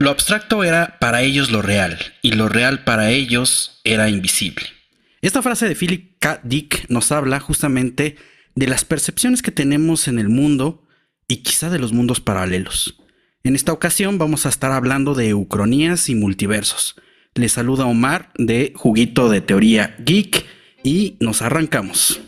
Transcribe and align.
Lo 0.00 0.10
abstracto 0.10 0.62
era 0.62 0.96
para 1.00 1.22
ellos 1.22 1.50
lo 1.50 1.60
real 1.60 1.98
y 2.22 2.32
lo 2.32 2.48
real 2.48 2.84
para 2.84 3.10
ellos 3.10 3.80
era 3.82 4.08
invisible. 4.08 4.66
Esta 5.22 5.42
frase 5.42 5.68
de 5.68 5.74
Philip 5.74 6.16
K. 6.20 6.40
Dick 6.44 6.88
nos 6.88 7.10
habla 7.10 7.40
justamente 7.40 8.14
de 8.54 8.68
las 8.68 8.84
percepciones 8.84 9.42
que 9.42 9.50
tenemos 9.50 10.06
en 10.06 10.20
el 10.20 10.28
mundo 10.28 10.86
y 11.26 11.38
quizá 11.38 11.68
de 11.68 11.80
los 11.80 11.92
mundos 11.92 12.20
paralelos. 12.20 13.02
En 13.42 13.56
esta 13.56 13.72
ocasión 13.72 14.18
vamos 14.18 14.46
a 14.46 14.50
estar 14.50 14.70
hablando 14.70 15.14
de 15.14 15.30
eucronías 15.30 16.08
y 16.08 16.14
multiversos. 16.14 16.94
Les 17.34 17.52
saluda 17.52 17.86
Omar 17.86 18.30
de 18.36 18.72
Juguito 18.76 19.28
de 19.28 19.40
Teoría 19.40 19.96
Geek 19.98 20.46
y 20.84 21.16
nos 21.18 21.42
arrancamos. 21.42 22.20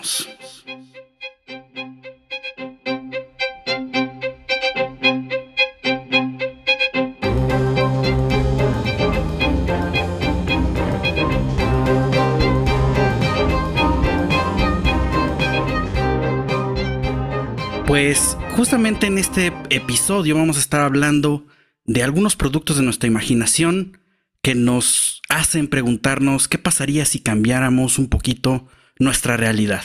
Pues 17.91 18.39
justamente 18.55 19.09
en 19.09 19.19
este 19.19 19.53
episodio 19.69 20.37
vamos 20.37 20.59
a 20.59 20.61
estar 20.61 20.83
hablando 20.83 21.49
de 21.85 22.05
algunos 22.05 22.37
productos 22.37 22.77
de 22.77 22.85
nuestra 22.85 23.09
imaginación 23.09 23.99
que 24.43 24.55
nos 24.55 25.23
hacen 25.29 25.67
preguntarnos 25.67 26.47
qué 26.47 26.57
pasaría 26.57 27.05
si 27.05 27.19
cambiáramos 27.19 27.99
un 27.99 28.09
poquito 28.09 28.69
nuestra 29.01 29.37
realidad. 29.37 29.83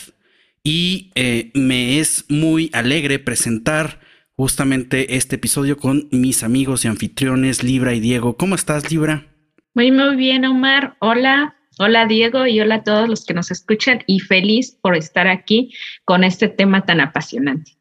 Y 0.64 1.14
eh, 1.16 1.50
me 1.56 1.98
es 1.98 2.26
muy 2.30 2.70
alegre 2.74 3.18
presentar 3.18 4.00
justamente 4.36 5.16
este 5.16 5.38
episodio 5.38 5.76
con 5.78 6.08
mis 6.12 6.44
amigos 6.44 6.86
y 6.86 6.90
anfitriones 6.90 7.64
Libra 7.64 7.96
y 7.96 8.02
Diego. 8.02 8.38
¿Cómo 8.38 8.54
estás, 8.54 8.92
Libra? 8.92 9.26
Muy, 9.74 9.92
muy 9.92 10.16
bien, 10.16 10.46
Omar. 10.46 10.96
Hola. 11.00 11.56
Hola 11.80 12.06
Diego 12.06 12.46
y 12.46 12.60
hola 12.60 12.76
a 12.76 12.84
todos 12.84 13.10
los 13.10 13.26
que 13.26 13.34
nos 13.34 13.50
escuchan 13.50 14.04
y 14.06 14.20
feliz 14.20 14.78
por 14.80 14.96
estar 14.96 15.28
aquí 15.28 15.74
con 16.06 16.24
este 16.24 16.50
tema 16.50 16.86
tan 16.86 17.02
apasionante. 17.02 17.72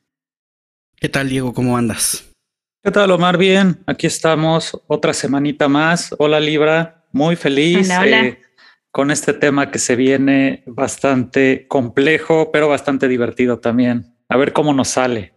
¿Qué 1.05 1.11
tal, 1.11 1.29
Diego? 1.29 1.53
¿Cómo 1.53 1.77
andas? 1.77 2.33
¿Qué 2.83 2.91
tal, 2.91 3.11
Omar? 3.11 3.37
Bien, 3.37 3.83
aquí 3.87 4.07
estamos 4.07 4.81
otra 4.87 5.13
semanita 5.13 5.69
más. 5.69 6.15
Hola, 6.19 6.41
Libra. 6.41 7.05
Muy 7.13 7.37
feliz 7.37 7.91
eh, 7.91 8.41
con 8.91 9.11
este 9.11 9.35
tema 9.35 9.71
que 9.71 9.79
se 9.79 9.97
viene 9.97 10.63
bastante 10.67 11.67
complejo, 11.69 12.51
pero 12.51 12.69
bastante 12.69 13.07
divertido 13.07 13.59
también. 13.59 14.17
A 14.31 14.39
ver 14.39 14.55
cómo 14.55 14.73
nos 14.73 14.89
sale. 14.89 15.35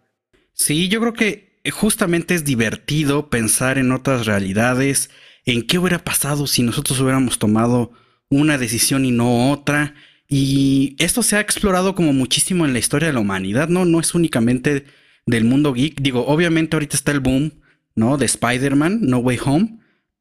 Sí, 0.54 0.88
yo 0.88 1.02
creo 1.02 1.12
que 1.12 1.60
justamente 1.74 2.34
es 2.34 2.46
divertido 2.46 3.30
pensar 3.30 3.78
en 3.78 3.92
otras 3.92 4.26
realidades, 4.26 5.10
en 5.44 5.68
qué 5.68 5.80
hubiera 5.80 6.00
pasado 6.00 6.48
si 6.48 6.64
nosotros 6.64 6.98
hubiéramos 7.02 7.40
tomado 7.40 7.92
una 8.30 8.58
decisión 8.58 9.04
y 9.04 9.12
no 9.12 9.52
otra. 9.52 9.96
Y 10.30 10.96
esto 10.98 11.24
se 11.24 11.36
ha 11.36 11.42
explorado 11.42 11.94
como 11.94 12.14
muchísimo 12.14 12.66
en 12.66 12.72
la 12.72 12.80
historia 12.80 13.10
de 13.10 13.14
la 13.16 13.20
humanidad, 13.20 13.68
¿no? 13.68 13.84
No 13.84 14.00
es 14.00 14.16
únicamente 14.16 14.86
del 15.28 15.44
mundo 15.44 15.74
geek. 15.74 16.02
Digo, 16.02 16.26
obviamente 16.26 16.76
ahorita 16.76 16.96
está 16.96 17.12
el 17.12 17.20
boom, 17.20 17.62
¿no? 17.94 18.18
De 18.18 18.26
Spider-Man, 18.26 19.02
No 19.02 19.20
Way 19.20 19.40
Home, 19.46 19.78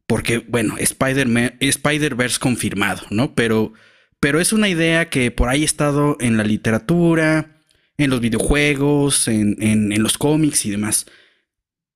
porque, 0.06 0.38
bueno, 0.38 0.76
Spider-Verse 0.78 2.38
confirmado, 2.38 3.02
¿no? 3.10 3.34
Pero, 3.34 3.72
pero 4.20 4.40
es 4.40 4.52
una 4.52 4.68
idea 4.68 5.08
que 5.08 5.30
por 5.30 5.48
ahí 5.48 5.62
ha 5.62 5.64
estado 5.64 6.16
en 6.20 6.36
la 6.36 6.44
literatura, 6.44 7.62
en 7.96 8.10
los 8.10 8.20
videojuegos, 8.20 9.26
en, 9.28 9.56
en, 9.62 10.02
los 10.02 10.18
cómics 10.18 10.66
y 10.66 10.70
demás. 10.70 11.06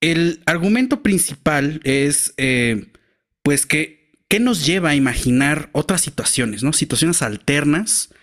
El 0.01 0.43
argumento 0.47 1.03
principal 1.03 1.81
es, 1.85 2.33
eh, 2.37 2.87
pues, 3.43 3.67
que, 3.67 4.17
¿qué 4.29 4.41
nos 4.41 4.65
lleva 4.65 4.91
a 4.91 4.97
imaginar 4.97 5.69
otras 5.73 6.01
situaciones, 6.01 6.63
¿no? 6.63 6.73
Situaciones 6.73 7.23
alternas 7.23 8.15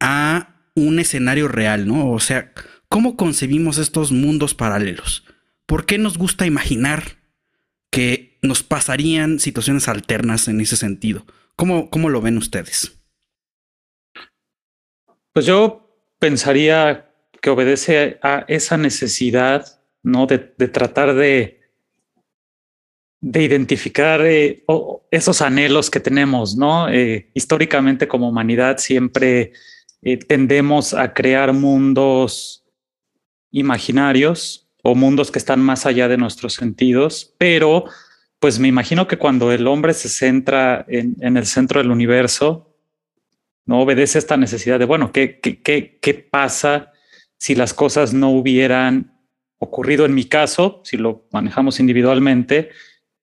a 0.00 0.56
un 0.74 0.98
escenario 0.98 1.48
real, 1.48 1.86
¿no? 1.86 2.10
O 2.10 2.20
sea, 2.20 2.52
¿Cómo 2.88 3.16
concebimos 3.16 3.78
estos 3.78 4.12
mundos 4.12 4.54
paralelos? 4.54 5.24
¿Por 5.66 5.86
qué 5.86 5.98
nos 5.98 6.18
gusta 6.18 6.46
imaginar 6.46 7.18
que 7.90 8.38
nos 8.42 8.62
pasarían 8.62 9.40
situaciones 9.40 9.88
alternas 9.88 10.48
en 10.48 10.60
ese 10.60 10.76
sentido? 10.76 11.26
¿Cómo, 11.56 11.90
cómo 11.90 12.10
lo 12.10 12.20
ven 12.20 12.38
ustedes? 12.38 12.98
Pues 15.32 15.46
yo 15.46 15.86
pensaría 16.18 17.10
que 17.40 17.50
obedece 17.50 18.18
a 18.22 18.44
esa 18.48 18.76
necesidad, 18.76 19.82
¿no? 20.02 20.26
De, 20.26 20.38
tratar 20.38 21.14
de, 21.14 21.60
de 23.20 23.42
identificar 23.42 24.24
eh, 24.24 24.64
esos 25.10 25.42
anhelos 25.42 25.90
que 25.90 26.00
tenemos, 26.00 26.56
¿no? 26.56 26.88
Eh, 26.88 27.30
históricamente 27.34 28.08
como 28.08 28.28
humanidad 28.28 28.78
siempre 28.78 29.52
eh, 30.02 30.16
tendemos 30.18 30.94
a 30.94 31.12
crear 31.12 31.52
mundos 31.52 32.65
imaginarios 33.50 34.68
o 34.82 34.94
mundos 34.94 35.30
que 35.30 35.38
están 35.38 35.60
más 35.60 35.86
allá 35.86 36.08
de 36.08 36.16
nuestros 36.16 36.54
sentidos, 36.54 37.34
pero 37.38 37.86
pues 38.38 38.58
me 38.58 38.68
imagino 38.68 39.08
que 39.08 39.18
cuando 39.18 39.50
el 39.50 39.66
hombre 39.66 39.94
se 39.94 40.08
centra 40.08 40.84
en, 40.88 41.36
el 41.36 41.46
centro 41.46 41.80
del 41.80 41.90
universo, 41.90 42.76
no 43.64 43.80
obedece 43.80 44.18
esta 44.18 44.36
necesidad 44.36 44.78
de, 44.78 44.84
bueno, 44.84 45.10
¿qué, 45.10 45.40
qué, 45.40 45.60
qué, 46.00 46.14
pasa 46.14 46.92
si 47.38 47.54
las 47.54 47.74
cosas 47.74 48.14
no 48.14 48.30
hubieran 48.30 49.12
ocurrido 49.58 50.04
en 50.04 50.14
mi 50.14 50.26
caso, 50.26 50.82
si 50.84 50.96
lo 50.96 51.26
manejamos 51.32 51.80
individualmente, 51.80 52.70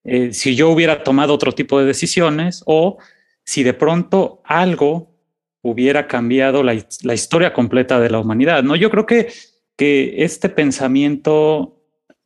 eh, 0.04 0.34
si 0.34 0.56
yo 0.56 0.70
hubiera 0.70 1.04
tomado 1.04 1.34
otro 1.34 1.54
tipo 1.54 1.80
de 1.80 1.86
decisiones 1.86 2.64
o 2.66 2.98
si 3.46 3.64
de 3.64 3.74
pronto 3.74 4.42
algo 4.44 5.16
hubiera 5.62 6.08
cambiado 6.08 6.62
la, 6.64 6.76
la 7.04 7.14
historia 7.14 7.54
completa 7.54 8.00
de 8.00 8.10
la 8.10 8.20
humanidad, 8.20 8.64
¿no? 8.64 8.76
Yo 8.76 8.90
creo 8.90 9.06
que 9.06 9.32
que 9.76 10.24
este 10.24 10.50
pensamiento 10.50 11.82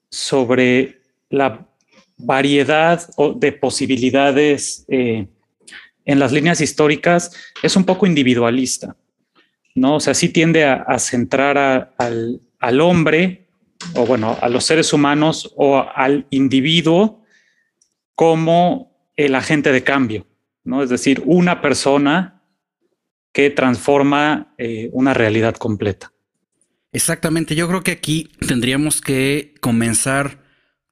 sobre 0.10 1.02
la 1.30 1.68
variedad 2.18 3.08
de 3.36 3.52
posibilidades 3.52 4.86
eh, 4.88 5.28
en 6.06 6.20
las 6.20 6.32
líneas 6.32 6.62
históricas 6.62 7.32
es 7.62 7.76
un 7.76 7.84
poco 7.84 8.06
individualista, 8.06 8.96
¿no? 9.76 9.96
O 9.96 10.00
sea, 10.00 10.14
sí 10.14 10.30
tiende 10.30 10.66
a, 10.66 10.98
centrar 11.00 11.94
al, 11.98 12.42
al, 12.60 12.82
hombre, 12.82 13.48
o 13.94 14.06
bueno, 14.06 14.38
a 14.42 14.50
los 14.50 14.64
seres 14.64 14.94
humanos 14.94 15.54
o 15.56 15.86
al 15.94 16.26
individuo 16.30 17.24
como 18.16 19.12
el 19.16 19.36
agente 19.36 19.72
de 19.72 19.84
cambio, 19.84 20.26
¿no? 20.64 20.82
Es 20.82 20.90
decir, 20.90 21.22
una 21.26 21.62
persona 21.62 22.42
que 23.34 23.52
transforma 23.52 24.56
eh, 24.58 24.90
una 24.94 25.14
realidad 25.14 25.56
completa. 25.56 26.12
Exactamente, 26.98 27.54
yo 27.54 27.68
creo 27.68 27.84
que 27.84 27.92
aquí 27.92 28.32
tendríamos 28.48 29.02
que 29.02 29.54
comenzar 29.62 30.44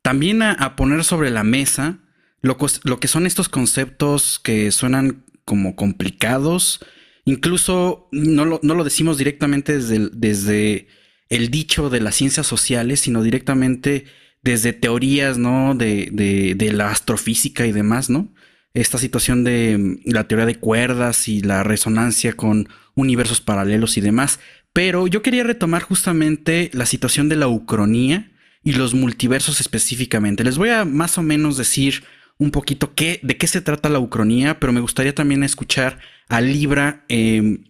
también 0.04 0.44
a, 0.44 0.76
poner 0.76 1.04
sobre 1.04 1.32
la 1.32 1.44
mesa 1.44 1.98
lo, 2.44 2.58
que 2.58 3.08
son 3.08 3.26
estos 3.26 3.50
conceptos 3.50 4.38
que 4.38 4.72
suenan 4.72 5.26
como 5.46 5.76
complicados, 5.76 6.80
incluso 7.26 8.08
no 8.12 8.46
lo, 8.46 8.84
decimos 8.84 9.18
directamente 9.18 9.80
desde 9.80 10.12
desde 10.14 10.88
el 11.30 11.50
dicho 11.50 11.90
de 11.90 12.02
las 12.02 12.14
ciencias 12.14 12.46
sociales, 12.46 13.00
sino 13.00 13.24
directamente 13.24 14.06
desde 14.44 14.74
teorías, 14.74 15.40
¿no? 15.40 15.74
De, 15.74 16.10
de, 16.12 16.54
de, 16.54 16.72
la 16.72 16.92
astrofísica 16.92 17.66
y 17.66 17.72
demás, 17.72 18.12
¿no? 18.12 18.32
Esta 18.76 19.00
situación 19.00 19.44
de 19.44 19.98
la 20.06 20.28
teoría 20.28 20.46
de 20.46 20.60
cuerdas 20.60 21.28
y 21.28 21.42
la 21.42 21.64
resonancia 21.64 22.34
con 22.34 22.70
universos 22.94 23.42
paralelos 23.42 23.98
y 23.98 24.02
demás. 24.02 24.40
Pero 24.76 25.08
yo 25.08 25.22
quería 25.22 25.46
retomar 25.46 25.84
justamente 25.84 26.70
la 26.74 26.86
situación 26.86 27.30
de 27.30 27.38
la 27.38 27.48
ucronía 27.48 28.30
y 28.62 28.74
los 28.74 28.94
multiversos 28.94 29.62
específicamente. 29.62 30.44
Les 30.44 30.58
voy 30.58 30.68
a 30.68 30.84
más 30.84 31.18
o 31.18 31.24
menos 31.24 31.56
decir 31.56 32.04
un 32.38 32.52
poquito 32.52 32.94
qué, 32.94 33.22
de 33.24 33.38
qué 33.38 33.48
se 33.48 33.62
trata 33.62 33.88
la 33.88 34.00
ucronía, 34.00 34.60
pero 34.60 34.74
me 34.74 34.82
gustaría 34.82 35.16
también 35.16 35.44
escuchar 35.46 36.00
a 36.28 36.42
Libra 36.42 37.06
em, 37.08 37.64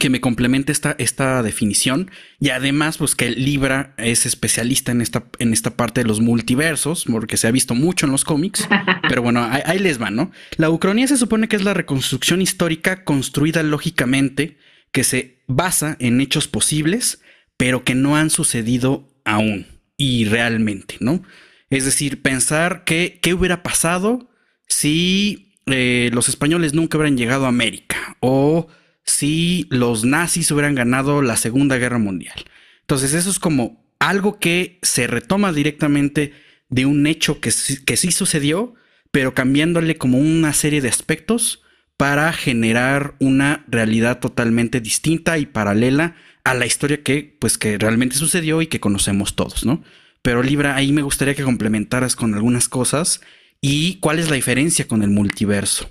que 0.00 0.08
me 0.08 0.22
complemente 0.22 0.72
esta, 0.72 0.96
esta 0.98 1.42
definición. 1.42 2.10
Y 2.40 2.48
además, 2.48 2.96
pues 2.96 3.14
que 3.14 3.28
Libra 3.28 3.92
es 3.98 4.24
especialista 4.24 4.90
en 4.90 5.02
esta, 5.02 5.24
en 5.38 5.52
esta 5.52 5.76
parte 5.76 6.00
de 6.00 6.08
los 6.08 6.22
multiversos, 6.22 7.04
porque 7.04 7.36
se 7.36 7.46
ha 7.46 7.50
visto 7.50 7.74
mucho 7.74 8.06
en 8.06 8.12
los 8.12 8.24
cómics. 8.24 8.66
Pero 9.10 9.20
bueno, 9.20 9.44
ahí, 9.44 9.60
ahí 9.66 9.78
les 9.78 10.00
va, 10.00 10.10
¿no? 10.10 10.30
La 10.56 10.70
ucronía 10.70 11.08
se 11.08 11.18
supone 11.18 11.46
que 11.46 11.56
es 11.56 11.62
la 11.62 11.74
reconstrucción 11.74 12.40
histórica 12.40 13.04
construida 13.04 13.62
lógicamente 13.62 14.56
que 14.92 15.04
se 15.04 15.42
basa 15.46 15.96
en 16.00 16.20
hechos 16.20 16.48
posibles, 16.48 17.20
pero 17.56 17.84
que 17.84 17.94
no 17.94 18.16
han 18.16 18.30
sucedido 18.30 19.08
aún 19.24 19.66
y 19.96 20.24
realmente, 20.24 20.96
¿no? 21.00 21.22
Es 21.70 21.84
decir, 21.84 22.22
pensar 22.22 22.84
que 22.84 23.18
qué 23.22 23.34
hubiera 23.34 23.62
pasado 23.62 24.30
si 24.66 25.54
eh, 25.66 26.10
los 26.12 26.28
españoles 26.28 26.72
nunca 26.72 26.96
hubieran 26.96 27.18
llegado 27.18 27.44
a 27.44 27.48
América 27.48 28.16
o 28.20 28.68
si 29.04 29.66
los 29.70 30.04
nazis 30.04 30.50
hubieran 30.50 30.74
ganado 30.74 31.22
la 31.22 31.36
Segunda 31.36 31.76
Guerra 31.76 31.98
Mundial. 31.98 32.44
Entonces 32.80 33.12
eso 33.14 33.30
es 33.30 33.38
como 33.38 33.84
algo 33.98 34.38
que 34.38 34.78
se 34.82 35.06
retoma 35.06 35.52
directamente 35.52 36.32
de 36.68 36.86
un 36.86 37.06
hecho 37.06 37.40
que, 37.40 37.52
que 37.84 37.96
sí 37.96 38.12
sucedió, 38.12 38.74
pero 39.10 39.34
cambiándole 39.34 39.96
como 39.96 40.18
una 40.18 40.52
serie 40.52 40.80
de 40.80 40.88
aspectos 40.88 41.62
para 41.98 42.32
generar 42.32 43.14
una 43.18 43.64
realidad 43.66 44.20
totalmente 44.20 44.80
distinta 44.80 45.36
y 45.36 45.46
paralela 45.46 46.14
a 46.44 46.54
la 46.54 46.64
historia 46.64 47.02
que 47.02 47.36
pues 47.38 47.58
que 47.58 47.76
realmente 47.76 48.16
sucedió 48.16 48.62
y 48.62 48.68
que 48.68 48.80
conocemos 48.80 49.34
todos, 49.34 49.66
¿no? 49.66 49.82
Pero 50.22 50.42
Libra, 50.42 50.76
ahí 50.76 50.92
me 50.92 51.02
gustaría 51.02 51.34
que 51.34 51.42
complementaras 51.42 52.14
con 52.16 52.34
algunas 52.34 52.68
cosas 52.68 53.20
y 53.60 53.98
cuál 53.98 54.20
es 54.20 54.30
la 54.30 54.36
diferencia 54.36 54.86
con 54.86 55.02
el 55.02 55.10
multiverso. 55.10 55.90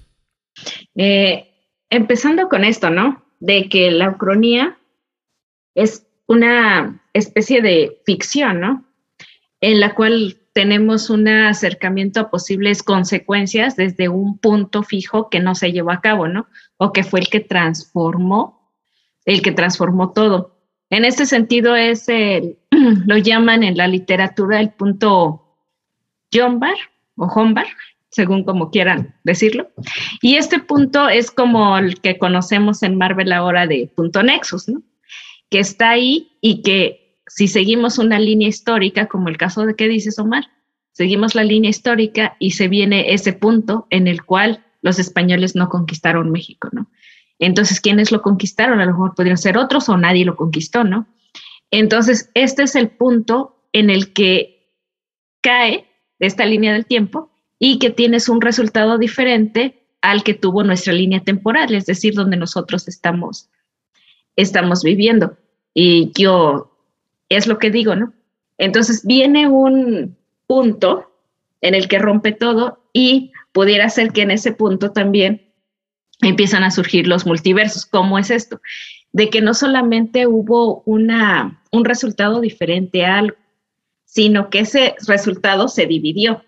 Eh, 0.96 1.50
empezando 1.90 2.48
con 2.48 2.64
esto, 2.64 2.90
¿no? 2.90 3.26
De 3.40 3.68
que 3.68 3.92
la 3.92 4.10
ucronía 4.10 4.78
es 5.76 6.08
una 6.26 7.02
especie 7.14 7.62
de 7.62 8.00
ficción, 8.06 8.62
¿no? 8.62 8.86
En 9.60 9.82
la 9.82 9.94
cual 9.94 10.38
tenemos 10.58 11.12
un 11.12 11.28
acercamiento 11.28 12.20
a 12.20 12.32
posibles 12.32 12.82
consecuencias 12.82 13.76
desde 13.76 14.10
un 14.10 14.40
punto 14.40 14.82
fijo 14.82 15.30
que 15.30 15.40
no 15.40 15.54
se 15.54 15.72
llevó 15.72 15.92
a 15.92 16.02
cabo, 16.02 16.28
¿no? 16.28 16.48
O 16.78 16.92
que 16.92 17.04
fue 17.04 17.20
el 17.20 17.28
que 17.30 17.42
transformó, 17.42 18.74
el 19.26 19.44
que 19.44 19.52
transformó 19.52 20.14
todo. 20.14 20.58
En 20.90 21.06
este 21.06 21.28
sentido 21.28 21.76
es 21.76 22.10
el, 22.10 22.58
lo 23.06 23.18
llaman 23.18 23.62
en 23.62 23.78
la 23.78 23.88
literatura 23.88 24.60
el 24.60 24.72
punto 24.72 25.60
Jombar 26.34 26.78
o 27.18 27.28
Hombar, 27.28 27.68
según 28.10 28.44
como 28.44 28.72
quieran 28.72 29.14
decirlo. 29.24 29.70
Y 30.24 30.38
este 30.38 30.58
punto 30.58 31.08
es 31.08 31.30
como 31.30 31.78
el 31.78 32.02
que 32.02 32.18
conocemos 32.18 32.82
en 32.82 32.98
Marvel 32.98 33.32
ahora 33.32 33.68
de 33.68 33.92
punto 33.96 34.24
Nexus, 34.24 34.68
¿no? 34.68 34.82
Que 35.52 35.60
está 35.60 35.92
ahí 35.92 36.36
y 36.42 36.64
que 36.64 37.07
si 37.28 37.48
seguimos 37.48 37.98
una 37.98 38.20
línea 38.20 38.48
histórica, 38.48 39.08
como 39.08 39.30
el 39.30 39.38
caso 39.38 39.66
de 39.66 39.76
que 39.76 39.88
dices 39.88 40.18
Omar, 40.20 40.46
seguimos 40.92 41.36
la 41.36 41.44
línea 41.44 41.70
histórica 41.70 42.36
y 42.40 42.52
se 42.52 42.68
viene 42.68 43.14
ese 43.14 43.34
punto 43.34 43.88
en 43.90 44.08
el 44.08 44.24
cual 44.24 44.66
los 44.82 45.00
españoles 45.00 45.56
no 45.56 45.70
conquistaron 45.70 46.32
México, 46.32 46.70
¿no? 46.72 46.90
Entonces, 47.40 47.82
¿quiénes 47.82 48.12
lo 48.12 48.22
conquistaron? 48.22 48.80
A 48.80 48.86
lo 48.86 48.94
mejor 48.94 49.14
podrían 49.14 49.38
ser 49.38 49.58
otros 49.58 49.90
o 49.90 49.98
nadie 49.98 50.26
lo 50.26 50.36
conquistó, 50.36 50.84
¿no? 50.84 51.08
Entonces, 51.70 52.32
este 52.34 52.64
es 52.64 52.76
el 52.76 52.90
punto 52.90 53.62
en 53.74 53.90
el 53.90 54.14
que 54.14 54.72
cae 55.42 55.86
esta 56.20 56.46
línea 56.46 56.74
del 56.74 56.86
tiempo 56.86 57.32
y 57.60 57.80
que 57.80 57.90
tienes 57.90 58.30
un 58.30 58.42
resultado 58.42 58.98
diferente 58.98 59.88
al 60.02 60.24
que 60.24 60.34
tuvo 60.34 60.64
nuestra 60.64 60.94
línea 60.94 61.22
temporal, 61.22 61.74
es 61.76 61.86
decir, 61.86 62.14
donde 62.14 62.38
nosotros 62.38 62.88
estamos, 62.88 63.50
estamos 64.36 64.84
viviendo. 64.84 65.38
Y 65.74 66.12
yo, 66.18 66.67
es 67.30 67.48
lo 67.48 67.60
que 67.60 67.72
digo, 67.72 67.96
¿no? 67.96 68.14
Entonces 68.58 69.06
viene 69.06 69.48
un 69.48 70.18
punto 70.48 71.12
en 71.62 71.76
el 71.76 71.88
que 71.88 72.00
rompe 72.00 72.32
todo 72.32 72.84
y 72.94 73.32
pudiera 73.52 73.90
ser 73.90 74.12
que 74.12 74.22
en 74.22 74.32
ese 74.32 74.52
punto 74.52 74.92
también 74.92 75.54
empiezan 76.22 76.64
a 76.64 76.72
surgir 76.72 77.08
los 77.08 77.26
multiversos. 77.26 77.86
¿Cómo 77.86 78.18
es 78.18 78.32
esto? 78.32 78.62
De 79.12 79.30
que 79.30 79.42
no 79.42 79.54
solamente 79.54 80.28
hubo 80.28 80.82
una, 80.86 81.62
un 81.72 81.86
resultado 81.86 82.42
diferente 82.42 83.06
a 83.06 83.20
algo, 83.20 83.38
sino 84.06 84.50
que 84.50 84.60
ese 84.60 84.96
resultado 85.08 85.68
se 85.68 85.86
dividió 85.86 86.44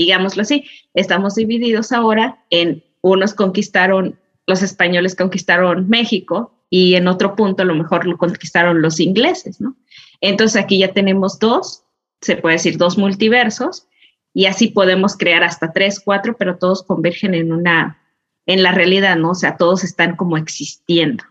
digámoslo 0.00 0.42
así. 0.42 0.64
Estamos 0.94 1.34
divididos 1.34 1.92
ahora 1.92 2.42
en 2.50 2.82
unos 3.02 3.34
conquistaron, 3.34 4.18
los 4.46 4.62
españoles 4.62 5.14
conquistaron 5.14 5.88
México 5.88 6.54
y 6.70 6.94
en 6.94 7.06
otro 7.06 7.36
punto 7.36 7.62
a 7.62 7.66
lo 7.66 7.74
mejor 7.74 8.06
lo 8.06 8.16
conquistaron 8.16 8.82
los 8.82 8.98
ingleses, 8.98 9.60
¿no? 9.60 9.76
Entonces 10.20 10.60
aquí 10.62 10.78
ya 10.78 10.92
tenemos 10.92 11.38
dos, 11.38 11.84
se 12.20 12.36
puede 12.36 12.56
decir 12.56 12.76
dos 12.76 12.98
multiversos 12.98 13.86
y 14.34 14.46
así 14.46 14.68
podemos 14.68 15.16
crear 15.16 15.42
hasta 15.42 15.72
tres, 15.72 16.00
cuatro, 16.00 16.36
pero 16.38 16.58
todos 16.58 16.82
convergen 16.82 17.34
en 17.34 17.52
una, 17.52 17.98
en 18.46 18.62
la 18.62 18.72
realidad, 18.72 19.16
¿no? 19.16 19.30
O 19.30 19.34
sea, 19.34 19.56
todos 19.56 19.84
están 19.84 20.16
como 20.16 20.36
existiendo. 20.36 21.24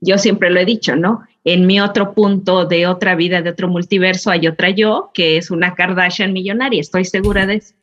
Yo 0.00 0.18
siempre 0.18 0.50
lo 0.50 0.60
he 0.60 0.64
dicho, 0.64 0.96
¿no? 0.96 1.22
En 1.44 1.66
mi 1.66 1.80
otro 1.80 2.12
punto 2.12 2.66
de 2.66 2.86
otra 2.86 3.14
vida, 3.14 3.40
de 3.40 3.50
otro 3.50 3.68
multiverso, 3.68 4.30
hay 4.30 4.46
otra 4.46 4.70
yo, 4.70 5.10
que 5.14 5.38
es 5.38 5.50
una 5.50 5.74
Kardashian 5.74 6.32
millonaria, 6.32 6.80
estoy 6.80 7.04
segura 7.04 7.46
de 7.46 7.54
eso. 7.56 7.74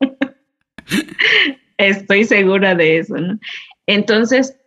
Estoy 1.76 2.24
segura 2.24 2.74
de 2.74 2.98
eso, 2.98 3.16
¿no? 3.16 3.38
Entonces, 3.86 4.58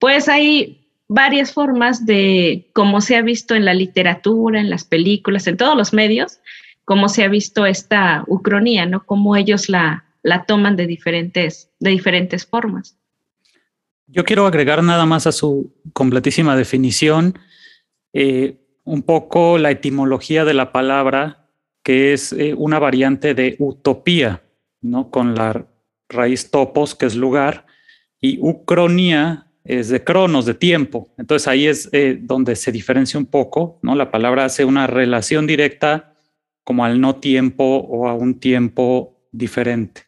pues 0.00 0.28
hay 0.28 0.79
varias 1.10 1.52
formas 1.52 2.06
de 2.06 2.70
cómo 2.72 3.00
se 3.00 3.16
ha 3.16 3.22
visto 3.22 3.56
en 3.56 3.64
la 3.64 3.74
literatura, 3.74 4.60
en 4.60 4.70
las 4.70 4.84
películas, 4.84 5.48
en 5.48 5.56
todos 5.56 5.76
los 5.76 5.92
medios, 5.92 6.38
cómo 6.84 7.08
se 7.08 7.24
ha 7.24 7.28
visto 7.28 7.66
esta 7.66 8.22
ucronía, 8.28 8.86
¿no? 8.86 9.04
Cómo 9.04 9.34
ellos 9.34 9.68
la, 9.68 10.04
la 10.22 10.44
toman 10.46 10.76
de 10.76 10.86
diferentes, 10.86 11.68
de 11.80 11.90
diferentes 11.90 12.46
formas. 12.46 12.96
Yo 14.06 14.24
quiero 14.24 14.46
agregar 14.46 14.84
nada 14.84 15.04
más 15.04 15.26
a 15.26 15.32
su 15.32 15.74
completísima 15.92 16.54
definición 16.54 17.36
eh, 18.12 18.60
un 18.84 19.02
poco 19.02 19.58
la 19.58 19.72
etimología 19.72 20.44
de 20.44 20.54
la 20.54 20.70
palabra, 20.70 21.48
que 21.82 22.12
es 22.12 22.32
eh, 22.32 22.54
una 22.56 22.78
variante 22.78 23.34
de 23.34 23.56
utopía. 23.58 24.44
¿no? 24.80 25.10
Con 25.10 25.34
la 25.34 25.66
raíz 26.08 26.52
topos, 26.52 26.94
que 26.94 27.06
es 27.06 27.16
lugar, 27.16 27.66
y 28.20 28.38
ucronía 28.40 29.49
es 29.78 29.88
de 29.88 30.02
cronos, 30.02 30.46
de 30.46 30.54
tiempo. 30.54 31.08
Entonces 31.16 31.46
ahí 31.46 31.66
es 31.66 31.88
eh, 31.92 32.18
donde 32.20 32.56
se 32.56 32.72
diferencia 32.72 33.18
un 33.18 33.26
poco, 33.26 33.78
¿no? 33.82 33.94
La 33.94 34.10
palabra 34.10 34.44
hace 34.44 34.64
una 34.64 34.86
relación 34.86 35.46
directa 35.46 36.14
como 36.64 36.84
al 36.84 37.00
no 37.00 37.16
tiempo 37.16 37.76
o 37.76 38.08
a 38.08 38.14
un 38.14 38.40
tiempo 38.40 39.26
diferente. 39.32 40.02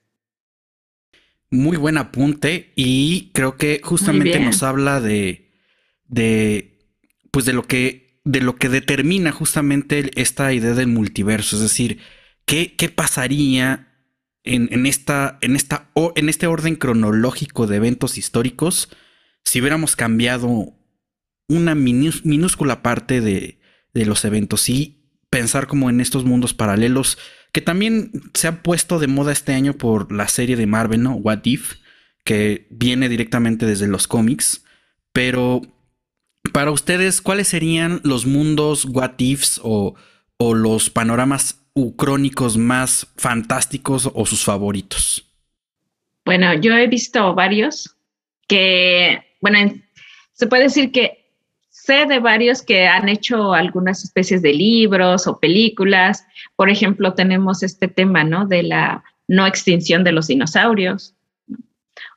Muy 1.51 1.77
buen 1.77 1.99
apunte 1.99 2.73
y 2.77 3.31
creo 3.35 3.57
que 3.57 3.81
justamente 3.83 4.41
nos 4.41 4.63
habla 4.63 5.01
de, 5.01 5.51
de, 6.09 6.79
pues 7.31 7.45
de 7.45 7.53
lo 7.53 7.63
que, 7.63 8.21
de 8.25 8.41
lo 8.41 8.57
que 8.57 8.69
determina 8.69 9.33
justamente 9.33 10.11
esta 10.17 10.53
idea 10.53 10.73
del 10.73 10.89
multiverso, 10.89 11.57
es 11.57 11.63
decir, 11.63 11.99
¿qué, 12.47 12.75
qué 12.75 12.89
pasaría 12.89 13.89
en, 14.45 14.87
esta, 14.87 15.39
en, 15.41 15.57
esta, 15.57 15.91
en 16.17 16.29
este 16.29 16.47
orden 16.47 16.77
cronológico 16.77 17.67
de 17.67 17.77
eventos 17.77 18.19
históricos, 18.19 18.89
si 19.45 19.61
hubiéramos 19.61 19.97
cambiado 19.97 20.75
una 21.49 21.75
minúscula 21.75 22.83
parte 22.83 23.21
de, 23.21 23.61
de 23.93 24.07
los 24.07 24.25
eventos 24.25 24.69
y 24.69 25.03
pensar 25.31 25.67
como 25.67 25.91
en 25.91 26.01
estos 26.01 26.25
mundos 26.25 26.55
paralelos 26.55 27.19
que 27.53 27.61
también 27.61 28.11
se 28.35 28.49
ha 28.49 28.63
puesto 28.63 28.99
de 28.99 29.07
moda 29.07 29.33
este 29.33 29.53
año 29.53 29.75
por 29.75 30.11
la 30.11 30.29
serie 30.29 30.57
de 30.57 30.67
Marvel, 30.67 31.03
¿no? 31.03 31.15
What 31.15 31.45
If, 31.45 31.75
que 32.25 32.67
viene 32.71 33.09
directamente 33.09 33.67
desde 33.67 33.89
los 33.89 34.09
cómics, 34.09 34.65
pero 35.13 35.61
para 36.53 36.71
ustedes, 36.71 37.21
¿cuáles 37.21 37.49
serían 37.49 38.01
los 38.05 38.27
mundos 38.27 38.87
What 38.87 39.19
Ifs 39.19 39.61
o, 39.63 39.95
o 40.39 40.55
los 40.55 40.91
panoramas 40.91 41.61
ucrónicos 41.75 42.57
más 42.57 43.07
fantásticos 43.17 44.11
o 44.13 44.27
sus 44.27 44.45
favoritos? 44.45 45.31
Bueno, 46.25 46.55
yo 46.55 46.75
he 46.75 46.87
visto 46.87 47.35
varios 47.35 47.97
que, 48.49 49.23
bueno, 49.43 49.75
se 50.33 50.47
puede 50.47 50.63
decir 50.65 50.91
que 50.91 51.31
sé 51.69 52.07
de 52.07 52.19
varios 52.19 52.63
que 52.63 52.87
han 52.87 53.11
hecho 53.11 53.53
algunas 53.53 54.03
especies 54.03 54.41
de 54.41 54.55
libros 54.55 55.27
o 55.27 55.39
películas. 55.39 56.25
Por 56.57 56.71
ejemplo, 56.71 57.13
tenemos 57.13 57.63
este 57.63 57.89
tema, 57.89 58.25
¿no? 58.25 58.47
De 58.47 58.63
la 58.63 59.05
no 59.29 59.47
extinción 59.47 60.05
de 60.05 60.13
los 60.13 60.29
dinosaurios 60.29 61.15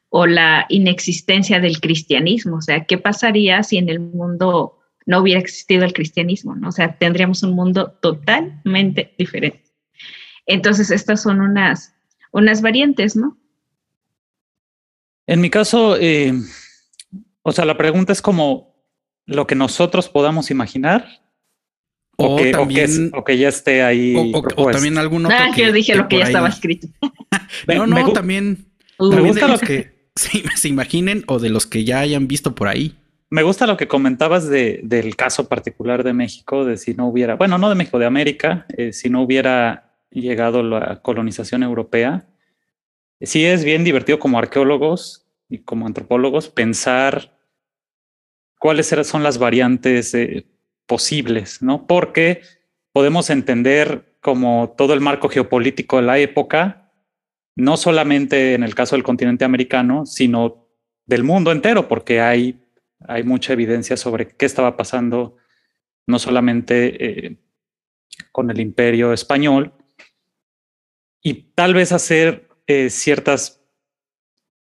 o 0.07 0.25
la 0.25 0.65
inexistencia 0.69 1.59
del 1.59 1.81
cristianismo. 1.81 2.57
O 2.57 2.61
sea, 2.61 2.85
¿qué 2.85 2.97
pasaría 2.97 3.61
si 3.63 3.77
en 3.77 3.89
el 3.89 3.99
mundo 3.99 4.79
no 5.05 5.19
hubiera 5.19 5.39
existido 5.39 5.85
el 5.85 5.93
cristianismo. 5.93 6.55
O 6.67 6.71
sea, 6.71 6.97
tendríamos 6.97 7.43
un 7.43 7.53
mundo 7.53 7.97
totalmente 8.01 9.13
diferente. 9.17 9.63
Entonces, 10.45 10.91
estas 10.91 11.21
son 11.21 11.41
unas, 11.41 11.93
unas 12.31 12.61
variantes, 12.61 13.15
¿no? 13.15 13.37
En 15.27 15.41
mi 15.41 15.49
caso, 15.49 15.97
eh, 15.99 16.33
o 17.47 17.51
sea, 17.51 17.63
la 17.63 17.77
pregunta 17.77 18.11
es 18.11 18.23
como 18.23 18.75
lo 19.27 19.45
que 19.45 19.53
nosotros 19.53 20.09
podamos 20.09 20.49
imaginar. 20.49 21.21
O, 22.17 22.37
que, 22.37 23.37
ya 23.37 23.49
esté 23.49 23.83
ahí. 23.83 24.15
O, 24.55 24.71
también 24.71 24.97
alguno. 24.97 25.29
Ah, 25.31 25.51
que, 25.53 25.65
yo 25.65 25.71
dije 25.71 25.93
lo 25.95 26.07
que 26.07 26.17
ya 26.17 26.23
estaba 26.23 26.47
escrito. 26.47 26.87
no, 27.67 27.85
no, 27.85 28.13
también. 28.13 28.65
me 28.99 29.21
gusta 29.21 29.47
los 29.47 29.59
que 29.61 30.09
se 30.15 30.67
imaginen 30.69 31.23
o 31.27 31.37
de 31.37 31.49
los 31.49 31.67
que 31.67 31.83
ya 31.83 31.99
hayan 31.99 32.27
visto 32.27 32.55
por 32.55 32.67
ahí. 32.67 32.95
Me 33.29 33.43
gusta 33.43 33.67
lo 33.67 33.77
que 33.77 33.87
comentabas 33.87 34.49
de, 34.49 34.79
del 34.83 35.15
caso 35.15 35.47
particular 35.47 36.03
de 36.03 36.13
México, 36.13 36.65
de 36.65 36.77
si 36.77 36.95
no 36.95 37.07
hubiera, 37.07 37.35
bueno, 37.35 37.59
no 37.59 37.69
de 37.69 37.75
México, 37.75 37.99
de 37.99 38.05
América, 38.07 38.65
eh, 38.75 38.91
si 38.91 39.09
no 39.11 39.21
hubiera 39.21 39.93
llegado 40.09 40.63
la 40.63 41.01
colonización 41.03 41.61
europea. 41.61 42.25
Sí 43.21 43.45
es 43.45 43.63
bien 43.63 43.83
divertido 43.83 44.17
como 44.17 44.39
arqueólogos 44.39 45.27
y 45.47 45.59
como 45.59 45.85
antropólogos 45.85 46.49
pensar 46.49 47.34
cuáles 48.59 48.87
son 49.03 49.23
las 49.23 49.37
variantes 49.37 50.13
eh, 50.13 50.45
posibles, 50.85 51.61
¿no? 51.61 51.87
Porque 51.87 52.41
podemos 52.91 53.29
entender 53.29 54.17
como 54.21 54.73
todo 54.77 54.93
el 54.93 55.01
marco 55.01 55.29
geopolítico 55.29 55.97
de 55.97 56.03
la 56.03 56.17
época 56.17 56.85
no 57.55 57.77
solamente 57.77 58.53
en 58.53 58.63
el 58.63 58.75
caso 58.75 58.95
del 58.95 59.03
continente 59.03 59.45
americano, 59.45 60.05
sino 60.05 60.67
del 61.05 61.23
mundo 61.23 61.51
entero, 61.51 61.87
porque 61.87 62.19
hay, 62.19 62.61
hay 63.07 63.23
mucha 63.23 63.53
evidencia 63.53 63.95
sobre 63.97 64.27
qué 64.27 64.45
estaba 64.45 64.75
pasando, 64.75 65.37
no 66.05 66.19
solamente 66.19 67.27
eh, 67.27 67.37
con 68.31 68.51
el 68.51 68.59
imperio 68.59 69.13
español, 69.13 69.73
y 71.21 71.33
tal 71.55 71.73
vez 71.73 71.91
hacer 71.91 72.49
eh, 72.67 72.89
ciertas 72.89 73.61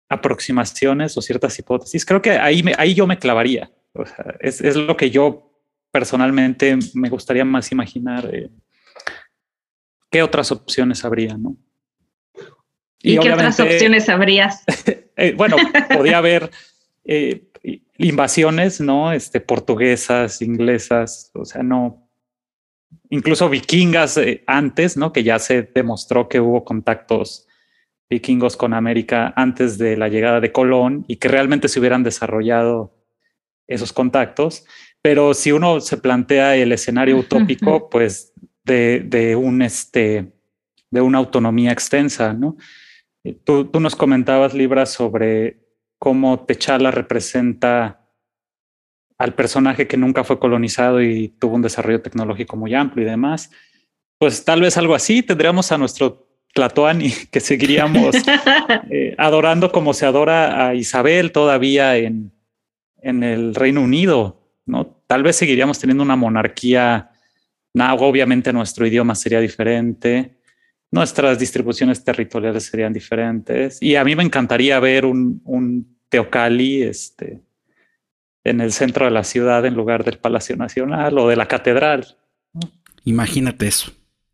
aproximaciones 0.09 1.17
o 1.17 1.23
ciertas 1.23 1.59
hipótesis. 1.59 2.05
Creo 2.07 2.23
que 2.23 2.31
ahí, 2.31 2.65
ahí 2.79 2.95
yo 2.95 3.07
me 3.07 3.19
clavaría. 3.19 3.71
Es, 4.41 4.61
es, 4.61 4.77
lo 4.77 4.97
que 4.97 5.11
yo 5.11 5.49
personalmente 5.91 6.77
me 6.95 7.09
gustaría 7.09 7.45
más 7.45 7.73
imaginar. 7.73 8.29
Eh, 8.33 8.51
¿Qué 10.11 10.23
otras 10.23 10.51
opciones 10.53 11.05
habría? 11.05 11.37
¿no? 11.37 11.57
¿Y, 13.01 13.19
qué 13.19 13.33
otras 13.33 13.61
opciones 13.61 14.09
habrías? 14.09 14.65
Eh, 15.21 15.35
bueno, 15.37 15.57
podía 15.93 16.19
haber 16.19 16.49
eh, 17.05 17.49
invasiones, 17.97 18.81
¿no? 18.81 19.13
Este, 19.13 19.41
portuguesas, 19.41 20.41
inglesas, 20.43 21.33
o 21.35 21.45
sea, 21.45 21.65
no, 21.65 22.09
incluso 23.11 23.49
vikingas 23.49 24.21
antes, 24.47 24.97
¿no? 24.97 25.13
Que 25.13 25.25
ya 25.25 25.41
se 25.41 25.63
demostró 25.63 26.29
que 26.29 26.39
hubo 26.39 26.65
contactos 26.65 27.49
vikingos 28.09 28.57
con 28.57 28.75
América 28.75 29.33
antes 29.35 29.77
de 29.77 29.97
la 29.97 30.09
llegada 30.09 30.41
de 30.41 30.53
Colón 30.53 31.05
y 31.09 31.17
que 31.17 31.27
realmente 31.27 31.67
se 31.67 31.81
hubieran 31.81 32.05
desarrollado 32.05 32.98
esos 33.69 33.93
contactos. 33.93 34.65
Pero 35.01 35.35
si 35.35 35.53
uno 35.53 35.81
se 35.81 35.97
plantea 35.99 36.57
el 36.57 36.73
escenario 36.73 37.19
utópico, 37.19 37.89
pues 37.89 38.33
de, 38.65 39.01
de 39.01 39.37
un 39.37 39.63
este, 39.63 40.33
de 40.91 41.01
una 41.01 41.19
autonomía 41.19 41.71
extensa, 41.71 42.33
¿no? 42.33 42.57
Tú, 43.45 43.67
tú 43.67 43.79
nos 43.79 43.95
comentabas, 43.95 44.55
Libra, 44.55 44.87
sobre 44.87 45.61
cómo 45.99 46.41
Techala 46.41 46.91
representa 46.91 48.09
al 49.19 49.35
personaje 49.35 49.87
que 49.87 49.97
nunca 49.97 50.25
fue 50.25 50.39
colonizado 50.39 51.03
y 51.03 51.29
tuvo 51.29 51.57
un 51.57 51.63
desarrollo 51.63 52.01
tecnológico 52.01 52.57
muy 52.57 52.75
amplio 52.75 53.07
y 53.07 53.11
demás. 53.11 53.51
Pues 54.19 54.45
tal 54.45 54.61
vez 54.61 54.77
algo 54.77 54.95
así 54.95 55.23
tendríamos 55.23 55.71
a 55.73 55.79
nuestro 55.79 56.29
Tlatoani 56.55 57.11
que 57.31 57.41
seguiríamos 57.41 58.17
eh, 58.91 59.15
adorando 59.19 59.71
como 59.73 59.93
se 59.93 60.07
adora 60.07 60.69
a 60.69 60.75
Isabel 60.75 61.33
todavía 61.33 61.97
en, 61.97 62.33
en 63.03 63.23
el 63.23 63.55
Reino 63.55 63.83
Unido, 63.83 64.41
¿no? 64.67 65.03
Tal 65.07 65.23
vez 65.23 65.37
seguiríamos 65.37 65.79
teniendo 65.79 66.03
una 66.03 66.17
monarquía, 66.17 67.11
nah, 67.75 67.95
obviamente 67.95 68.53
nuestro 68.53 68.87
idioma 68.87 69.15
sería 69.15 69.41
diferente, 69.41 70.39
nuestras 70.91 71.39
distribuciones 71.39 72.03
territoriales 72.03 72.65
serían 72.65 72.93
diferentes. 72.93 73.81
Y 73.83 73.97
a 73.97 74.05
mí 74.05 74.17
me 74.17 74.23
encantaría 74.23 74.81
ver 74.81 75.05
un, 75.05 75.41
un 75.45 75.99
Teocali 76.09 76.83
este, 76.83 77.43
en 78.45 78.61
el 78.61 78.73
centro 78.73 79.05
de 79.05 79.11
la 79.11 79.25
ciudad 79.25 79.65
en 79.67 79.75
lugar 79.75 80.05
del 80.05 80.19
Palacio 80.19 80.57
Nacional 80.57 81.19
o 81.19 81.29
de 81.29 81.37
la 81.37 81.47
catedral. 81.47 82.17
Imagínate 83.05 83.67
eso. 83.67 83.93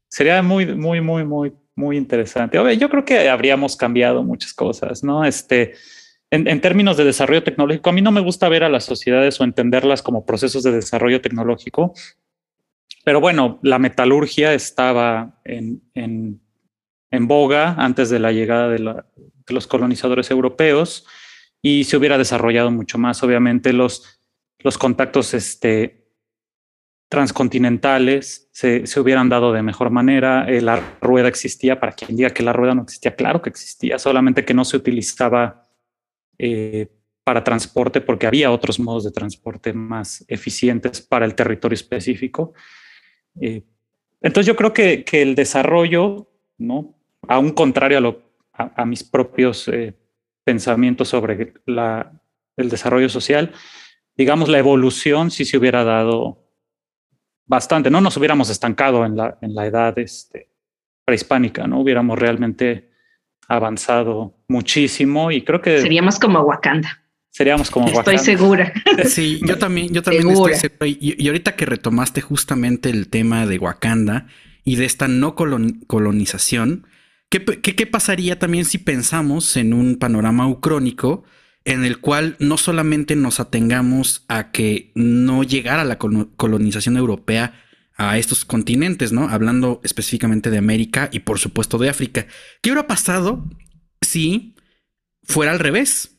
Sería 0.08 0.42
muy, 0.42 0.66
muy, 0.74 1.00
muy, 1.00 1.24
muy, 1.24 1.52
muy 1.74 1.96
interesante. 1.96 2.58
Yo 2.76 2.88
creo 2.88 3.04
que 3.04 3.28
habríamos 3.28 3.76
cambiado 3.76 4.22
muchas 4.22 4.52
cosas, 4.52 5.02
¿no? 5.02 5.24
Este, 5.24 5.74
en, 6.30 6.60
términos 6.60 6.96
de 6.96 7.04
desarrollo 7.04 7.44
tecnológico, 7.44 7.90
a 7.90 7.92
mí 7.92 8.02
no 8.02 8.10
me 8.10 8.20
gusta 8.20 8.48
ver 8.48 8.64
a 8.64 8.68
las 8.68 8.84
sociedades 8.84 9.40
o 9.40 9.44
entenderlas 9.44 10.02
como 10.02 10.26
procesos 10.26 10.62
de 10.62 10.72
desarrollo 10.72 11.20
tecnológico, 11.20 11.94
pero 13.04 13.20
bueno, 13.20 13.60
la 13.62 13.78
metalurgia 13.78 14.54
estaba 14.54 15.40
en, 15.44 16.40
boga 17.20 17.74
antes 17.78 18.10
de 18.10 18.18
la 18.18 18.32
llegada 18.32 18.68
de, 18.68 18.78
los 19.48 19.66
colonizadores 19.66 20.30
europeos 20.30 21.06
y 21.62 21.84
se 21.84 21.96
hubiera 21.96 22.18
desarrollado 22.18 22.70
mucho 22.70 22.98
más. 22.98 23.22
Obviamente 23.22 23.72
los, 23.72 24.18
contactos 24.78 25.34
este, 25.34 26.08
transcontinentales 27.08 28.48
se, 28.52 28.86
se, 28.86 29.00
hubieran 29.00 29.28
dado 29.28 29.52
de 29.52 29.62
mejor 29.62 29.90
manera. 29.90 30.46
Eh, 30.48 30.62
la 30.62 30.82
rueda 31.00 31.28
existía, 31.28 31.78
para 31.78 31.92
quien 31.92 32.16
diga 32.16 32.30
que 32.30 32.42
la 32.42 32.54
rueda 32.54 32.74
no 32.74 32.82
existía, 32.82 33.14
claro 33.14 33.42
que 33.42 33.50
existía, 33.50 33.98
solamente 33.98 34.44
que 34.46 34.54
no 34.54 34.64
se 34.64 34.78
utilizaba 34.78 35.63
eh, 36.38 36.88
para 37.24 37.42
transporte 37.42 38.00
porque 38.00 38.26
había 38.26 38.50
otros 38.50 38.78
modos 38.78 39.04
de 39.04 39.10
transporte 39.10 39.72
más 39.72 40.24
eficientes 40.28 41.00
para 41.00 41.24
el 41.24 41.34
territorio 41.34 41.74
específico. 41.74 42.52
Eh, 43.40 43.62
entonces 44.20 44.46
yo 44.46 44.56
creo 44.56 44.72
que, 44.72 45.04
que 45.04 45.22
el 45.22 45.34
desarrollo 45.34 46.28
¿no? 46.58 46.94
a 47.26 47.38
un 47.38 47.52
contrario 47.52 47.98
a, 47.98 48.00
lo, 48.00 48.22
a, 48.52 48.84
mis 48.84 49.02
propios 49.02 49.68
eh, 49.68 49.94
pensamientos 50.44 51.08
sobre 51.08 51.54
la, 51.66 52.12
el 52.56 52.68
desarrollo 52.68 53.08
social, 53.08 53.52
digamos, 54.16 54.48
la 54.48 54.58
evolución 54.58 55.30
sí 55.30 55.44
se 55.44 55.56
hubiera 55.56 55.84
dado 55.84 56.44
bastante. 57.46 57.90
No 57.90 58.00
nos 58.00 58.16
hubiéramos 58.16 58.50
estancado 58.50 59.04
en 59.04 59.16
la, 59.16 59.38
en 59.40 59.54
la 59.54 59.66
edad 59.66 59.98
este, 59.98 60.50
prehispánica, 61.04 61.66
¿no? 61.66 61.80
Hubiéramos 61.80 62.18
realmente 62.18 62.90
avanzado 63.48 64.34
muchísimo 64.48 65.30
y 65.30 65.42
creo 65.42 65.60
que... 65.60 65.80
Seríamos 65.80 66.18
como 66.18 66.40
Wakanda. 66.40 67.02
Seríamos 67.30 67.70
como 67.70 67.88
Estoy 67.88 68.18
segura. 68.18 68.72
Sí, 69.04 69.40
yo 69.44 69.58
también, 69.58 69.92
yo 69.92 70.02
también 70.02 70.30
estoy 70.30 70.54
segura. 70.54 70.86
Y, 70.86 71.22
y, 71.22 71.26
ahorita 71.26 71.56
que 71.56 71.66
retomaste 71.66 72.20
justamente 72.20 72.90
el 72.90 73.08
tema 73.08 73.46
de 73.46 73.58
Wakanda 73.58 74.26
y 74.64 74.76
de 74.76 74.84
esta 74.84 75.08
no 75.08 75.34
colonización, 75.34 76.86
¿Qué, 77.40 77.86
pasaría 77.86 78.38
también 78.38 78.64
si 78.64 78.78
pensamos 78.78 79.56
en 79.56 79.74
un 79.74 79.96
panorama 79.96 80.46
ucrónico 80.46 81.24
en 81.64 81.84
el 81.84 81.98
cual 81.98 82.36
no 82.38 82.56
solamente 82.56 83.16
nos 83.16 83.40
atengamos 83.40 84.24
a 84.28 84.52
que 84.52 84.92
no 84.94 85.42
llegara 85.42 85.84
la 85.84 85.98
colonización 85.98 86.96
europea 86.96 87.60
a 87.96 88.18
estos 88.18 88.44
continentes, 88.44 89.12
¿no? 89.12 89.28
Hablando 89.28 89.80
específicamente 89.84 90.50
de 90.50 90.58
América 90.58 91.08
y 91.12 91.20
por 91.20 91.38
supuesto 91.38 91.78
de 91.78 91.88
África. 91.88 92.26
¿Qué 92.60 92.70
hubiera 92.70 92.86
pasado 92.86 93.44
si 94.00 94.56
fuera 95.22 95.52
al 95.52 95.60
revés? 95.60 96.18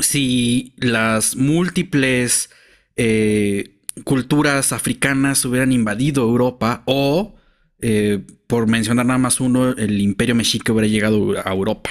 Si 0.00 0.74
las 0.78 1.36
múltiples 1.36 2.50
eh, 2.96 3.80
culturas 4.04 4.72
africanas 4.72 5.44
hubieran 5.44 5.72
invadido 5.72 6.22
Europa 6.22 6.82
o 6.86 7.36
eh, 7.80 8.24
por 8.46 8.66
mencionar 8.66 9.06
nada 9.06 9.18
más 9.18 9.40
uno, 9.40 9.70
el 9.70 10.00
imperio 10.00 10.34
mexica 10.34 10.72
hubiera 10.72 10.88
llegado 10.88 11.34
a 11.44 11.52
Europa. 11.52 11.90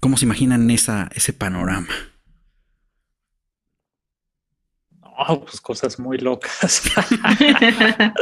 ¿Cómo 0.00 0.16
se 0.16 0.24
imaginan 0.24 0.70
esa, 0.70 1.10
ese 1.14 1.32
panorama? 1.32 2.11
Oh, 5.18 5.40
pues 5.40 5.60
cosas 5.60 5.98
muy 5.98 6.18
locas. 6.18 6.82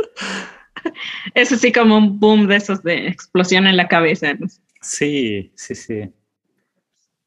Eso 1.34 1.56
sí, 1.56 1.72
como 1.72 1.98
un 1.98 2.18
boom 2.18 2.46
de 2.46 2.56
esos 2.56 2.82
de 2.82 3.06
explosión 3.08 3.66
en 3.66 3.76
la 3.76 3.86
cabeza. 3.86 4.36
Sí, 4.80 5.52
sí, 5.54 5.74
sí. 5.74 6.10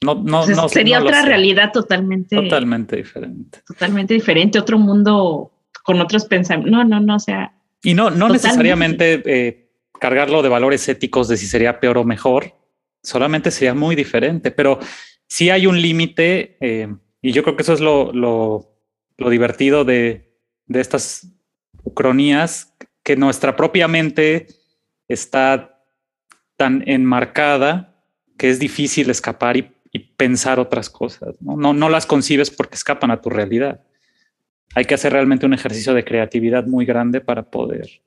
No, 0.02 0.16
no, 0.16 0.46
no, 0.46 0.70
sería 0.70 1.02
otra 1.02 1.22
realidad 1.22 1.72
totalmente. 1.72 2.36
Totalmente 2.36 2.96
diferente. 2.98 3.62
Totalmente 3.66 4.14
diferente, 4.14 4.60
otro 4.60 4.78
mundo 4.78 5.52
con 5.84 6.02
otros 6.02 6.26
pensamientos. 6.26 6.72
No, 6.72 6.84
no, 6.84 7.00
no, 7.00 7.16
o 7.16 7.20
sea, 7.20 7.54
y 7.84 7.94
no, 7.94 8.10
no 8.10 8.30
necesariamente 8.30 9.22
eh, 9.26 9.70
cargarlo 10.00 10.42
de 10.42 10.50
valores 10.50 10.88
éticos 10.88 11.28
de 11.28 11.38
si 11.38 11.46
sería 11.46 11.80
peor 11.82 11.98
o 11.98 12.06
mejor, 12.06 12.56
solamente 13.02 13.52
sería 13.52 13.74
muy 13.74 13.96
diferente, 13.96 14.52
pero 14.52 14.80
sí 15.28 15.50
hay 15.50 15.68
un 15.68 15.82
límite 15.82 16.58
eh, 16.62 16.88
y 17.22 17.34
yo 17.34 17.44
creo 17.44 17.58
que 17.58 17.64
eso 17.64 17.74
es 17.74 17.82
lo, 17.82 18.14
lo, 18.14 18.73
lo 19.18 19.30
divertido 19.30 19.86
de, 19.86 20.34
de 20.66 20.82
estas 20.82 21.28
cronías, 21.94 22.74
que 23.04 23.16
nuestra 23.16 23.56
propia 23.56 23.88
mente 23.88 24.48
está 25.08 25.84
tan 26.56 26.84
enmarcada 26.88 28.04
que 28.38 28.50
es 28.50 28.60
difícil 28.60 29.10
escapar 29.10 29.58
y, 29.58 29.72
y 29.92 30.00
pensar 30.00 30.60
otras 30.60 30.90
cosas. 30.90 31.42
¿no? 31.42 31.58
No, 31.58 31.74
no 31.74 31.90
las 31.90 32.06
concibes 32.06 32.50
porque 32.50 32.76
escapan 32.76 33.12
a 33.12 33.22
tu 33.22 33.30
realidad 33.30 33.82
hay 34.76 34.86
que 34.86 34.94
hacer 34.94 35.14
realmente 35.14 35.46
un 35.46 35.54
ejercicio 35.54 35.94
de 35.94 36.04
creatividad 36.04 36.66
muy 36.66 36.86
grande 36.86 37.22
para 37.22 37.44
poder 37.44 38.02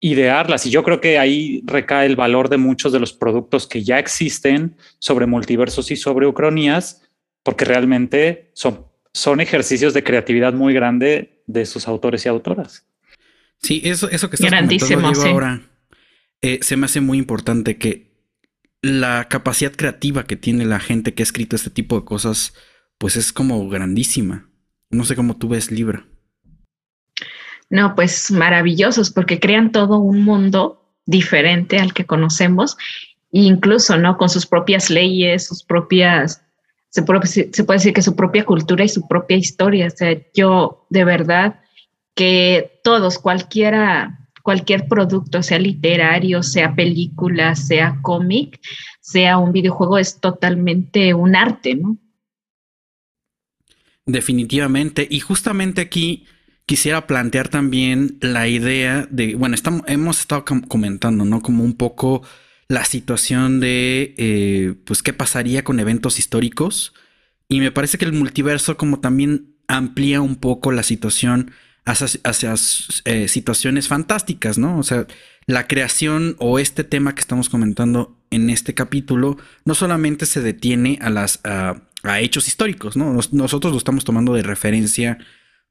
idearlas. 0.00 0.66
Y 0.66 0.70
yo 0.70 0.82
creo 0.82 1.00
que 1.00 1.18
ahí 1.18 1.62
recae 1.64 2.06
el 2.06 2.16
valor 2.16 2.48
de 2.48 2.58
muchos 2.58 2.92
de 2.92 3.00
los 3.00 3.12
productos 3.12 3.66
que 3.66 3.82
ya 3.82 3.98
existen 3.98 4.76
sobre 4.98 5.26
multiversos 5.26 5.90
y 5.90 5.96
sobre 5.96 6.26
ucronías, 6.26 7.08
porque 7.42 7.64
realmente 7.64 8.50
son, 8.54 8.86
son 9.16 9.40
ejercicios 9.40 9.94
de 9.94 10.04
creatividad 10.04 10.52
muy 10.52 10.74
grande 10.74 11.42
de 11.46 11.64
sus 11.64 11.88
autores 11.88 12.26
y 12.26 12.28
autoras. 12.28 12.86
Sí, 13.62 13.80
eso, 13.82 14.10
eso 14.10 14.28
que 14.28 14.36
estás 14.36 14.50
comentando 14.50 15.14
sí. 15.14 15.28
ahora 15.28 15.62
eh, 16.42 16.58
se 16.60 16.76
me 16.76 16.84
hace 16.84 17.00
muy 17.00 17.16
importante 17.16 17.78
que 17.78 18.14
la 18.82 19.26
capacidad 19.28 19.72
creativa 19.72 20.24
que 20.24 20.36
tiene 20.36 20.66
la 20.66 20.80
gente 20.80 21.14
que 21.14 21.22
ha 21.22 21.24
escrito 21.24 21.56
este 21.56 21.70
tipo 21.70 21.98
de 21.98 22.04
cosas, 22.04 22.52
pues 22.98 23.16
es 23.16 23.32
como 23.32 23.66
grandísima. 23.70 24.50
No 24.90 25.04
sé 25.06 25.16
cómo 25.16 25.36
tú 25.38 25.48
ves 25.48 25.70
Libra. 25.70 26.06
No, 27.70 27.94
pues 27.94 28.30
maravillosos 28.30 29.10
porque 29.10 29.40
crean 29.40 29.72
todo 29.72 29.98
un 29.98 30.24
mundo 30.24 30.92
diferente 31.06 31.78
al 31.78 31.94
que 31.94 32.04
conocemos, 32.04 32.76
e 33.32 33.40
incluso, 33.40 33.96
¿no? 33.96 34.18
Con 34.18 34.28
sus 34.28 34.44
propias 34.44 34.90
leyes, 34.90 35.46
sus 35.46 35.64
propias, 35.64 36.42
se 36.96 37.02
puede, 37.02 37.26
se 37.26 37.64
puede 37.64 37.76
decir 37.76 37.92
que 37.92 38.00
su 38.00 38.16
propia 38.16 38.46
cultura 38.46 38.82
y 38.82 38.88
su 38.88 39.06
propia 39.06 39.36
historia. 39.36 39.88
O 39.88 39.90
sea, 39.90 40.16
yo 40.32 40.86
de 40.88 41.04
verdad 41.04 41.60
que 42.14 42.80
todos, 42.82 43.18
cualquiera, 43.18 44.30
cualquier 44.42 44.88
producto, 44.88 45.42
sea 45.42 45.58
literario, 45.58 46.42
sea 46.42 46.74
película, 46.74 47.54
sea 47.54 47.98
cómic, 48.00 48.58
sea 49.02 49.36
un 49.36 49.52
videojuego, 49.52 49.98
es 49.98 50.20
totalmente 50.20 51.12
un 51.12 51.36
arte, 51.36 51.74
¿no? 51.74 51.98
Definitivamente. 54.06 55.06
Y 55.10 55.20
justamente 55.20 55.82
aquí 55.82 56.24
quisiera 56.64 57.06
plantear 57.06 57.48
también 57.48 58.16
la 58.22 58.48
idea 58.48 59.06
de, 59.10 59.34
bueno, 59.34 59.54
estamos, 59.54 59.82
hemos 59.86 60.20
estado 60.20 60.46
comentando, 60.46 61.26
¿no? 61.26 61.42
Como 61.42 61.62
un 61.62 61.74
poco 61.74 62.22
la 62.68 62.84
situación 62.84 63.60
de, 63.60 64.14
eh, 64.18 64.74
pues, 64.84 65.02
qué 65.02 65.12
pasaría 65.12 65.64
con 65.64 65.80
eventos 65.80 66.18
históricos. 66.18 66.94
Y 67.48 67.60
me 67.60 67.70
parece 67.70 67.98
que 67.98 68.04
el 68.04 68.12
multiverso 68.12 68.76
como 68.76 69.00
también 69.00 69.54
amplía 69.68 70.20
un 70.20 70.36
poco 70.36 70.72
la 70.72 70.82
situación 70.82 71.52
hacia, 71.84 72.54
eh, 73.04 73.28
situaciones 73.28 73.86
fantásticas, 73.86 74.58
¿no? 74.58 74.78
O 74.78 74.82
sea, 74.82 75.06
la 75.46 75.68
creación 75.68 76.34
o 76.40 76.58
este 76.58 76.82
tema 76.82 77.14
que 77.14 77.20
estamos 77.20 77.48
comentando 77.48 78.18
en 78.30 78.50
este 78.50 78.74
capítulo 78.74 79.38
no 79.64 79.74
solamente 79.74 80.26
se 80.26 80.40
detiene 80.40 80.98
a 81.00 81.10
las 81.10 81.40
a, 81.44 81.82
hechos 82.20 82.46
históricos, 82.46 82.96
¿no? 82.96 83.18
nosotros 83.32 83.72
lo 83.72 83.78
estamos 83.78 84.04
tomando 84.04 84.32
de 84.32 84.44
referencia 84.44 85.18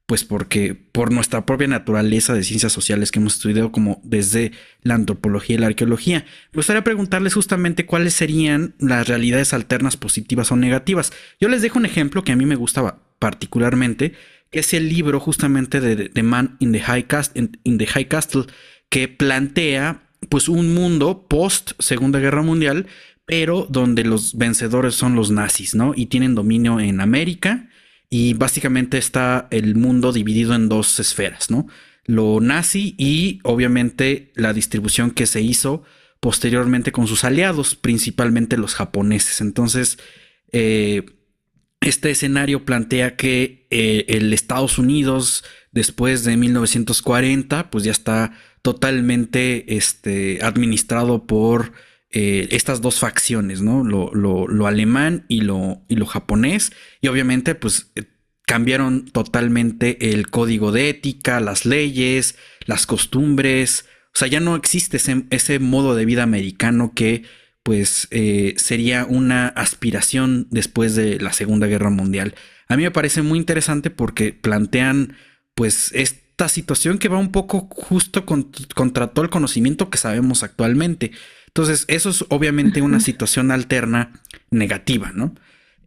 pues 0.06 0.22
porque 0.22 0.74
por 0.74 1.12
nuestra 1.12 1.44
propia 1.44 1.66
naturaleza 1.66 2.32
de 2.32 2.44
ciencias 2.44 2.72
sociales 2.72 3.10
que 3.10 3.18
hemos 3.18 3.34
estudiado 3.34 3.72
como 3.72 4.00
desde 4.04 4.52
la 4.82 4.94
antropología 4.94 5.56
y 5.56 5.58
la 5.58 5.66
arqueología. 5.66 6.24
Me 6.52 6.58
gustaría 6.58 6.84
preguntarles 6.84 7.34
justamente 7.34 7.86
cuáles 7.86 8.14
serían 8.14 8.76
las 8.78 9.08
realidades 9.08 9.52
alternas 9.52 9.96
positivas 9.96 10.52
o 10.52 10.56
negativas. 10.56 11.12
Yo 11.40 11.48
les 11.48 11.60
dejo 11.60 11.80
un 11.80 11.86
ejemplo 11.86 12.22
que 12.22 12.32
a 12.32 12.36
mí 12.36 12.46
me 12.46 12.54
gustaba 12.54 13.00
particularmente, 13.18 14.12
que 14.50 14.60
es 14.60 14.72
el 14.74 14.88
libro 14.88 15.18
justamente 15.18 15.80
de 15.80 16.08
The 16.08 16.22
Man 16.22 16.56
in 16.60 16.70
the 16.70 16.80
High, 16.80 17.06
the 17.06 17.86
High 17.86 18.08
Castle, 18.08 18.44
que 18.88 19.08
plantea 19.08 20.04
pues 20.28 20.48
un 20.48 20.72
mundo 20.72 21.26
post 21.28 21.72
Segunda 21.80 22.20
Guerra 22.20 22.42
Mundial, 22.42 22.86
pero 23.24 23.66
donde 23.68 24.04
los 24.04 24.38
vencedores 24.38 24.94
son 24.94 25.16
los 25.16 25.32
nazis, 25.32 25.74
¿no? 25.74 25.94
Y 25.96 26.06
tienen 26.06 26.36
dominio 26.36 26.78
en 26.78 27.00
América 27.00 27.68
y 28.08 28.34
básicamente 28.34 28.98
está 28.98 29.48
el 29.50 29.74
mundo 29.74 30.12
dividido 30.12 30.54
en 30.54 30.68
dos 30.68 31.00
esferas, 31.00 31.50
¿no? 31.50 31.66
Lo 32.04 32.40
nazi 32.40 32.94
y 32.98 33.40
obviamente 33.42 34.32
la 34.34 34.52
distribución 34.52 35.10
que 35.10 35.26
se 35.26 35.40
hizo 35.40 35.82
posteriormente 36.20 36.92
con 36.92 37.06
sus 37.06 37.24
aliados, 37.24 37.74
principalmente 37.74 38.56
los 38.56 38.74
japoneses. 38.74 39.40
Entonces, 39.40 39.98
eh, 40.52 41.04
este 41.80 42.10
escenario 42.10 42.64
plantea 42.64 43.16
que 43.16 43.66
eh, 43.70 44.06
el 44.08 44.32
Estados 44.32 44.78
Unidos, 44.78 45.44
después 45.72 46.24
de 46.24 46.36
1940, 46.36 47.70
pues 47.70 47.84
ya 47.84 47.92
está 47.92 48.32
totalmente 48.62 49.76
este, 49.76 50.40
administrado 50.42 51.26
por 51.26 51.72
eh, 52.18 52.48
estas 52.50 52.80
dos 52.80 52.98
facciones, 52.98 53.60
¿no? 53.60 53.84
Lo, 53.84 54.66
alemán 54.66 55.26
y 55.28 55.42
lo, 55.42 55.82
y 55.86 55.96
lo 55.96 56.06
japonés. 56.06 56.72
Y 57.02 57.08
obviamente, 57.08 57.54
pues 57.54 57.90
eh, 57.94 58.04
cambiaron 58.46 59.04
totalmente 59.04 60.14
el 60.14 60.30
código 60.30 60.72
de 60.72 60.88
ética, 60.88 61.40
las 61.40 61.66
leyes, 61.66 62.36
las 62.64 62.86
costumbres. 62.86 63.84
O 64.14 64.18
sea, 64.18 64.28
ya 64.28 64.40
no 64.40 64.56
existe 64.56 64.96
ese, 65.28 65.58
modo 65.58 65.94
de 65.94 66.06
vida 66.06 66.22
americano 66.22 66.92
que 66.94 67.24
pues 67.62 68.08
eh, 68.10 68.54
sería 68.56 69.04
una 69.04 69.48
aspiración 69.48 70.46
después 70.50 70.96
de 70.96 71.20
la 71.20 71.34
Segunda 71.34 71.66
Guerra 71.66 71.90
Mundial. 71.90 72.34
A 72.68 72.78
mí 72.78 72.84
me 72.84 72.90
parece 72.92 73.20
muy 73.20 73.38
interesante 73.38 73.90
porque 73.90 74.32
plantean 74.32 75.16
pues 75.54 75.92
esta 75.92 76.48
situación 76.48 76.96
que 76.96 77.08
va 77.08 77.18
un 77.18 77.30
poco 77.30 77.68
justo 77.70 78.24
contra 78.24 79.08
todo 79.08 79.22
el 79.22 79.30
conocimiento 79.30 79.90
que 79.90 79.98
sabemos 79.98 80.42
actualmente. 80.42 81.12
Entonces, 81.56 81.86
eso 81.88 82.10
es 82.10 82.22
obviamente 82.28 82.82
una 82.82 83.00
situación 83.00 83.50
alterna 83.50 84.12
negativa, 84.50 85.12
¿no? 85.14 85.34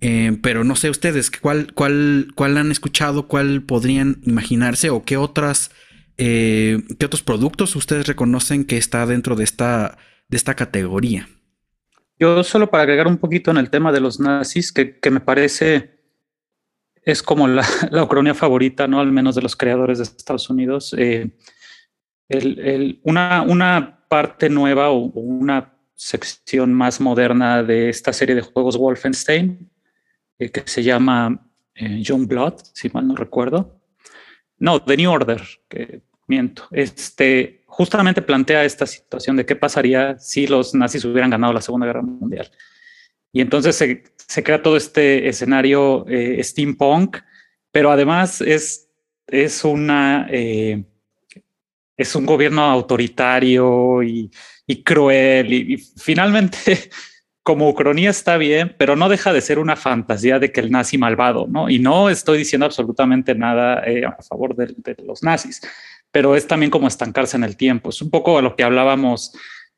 Eh, 0.01 0.35
pero 0.41 0.63
no 0.63 0.75
sé 0.75 0.89
ustedes, 0.89 1.29
¿cuál, 1.29 1.75
cuál, 1.75 2.29
cuál 2.33 2.57
han 2.57 2.71
escuchado, 2.71 3.27
cuál 3.27 3.61
podrían 3.61 4.17
imaginarse 4.23 4.89
o 4.89 5.03
qué 5.03 5.15
otras, 5.15 5.69
eh, 6.17 6.81
qué 6.97 7.05
otros 7.05 7.21
productos 7.21 7.75
ustedes 7.75 8.07
reconocen 8.07 8.65
que 8.65 8.77
está 8.77 9.05
dentro 9.05 9.35
de 9.35 9.43
esta, 9.43 9.99
de 10.27 10.37
esta 10.37 10.55
categoría? 10.55 11.29
Yo 12.17 12.43
solo 12.43 12.71
para 12.71 12.81
agregar 12.81 13.05
un 13.05 13.19
poquito 13.19 13.51
en 13.51 13.57
el 13.57 13.69
tema 13.69 13.91
de 13.91 13.99
los 13.99 14.19
nazis, 14.19 14.71
que, 14.71 14.97
me 15.11 15.19
parece 15.19 15.99
es 17.03 17.21
como 17.21 17.47
la, 17.47 17.63
la, 17.91 18.33
favorita, 18.33 18.87
¿no? 18.87 19.01
Al 19.01 19.11
menos 19.11 19.35
de 19.35 19.43
los 19.43 19.55
creadores 19.55 19.99
de 19.99 20.05
Estados 20.05 20.49
Unidos. 20.49 20.95
Eh, 20.97 21.29
una, 23.03 23.41
una 23.41 23.99
parte 24.07 24.49
nueva 24.49 24.89
o, 24.89 25.05
una 25.19 25.73
sección 25.95 26.73
más 26.73 27.01
moderna 27.01 27.63
de 27.63 27.89
esta 27.89 28.13
serie 28.13 28.35
de 28.35 28.41
juegos 28.41 28.77
Wolfenstein, 28.77 29.69
eh, 30.37 30.49
que 30.49 30.63
se 30.65 30.83
llama 30.83 31.45
eh, 31.75 32.01
John 32.05 32.27
Blood, 32.27 32.55
si 32.73 32.89
mal 32.89 33.07
no 33.07 33.15
recuerdo. 33.15 33.79
No, 34.57 34.81
The 34.81 34.97
New 34.97 35.11
Order, 35.11 35.41
que 35.67 36.01
miento. 36.27 36.67
Este 36.71 37.63
justamente 37.65 38.21
plantea 38.21 38.65
esta 38.65 38.85
situación 38.85 39.37
de 39.37 39.45
qué 39.45 39.55
pasaría 39.55 40.17
si 40.19 40.47
los 40.47 40.73
nazis 40.73 41.05
hubieran 41.05 41.29
ganado 41.29 41.53
la 41.53 41.61
Segunda 41.61 41.85
Guerra 41.85 42.01
Mundial. 42.01 42.49
Y 43.31 43.41
entonces 43.41 43.75
se, 43.75 44.43
crea 44.43 44.61
todo 44.61 44.75
este 44.75 45.27
escenario 45.29 46.05
eh, 46.07 46.43
steampunk, 46.43 47.17
pero 47.71 47.91
además 47.91 48.41
es, 48.41 48.89
es 49.27 49.63
una 49.63 50.27
es 51.99 52.15
un 52.15 52.25
gobierno 52.25 52.63
autoritario 52.63 54.01
y, 54.01 54.31
cruel 54.85 55.53
y, 55.53 55.77
finalmente 55.77 56.89
como 57.43 57.67
ucronía 57.67 58.09
está 58.09 58.37
bien, 58.37 58.73
pero 58.77 58.95
no 58.95 59.09
deja 59.09 59.33
de 59.33 59.41
ser 59.41 59.59
una 59.59 59.75
fantasía 59.75 60.39
de 60.39 60.51
que 60.51 60.61
el 60.61 60.71
nazi 60.71 60.97
malvado, 60.97 61.47
¿no? 61.49 61.69
Y 61.69 61.79
no 61.79 62.09
estoy 62.09 62.37
diciendo 62.37 62.65
absolutamente 62.65 63.35
nada 63.35 63.83
eh, 63.85 64.05
a 64.05 64.21
favor 64.23 64.55
de, 64.55 64.95
los 65.03 65.23
nazis, 65.23 65.59
pero 66.09 66.37
es 66.37 66.47
también 66.47 66.71
como 66.71 66.87
estancarse 66.87 67.35
en 67.35 67.43
el 67.43 67.57
tiempo. 67.57 67.89
Es 67.89 68.01
un 68.01 68.09
poco 68.09 68.37
a 68.37 68.41
lo 68.41 68.55
que 68.55 68.63
hablábamos 68.63 69.33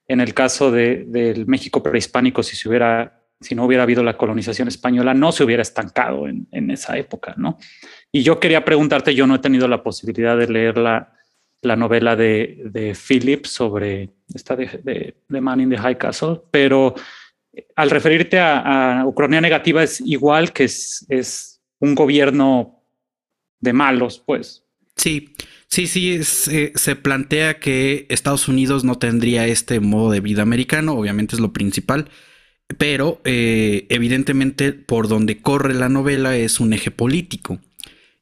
en 0.08 0.22
el 0.22 0.36
caso 0.36 0.72
del 0.72 1.48
México 1.48 1.82
prehispánico, 1.82 2.44
si 2.44 3.56
no 3.56 3.66
hubiera 3.66 3.84
habido 3.84 4.04
la 4.04 4.18
colonización 4.18 4.68
española, 4.68 5.16
no 5.16 5.32
se 5.32 5.44
hubiera 5.44 5.62
estancado 5.64 6.28
en, 6.28 6.70
esa 6.70 6.98
época, 6.98 7.34
¿no? 7.38 7.58
Y 8.12 8.22
yo 8.22 8.40
quería 8.40 8.64
preguntarte, 8.66 9.16
yo 9.16 9.26
no 9.26 9.36
he 9.36 9.40
tenido 9.40 9.68
la 9.68 9.82
posibilidad 9.82 10.38
de 10.38 10.48
leerla 10.48 11.14
la 11.21 11.21
novela 11.64 12.16
de, 12.16 12.62
de 12.66 12.96
Philip 12.96 13.46
sobre 13.46 14.10
esta 14.34 14.56
de, 14.56 15.14
de, 15.28 15.42
Man 15.42 15.62
in 15.62 15.70
the 15.70 15.78
High 15.78 15.98
Castle, 15.98 16.42
pero 16.50 16.96
al 17.76 17.90
referirte 17.90 18.40
a, 18.40 19.04
Ucrania 19.06 19.42
negativa 19.42 19.84
es 19.84 20.02
igual 20.02 20.54
que 20.54 20.66
es, 20.66 21.06
es, 21.10 21.62
un 21.80 21.96
gobierno 21.96 22.80
de 23.60 23.74
malos, 23.74 24.22
pues. 24.24 24.64
Sí, 24.96 25.34
sí, 25.68 25.88
sí, 25.88 26.22
eh, 26.52 26.72
se 26.76 26.96
plantea 26.96 27.60
que 27.60 28.06
Estados 28.10 28.48
Unidos 28.48 28.84
no 28.84 29.00
tendría 29.00 29.48
este 29.48 29.80
modo 29.80 30.12
de 30.12 30.20
vida 30.20 30.44
americano, 30.44 30.94
obviamente 30.94 31.36
es 31.36 31.42
lo 31.42 31.54
principal, 31.54 32.08
pero 32.78 33.20
eh, 33.24 33.88
evidentemente 33.90 34.74
por 34.74 35.08
donde 35.08 35.42
corre 35.42 35.74
la 35.74 35.90
novela 35.90 36.36
es 36.36 36.60
un 36.60 36.74
eje 36.74 36.92
político. 36.92 37.60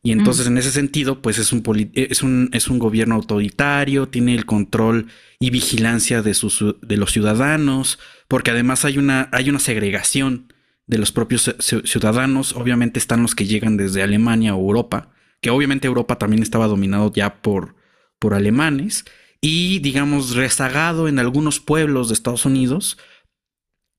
Y 0.02 0.14
entonces 0.14 0.48
en 0.48 0.58
ese 0.58 0.72
sentido, 0.72 1.22
pues 1.22 1.40
es 1.40 1.52
un, 1.52 1.62
es 1.94 2.24
un, 2.24 2.50
es 2.54 2.70
un 2.70 2.80
gobierno 2.80 3.16
autoritario, 3.16 4.08
tiene 4.08 4.34
el 4.34 4.46
control 4.46 5.08
y 5.40 5.50
vigilancia 5.50 6.22
de, 6.22 6.34
sus, 6.34 6.64
de 6.82 6.98
los 6.98 7.12
ciudadanos, 7.12 8.00
porque 8.30 8.52
además 8.52 8.86
hay 8.86 8.98
una, 8.98 9.28
hay 9.34 9.50
una 9.50 9.60
segregación 9.60 10.54
de 10.88 11.00
los 11.00 11.12
propios 11.12 11.54
ciudadanos. 11.60 12.56
Obviamente 12.56 12.98
están 12.98 13.22
los 13.22 13.36
que 13.36 13.46
llegan 13.46 13.76
desde 13.76 14.02
Alemania 14.02 14.56
o 14.56 14.60
Europa, 14.60 15.12
que 15.42 15.50
obviamente 15.50 15.88
Europa 15.88 16.18
también 16.18 16.44
estaba 16.44 16.68
dominado 16.68 17.12
ya 17.14 17.42
por, 17.42 17.76
por 18.20 18.34
alemanes, 18.34 19.04
y 19.42 19.80
digamos 19.80 20.36
rezagado 20.36 21.08
en 21.08 21.20
algunos 21.20 21.60
pueblos 21.60 22.08
de 22.08 22.14
Estados 22.14 22.46
Unidos, 22.46 22.98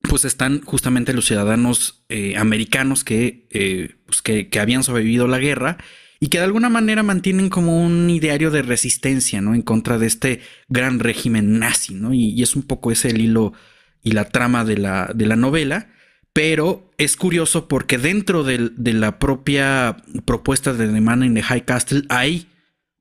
pues 0.03 0.25
están 0.25 0.63
justamente 0.63 1.13
los 1.13 1.27
ciudadanos 1.27 2.05
eh, 2.09 2.37
americanos 2.37 3.05
eh, 3.09 3.97
pues 4.07 4.23
que, 4.23 4.49
que, 4.49 4.61
habían 4.61 4.83
sobrevivido 4.83 5.29
la 5.29 5.39
guerra 5.39 5.79
y 6.21 6.29
que 6.29 6.39
de 6.39 6.45
alguna 6.45 6.69
manera 6.69 7.03
mantienen 7.03 7.49
como 7.49 7.83
un 7.83 8.11
ideario 8.11 8.51
de 8.51 8.63
resistencia, 8.63 9.41
¿no? 9.41 9.55
En 9.55 9.63
contra 9.63 9.99
de 9.99 10.07
este 10.07 10.41
gran 10.69 11.01
régimen 11.01 11.59
nazi, 11.59 11.95
¿no? 11.95 12.13
Y, 12.13 12.43
es 12.43 12.57
un 12.57 12.63
poco 12.63 12.93
ese 12.93 13.09
el 13.09 13.21
hilo 13.21 13.55
y 14.03 14.13
la 14.13 14.27
trama 14.27 14.65
de 14.65 14.77
la, 14.77 15.11
de 15.15 15.27
la 15.27 15.37
novela, 15.37 15.89
pero 16.33 16.91
es 16.99 17.17
curioso 17.17 17.69
porque 17.69 17.99
dentro 17.99 18.45
de, 18.45 18.71
la 18.77 19.19
propia 19.19 19.97
propuesta 20.27 20.75
de 20.75 20.89
The 20.89 21.01
Man 21.01 21.25
in 21.25 21.41
High 21.41 21.65
Castle 21.65 22.03
hay 22.09 22.47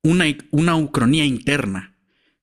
una, 0.01 0.25
una 0.51 0.75
ucronía 0.77 1.25
interna, 1.25 1.95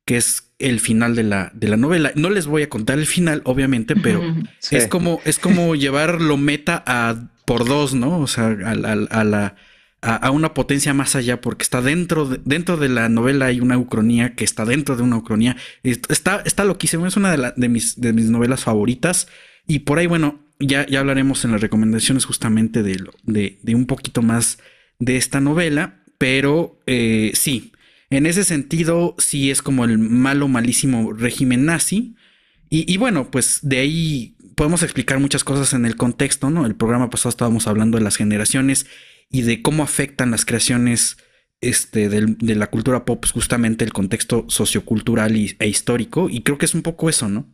que 0.04 0.18
es 0.18 0.45
el 0.58 0.80
final 0.80 1.14
de 1.14 1.22
la, 1.22 1.50
de 1.54 1.68
la 1.68 1.76
novela. 1.76 2.12
No 2.14 2.30
les 2.30 2.46
voy 2.46 2.62
a 2.62 2.68
contar 2.68 2.98
el 2.98 3.06
final, 3.06 3.42
obviamente, 3.44 3.94
pero 3.96 4.22
es 4.70 4.86
como, 4.88 5.20
es 5.24 5.38
como 5.38 5.74
llevar 5.74 6.20
lo 6.20 6.36
meta 6.36 6.82
a 6.86 7.28
por 7.44 7.64
dos, 7.64 7.94
¿no? 7.94 8.18
O 8.18 8.26
sea, 8.26 8.46
a, 8.46 8.70
a, 8.70 9.24
la 9.24 9.56
a, 10.02 10.30
una 10.30 10.54
potencia 10.54 10.94
más 10.94 11.16
allá, 11.16 11.40
porque 11.40 11.62
está 11.62 11.82
dentro 11.82 12.26
de, 12.26 12.40
dentro 12.44 12.76
de 12.76 12.88
la 12.88 13.08
novela 13.08 13.46
hay 13.46 13.60
una 13.60 13.78
ucronía 13.78 14.34
que 14.34 14.44
está 14.44 14.64
dentro 14.64 14.96
de 14.96 15.02
una 15.02 15.16
ucronía. 15.16 15.56
Está, 15.82 16.42
está 16.44 16.64
loquísimo, 16.64 17.06
es 17.06 17.16
una 17.16 17.36
de, 17.36 17.52
de, 17.56 17.68
mis, 17.68 18.00
de 18.00 18.12
mis 18.12 18.30
novelas 18.30 18.64
favoritas. 18.64 19.28
Y 19.66 19.80
por 19.80 19.98
ahí, 19.98 20.06
bueno, 20.06 20.40
ya, 20.58 20.86
ya 20.86 21.00
hablaremos 21.00 21.44
en 21.44 21.52
las 21.52 21.60
recomendaciones 21.60 22.24
justamente 22.24 22.82
de, 22.82 23.02
de, 23.24 23.58
de 23.62 23.74
un 23.74 23.86
poquito 23.86 24.22
más 24.22 24.58
de 24.98 25.16
esta 25.16 25.40
novela, 25.40 26.02
pero 26.18 26.80
eh, 26.86 27.32
sí, 27.34 27.72
en 28.10 28.26
ese 28.26 28.44
sentido 28.44 29.14
sí 29.18 29.50
es 29.50 29.62
como 29.62 29.84
el 29.84 29.98
malo, 29.98 30.48
malísimo 30.48 31.12
régimen 31.12 31.64
nazi. 31.64 32.14
Y, 32.68 32.92
y, 32.92 32.96
bueno, 32.96 33.30
pues 33.30 33.60
de 33.62 33.78
ahí 33.78 34.36
podemos 34.56 34.82
explicar 34.82 35.20
muchas 35.20 35.44
cosas 35.44 35.72
en 35.72 35.86
el 35.86 35.96
contexto, 35.96 36.50
¿no? 36.50 36.66
El 36.66 36.74
programa 36.74 37.10
pasado 37.10 37.30
estábamos 37.30 37.66
hablando 37.66 37.98
de 37.98 38.04
las 38.04 38.16
generaciones 38.16 38.86
y 39.30 39.42
de 39.42 39.62
cómo 39.62 39.82
afectan 39.82 40.30
las 40.30 40.44
creaciones 40.44 41.18
este, 41.60 42.08
de 42.08 42.54
la 42.54 42.70
cultura 42.70 43.04
pop, 43.04 43.20
pues, 43.20 43.32
justamente 43.32 43.84
el 43.84 43.92
contexto 43.92 44.44
sociocultural 44.48 45.34
e 45.36 45.68
histórico. 45.68 46.28
Y 46.30 46.42
creo 46.42 46.58
que 46.58 46.66
es 46.66 46.74
un 46.74 46.82
poco 46.82 47.08
eso, 47.08 47.28
¿no? 47.28 47.48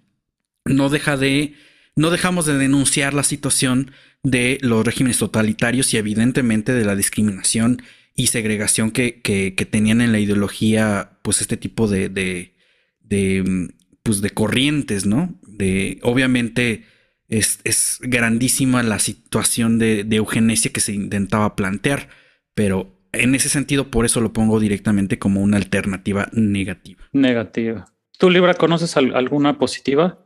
No 0.64 0.88
deja 0.88 1.16
de. 1.16 1.54
No 1.94 2.10
dejamos 2.10 2.46
de 2.46 2.56
denunciar 2.56 3.12
la 3.12 3.22
situación 3.22 3.90
de 4.22 4.58
los 4.62 4.84
regímenes 4.84 5.18
totalitarios 5.18 5.92
y 5.92 5.98
evidentemente 5.98 6.72
de 6.72 6.86
la 6.86 6.96
discriminación 6.96 7.82
y 8.14 8.26
segregación 8.28 8.90
que, 8.90 9.20
que, 9.20 9.66
tenían 9.66 10.00
en 10.00 10.12
la 10.12 10.18
ideología, 10.18 11.18
pues 11.22 11.40
este 11.40 11.56
tipo 11.56 11.88
de, 11.88 12.08
de, 12.08 12.54
de, 13.00 13.70
pues 14.02 14.20
de 14.20 14.30
corrientes, 14.30 15.06
¿no? 15.06 15.38
De, 15.42 15.98
obviamente, 16.02 16.84
es, 17.28 17.98
grandísima 18.02 18.82
la 18.82 18.98
situación 18.98 19.78
de, 19.78 20.06
eugenesia 20.10 20.72
que 20.72 20.80
se 20.80 20.92
intentaba 20.92 21.56
plantear, 21.56 22.08
pero 22.54 22.98
en 23.12 23.34
ese 23.34 23.48
sentido 23.48 23.90
por 23.90 24.04
eso 24.04 24.20
lo 24.20 24.32
pongo 24.32 24.60
directamente 24.60 25.18
como 25.18 25.40
una 25.40 25.56
alternativa 25.56 26.28
negativa. 26.32 27.02
Negativa. 27.12 27.86
¿Tú, 28.18 28.30
Libra, 28.30 28.54
conoces 28.54 28.96
alguna 28.96 29.58
positiva? 29.58 30.18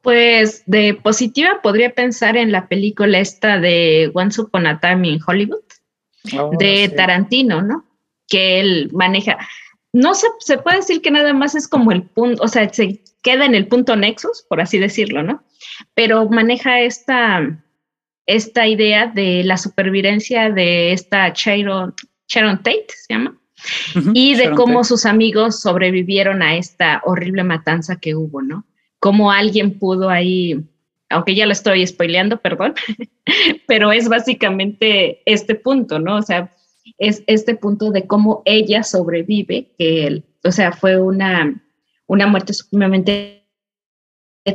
Pues 0.00 0.64
de 0.66 0.94
positiva 0.94 1.60
podría 1.62 1.94
pensar 1.94 2.36
en 2.36 2.50
la 2.50 2.66
película 2.66 3.20
esta 3.20 3.60
de 3.60 4.10
Once 4.14 4.40
Upon 4.40 4.66
a 4.66 4.80
Time 4.80 5.06
in 5.06 5.20
Hollywood, 5.24 5.62
ah, 6.36 6.50
de 6.58 6.88
Tarantino, 6.88 7.62
¿no? 7.62 7.84
Que 8.28 8.60
él 8.60 8.90
maneja. 8.92 9.38
No 9.92 10.14
se, 10.14 10.26
se 10.38 10.58
puede 10.58 10.78
decir 10.78 11.02
que 11.02 11.10
nada 11.10 11.34
más 11.34 11.54
es 11.54 11.68
como 11.68 11.92
el 11.92 12.02
punto, 12.02 12.42
o 12.42 12.48
sea, 12.48 12.72
se 12.72 13.02
queda 13.22 13.44
en 13.44 13.54
el 13.54 13.68
punto 13.68 13.94
nexus, 13.96 14.44
por 14.48 14.60
así 14.60 14.78
decirlo, 14.78 15.22
¿no? 15.22 15.44
pero 15.94 16.28
maneja 16.28 16.80
esta, 16.80 17.62
esta 18.26 18.66
idea 18.66 19.06
de 19.06 19.42
la 19.44 19.56
supervivencia 19.56 20.50
de 20.50 20.92
esta 20.92 21.32
Sharon, 21.34 21.94
Tate, 22.28 22.86
se 22.88 23.14
llama, 23.14 23.38
y 24.14 24.34
de 24.34 24.50
cómo 24.52 24.84
sus 24.84 25.06
amigos 25.06 25.60
sobrevivieron 25.60 26.42
a 26.42 26.56
esta 26.56 27.02
horrible 27.04 27.44
matanza 27.44 27.96
que 27.96 28.14
hubo, 28.14 28.42
¿no? 28.42 28.64
Cómo 28.98 29.30
alguien 29.30 29.78
pudo 29.78 30.10
ahí, 30.10 30.64
aunque 31.12 31.34
ya 31.34 31.46
lo 31.46 31.52
estoy 31.52 31.86
spoileando, 31.86 32.38
perdón, 32.38 32.74
pero 33.66 33.92
es 33.92 34.08
básicamente 34.08 35.22
este 35.26 35.54
punto, 35.54 35.98
¿no? 35.98 36.16
O 36.16 36.22
sea, 36.22 36.50
es 36.98 37.22
este 37.26 37.54
punto 37.54 37.90
de 37.90 38.06
cómo 38.06 38.42
ella 38.44 38.82
sobrevive, 38.82 39.68
que, 39.78 40.22
o 40.44 40.52
sea, 40.52 40.72
fue 40.72 41.00
una, 41.00 41.62
una 42.06 42.26
muerte 42.26 42.52
sumamente 42.52 43.42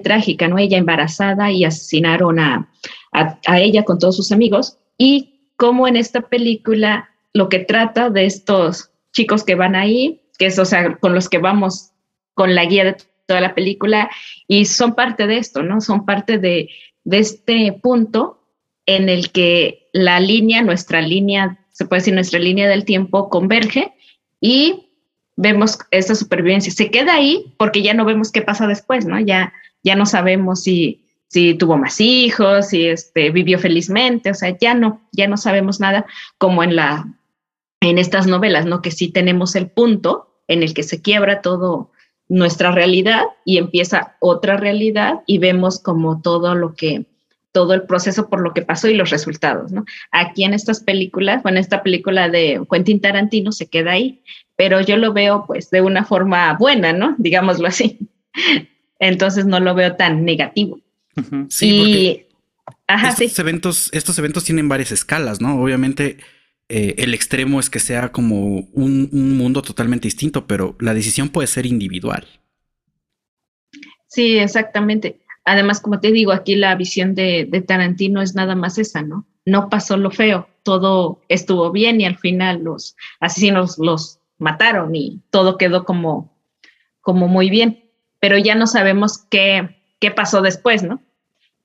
trágica, 0.04 0.48
¿no? 0.48 0.58
Ella 0.58 0.78
embarazada 0.78 1.52
y 1.52 1.63
asesinaron 1.63 2.39
a, 2.39 2.70
a, 3.13 3.60
ella 3.60 3.84
con 3.84 4.00
todos 4.00 4.17
sus 4.17 4.32
amigos 4.32 4.78
y 4.98 5.52
como 5.56 5.88
en 5.88 5.96
esta 5.96 6.22
película 6.22 7.10
lo 7.34 7.50
que 7.50 7.60
trata 7.60 8.10
de 8.10 8.26
estos 8.26 8.91
chicos 9.13 9.43
que 9.43 9.56
van 9.56 9.76
ahí, 9.76 10.22
que 10.38 10.48
es, 10.48 10.60
o 10.60 10.65
sea, 10.65 10.98
con 10.98 11.13
los 11.13 11.30
que 11.30 11.38
vamos 11.38 11.91
con 12.34 12.54
la 12.54 12.65
guía 12.65 12.84
de 12.84 12.98
toda 13.27 13.41
la 13.41 13.53
película 13.53 14.09
y 14.47 14.65
son 14.65 14.95
parte 14.95 15.27
de 15.27 15.37
esto, 15.37 15.61
¿no? 15.61 15.81
Son 15.81 16.05
parte 16.05 16.39
de, 16.39 16.69
de 17.03 17.19
este 17.19 17.73
punto 17.81 18.41
en 18.85 19.09
el 19.09 19.31
que 19.31 19.89
la 19.93 20.19
línea, 20.19 20.61
nuestra 20.63 21.01
línea, 21.01 21.59
se 21.71 21.85
puede 21.85 21.99
decir 21.99 22.13
nuestra 22.13 22.39
línea 22.39 22.67
del 22.67 22.85
tiempo 22.85 23.29
converge 23.29 23.93
y 24.41 24.89
vemos 25.35 25.77
esta 25.91 26.15
supervivencia. 26.15 26.71
Se 26.71 26.89
queda 26.89 27.13
ahí 27.13 27.53
porque 27.57 27.83
ya 27.83 27.93
no 27.93 28.05
vemos 28.05 28.31
qué 28.31 28.41
pasa 28.41 28.65
después, 28.65 29.05
¿no? 29.05 29.19
Ya 29.19 29.53
ya 29.87 29.95
no 29.95 30.05
sabemos 30.05 30.63
si, 30.63 31.05
si 31.27 31.53
tuvo 31.53 31.77
más 31.77 32.01
hijos, 32.01 32.69
si 32.69 32.87
este, 32.87 33.29
vivió 33.29 33.57
felizmente, 33.57 34.31
o 34.31 34.33
sea, 34.33 34.57
ya 34.57 34.73
no, 34.73 35.01
ya 35.13 35.27
no 35.27 35.37
sabemos 35.37 35.79
nada 35.79 36.05
como 36.37 36.61
en, 36.61 36.75
la, 36.75 37.07
en 37.79 37.97
estas 37.97 38.27
novelas, 38.27 38.65
¿no? 38.65 38.81
Que 38.81 38.91
sí 38.91 39.07
tenemos 39.09 39.55
el 39.55 39.69
punto 39.69 40.41
en 40.49 40.61
el 40.61 40.73
que 40.73 40.83
se 40.83 41.01
quiebra 41.01 41.41
todo 41.41 41.91
nuestra 42.29 42.71
realidad 42.71 43.23
y 43.45 43.57
empieza 43.57 44.15
otra 44.19 44.57
realidad 44.57 45.21
y 45.25 45.37
vemos 45.37 45.79
como 45.79 46.21
todo 46.21 46.55
lo 46.55 46.75
que 46.75 47.05
todo 47.51 47.73
el 47.73 47.83
proceso 47.83 48.29
por 48.29 48.41
lo 48.41 48.53
que 48.53 48.61
pasó 48.61 48.87
y 48.87 48.93
los 48.93 49.09
resultados, 49.09 49.71
¿no? 49.71 49.85
Aquí 50.11 50.43
en 50.43 50.53
estas 50.53 50.83
películas, 50.83 51.41
bueno, 51.41 51.59
esta 51.59 51.81
película 51.81 52.29
de 52.29 52.61
Quentin 52.71 53.01
Tarantino 53.01 53.51
se 53.51 53.67
queda 53.67 53.93
ahí, 53.93 54.21
pero 54.55 54.79
yo 54.81 54.95
lo 54.97 55.11
veo 55.11 55.45
pues 55.47 55.71
de 55.71 55.81
una 55.81 56.05
forma 56.05 56.55
buena, 56.59 56.93
¿no? 56.93 57.15
Digámoslo 57.17 57.67
así 57.67 57.97
entonces 58.99 59.45
no 59.45 59.59
lo 59.59 59.75
veo 59.75 59.95
tan 59.95 60.25
negativo. 60.25 60.79
Sí, 61.49 62.25
estos 62.87 63.39
eventos, 63.39 63.89
estos 63.91 64.17
eventos 64.19 64.43
tienen 64.43 64.69
varias 64.69 64.91
escalas, 64.91 65.41
¿no? 65.41 65.59
Obviamente 65.61 66.17
eh, 66.69 66.95
el 66.97 67.13
extremo 67.13 67.60
es 67.60 67.69
que 67.69 67.80
sea 67.80 68.12
como 68.12 68.67
un, 68.73 69.10
mundo 69.12 69.62
totalmente 69.62 70.08
distinto, 70.08 70.47
pero 70.47 70.75
la 70.80 70.93
decisión 70.93 71.30
puede 71.30 71.47
ser 71.47 71.65
individual. 71.65 72.27
Sí, 74.08 74.38
exactamente. 74.38 75.19
Además, 75.45 75.80
como 75.80 75.99
te 75.99 76.12
digo, 76.12 76.32
aquí 76.32 76.56
la 76.56 76.75
visión 76.75 77.15
de, 77.15 77.47
de, 77.49 77.62
Tarantino 77.62 78.21
es 78.21 78.36
nada 78.36 78.56
más 78.56 78.77
esa, 78.77 79.01
¿no? 79.01 79.25
No 79.45 79.69
pasó 79.69 79.95
lo 79.95 80.12
feo, 80.12 80.49
todo 80.63 81.21
estuvo 81.30 81.71
bien 81.71 82.01
y 82.01 82.06
al 82.06 82.17
final 82.17 82.63
los 82.63 82.95
asesinos 83.19 83.77
los 83.77 84.19
mataron 84.38 84.93
y 84.95 85.21
todo 85.30 85.58
quedó 85.58 85.86
como, 85.86 86.38
como 87.01 87.27
muy 87.27 87.49
bien 87.49 87.88
pero 88.19 88.38
ya 88.38 88.56
no 88.56 88.67
sabemos 88.67 89.19
qué, 89.30 89.77
qué 89.99 90.12
pasó 90.12 90.41
después, 90.41 90.84
¿no? 90.84 91.01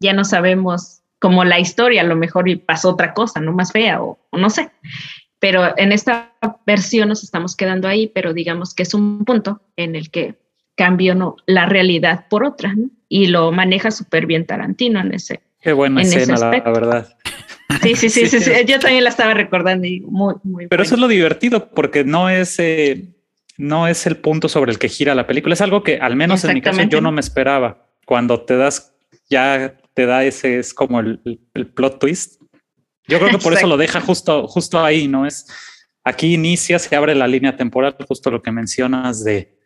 Ya 0.00 0.12
no 0.12 0.24
sabemos 0.24 1.01
como 1.22 1.44
la 1.44 1.60
historia, 1.60 2.00
a 2.00 2.04
lo 2.04 2.16
mejor 2.16 2.48
y 2.48 2.56
pasó 2.56 2.90
otra 2.90 3.14
cosa, 3.14 3.40
¿no? 3.40 3.52
Más 3.52 3.70
fea 3.70 4.02
o, 4.02 4.18
no 4.32 4.50
sé. 4.50 4.70
Pero 5.38 5.72
en 5.78 5.92
esta 5.92 6.32
versión 6.66 7.08
nos 7.08 7.22
estamos 7.22 7.54
quedando 7.54 7.86
ahí, 7.86 8.08
pero 8.08 8.34
digamos 8.34 8.74
que 8.74 8.82
es 8.82 8.92
un 8.92 9.24
punto 9.24 9.62
en 9.76 9.94
el 9.94 10.10
que 10.10 10.34
cambio 10.74 11.14
no, 11.14 11.36
la 11.46 11.66
realidad 11.66 12.26
por 12.28 12.42
otra, 12.42 12.74
¿no? 12.74 12.90
Y 13.08 13.28
lo 13.28 13.52
maneja 13.52 13.92
súper 13.92 14.26
bien 14.26 14.46
Tarantino 14.46 14.98
en 14.98 15.14
ese. 15.14 15.40
Qué 15.60 15.72
buena 15.72 16.02
escena, 16.02 16.36
la, 16.38 16.50
verdad. 16.50 17.16
Sí, 17.82 17.94
sí, 17.94 18.10
sí, 18.10 18.26
sí, 18.40 18.50
yo 18.66 18.80
también 18.80 19.04
la 19.04 19.10
estaba 19.10 19.32
recordando 19.32 19.86
y 19.86 20.00
muy, 20.00 20.34
muy. 20.42 20.66
Pero 20.66 20.82
eso 20.82 20.96
es 20.96 21.00
lo 21.00 21.06
divertido, 21.06 21.68
porque 21.68 22.02
no 22.02 22.30
es, 22.30 22.58
eh, 22.58 23.14
no 23.56 23.86
es 23.86 24.08
el 24.08 24.16
punto 24.16 24.48
sobre 24.48 24.72
el 24.72 24.80
que 24.80 24.88
gira 24.88 25.14
la 25.14 25.28
película. 25.28 25.52
Es 25.52 25.60
algo 25.60 25.84
que 25.84 25.98
al 25.98 26.16
menos 26.16 26.42
en 26.44 26.54
mi 26.54 26.62
caso 26.62 26.82
yo 26.82 27.00
no 27.00 27.12
me 27.12 27.20
esperaba. 27.20 27.86
Cuando 28.06 28.40
te 28.40 28.56
das, 28.56 28.92
ya 29.30 29.76
te 29.94 30.06
da 30.06 30.24
ese, 30.24 30.58
es 30.58 30.74
como 30.74 31.00
el, 31.00 31.20
plot 31.74 31.98
twist. 31.98 32.40
Yo 33.08 33.18
creo 33.18 33.30
que 33.30 33.38
por 33.38 33.52
eso 33.52 33.66
lo 33.66 33.76
deja 33.76 34.00
justo, 34.00 34.46
justo 34.46 34.82
ahí, 34.82 35.08
¿no? 35.08 35.26
Es 35.26 35.46
aquí 36.04 36.34
inicia, 36.34 36.78
se 36.78 36.94
abre 36.96 37.14
la 37.14 37.26
línea 37.26 37.56
temporal, 37.56 37.96
justo 38.06 38.30
lo 38.30 38.42
que 38.42 38.52
mencionas 38.52 39.24
de 39.24 39.58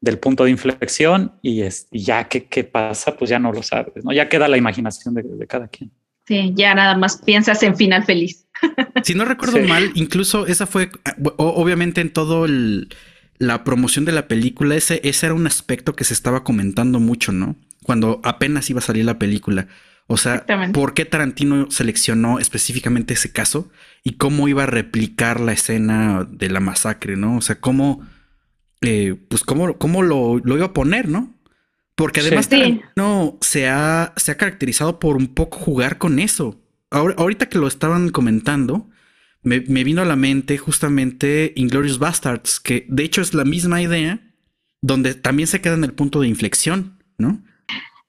del 0.00 0.18
punto 0.18 0.44
de 0.44 0.50
inflexión 0.50 1.38
y, 1.42 1.60
es, 1.62 1.86
ya 1.90 2.26
que 2.28 2.46
qué 2.46 2.64
pasa, 2.64 3.16
pues 3.16 3.28
ya 3.28 3.38
no 3.38 3.52
lo 3.52 3.62
sabes, 3.62 4.04
¿no? 4.04 4.12
Ya 4.12 4.28
queda 4.28 4.48
la 4.48 4.56
imaginación 4.56 5.14
de, 5.14 5.46
cada 5.46 5.68
quien. 5.68 5.92
Sí, 6.26 6.52
ya 6.54 6.74
nada 6.74 6.96
más 6.96 7.18
piensas 7.18 7.62
en 7.62 7.76
final 7.76 8.04
feliz. 8.04 8.46
Si 9.02 9.14
no 9.14 9.24
recuerdo 9.24 9.58
mal, 9.60 9.90
incluso 9.94 10.46
esa 10.46 10.66
fue, 10.66 10.90
obviamente 11.38 12.02
en 12.02 12.12
todo 12.12 12.44
el, 12.44 12.94
la 13.38 13.64
promoción 13.64 14.04
de 14.04 14.12
la 14.12 14.28
película, 14.28 14.74
ese, 14.74 15.00
ese 15.02 15.26
era 15.26 15.34
un 15.34 15.46
aspecto 15.46 15.94
que 15.94 16.04
se 16.04 16.12
estaba 16.12 16.44
comentando 16.44 17.00
mucho, 17.00 17.32
¿no? 17.32 17.56
Cuando 17.84 18.20
apenas 18.24 18.68
iba 18.70 18.78
a 18.78 18.82
salir 18.82 19.04
la 19.04 19.18
película. 19.18 19.68
O 20.06 20.16
sea, 20.16 20.44
¿por 20.72 20.92
qué 20.92 21.04
Tarantino 21.04 21.70
seleccionó 21.70 22.40
específicamente 22.40 23.14
ese 23.14 23.32
caso? 23.32 23.70
Y 24.02 24.14
cómo 24.14 24.48
iba 24.48 24.64
a 24.64 24.66
replicar 24.66 25.38
la 25.38 25.52
escena 25.52 26.26
de 26.28 26.50
la 26.50 26.58
masacre, 26.58 27.16
¿no? 27.16 27.36
O 27.36 27.40
sea, 27.40 27.60
cómo, 27.60 28.04
eh, 28.80 29.14
pues 29.28 29.44
cómo, 29.44 29.78
cómo 29.78 30.02
lo, 30.02 30.38
iba 30.38 30.66
a 30.66 30.72
poner, 30.72 31.08
¿no? 31.08 31.32
Porque 31.94 32.20
además 32.20 32.48
Tarantino 32.48 33.38
se 33.40 33.68
ha, 33.68 34.12
se 34.16 34.32
ha 34.32 34.36
caracterizado 34.36 34.98
por 34.98 35.16
un 35.16 35.28
poco 35.28 35.58
jugar 35.58 35.98
con 35.98 36.18
eso. 36.18 36.60
ahorita 36.90 37.48
que 37.48 37.58
lo 37.58 37.68
estaban 37.68 38.08
comentando, 38.10 38.90
me, 39.42 39.60
vino 39.60 40.02
a 40.02 40.06
la 40.06 40.16
mente 40.16 40.58
justamente 40.58 41.52
Inglorious 41.56 41.98
Bastards, 41.98 42.60
que 42.60 42.86
de 42.88 43.04
hecho 43.04 43.22
es 43.22 43.32
la 43.34 43.44
misma 43.44 43.80
idea 43.80 44.20
donde 44.82 45.14
también 45.14 45.46
se 45.46 45.60
queda 45.60 45.74
en 45.74 45.84
el 45.84 45.92
punto 45.92 46.20
de 46.20 46.28
inflexión, 46.28 46.98
¿no? 47.18 47.42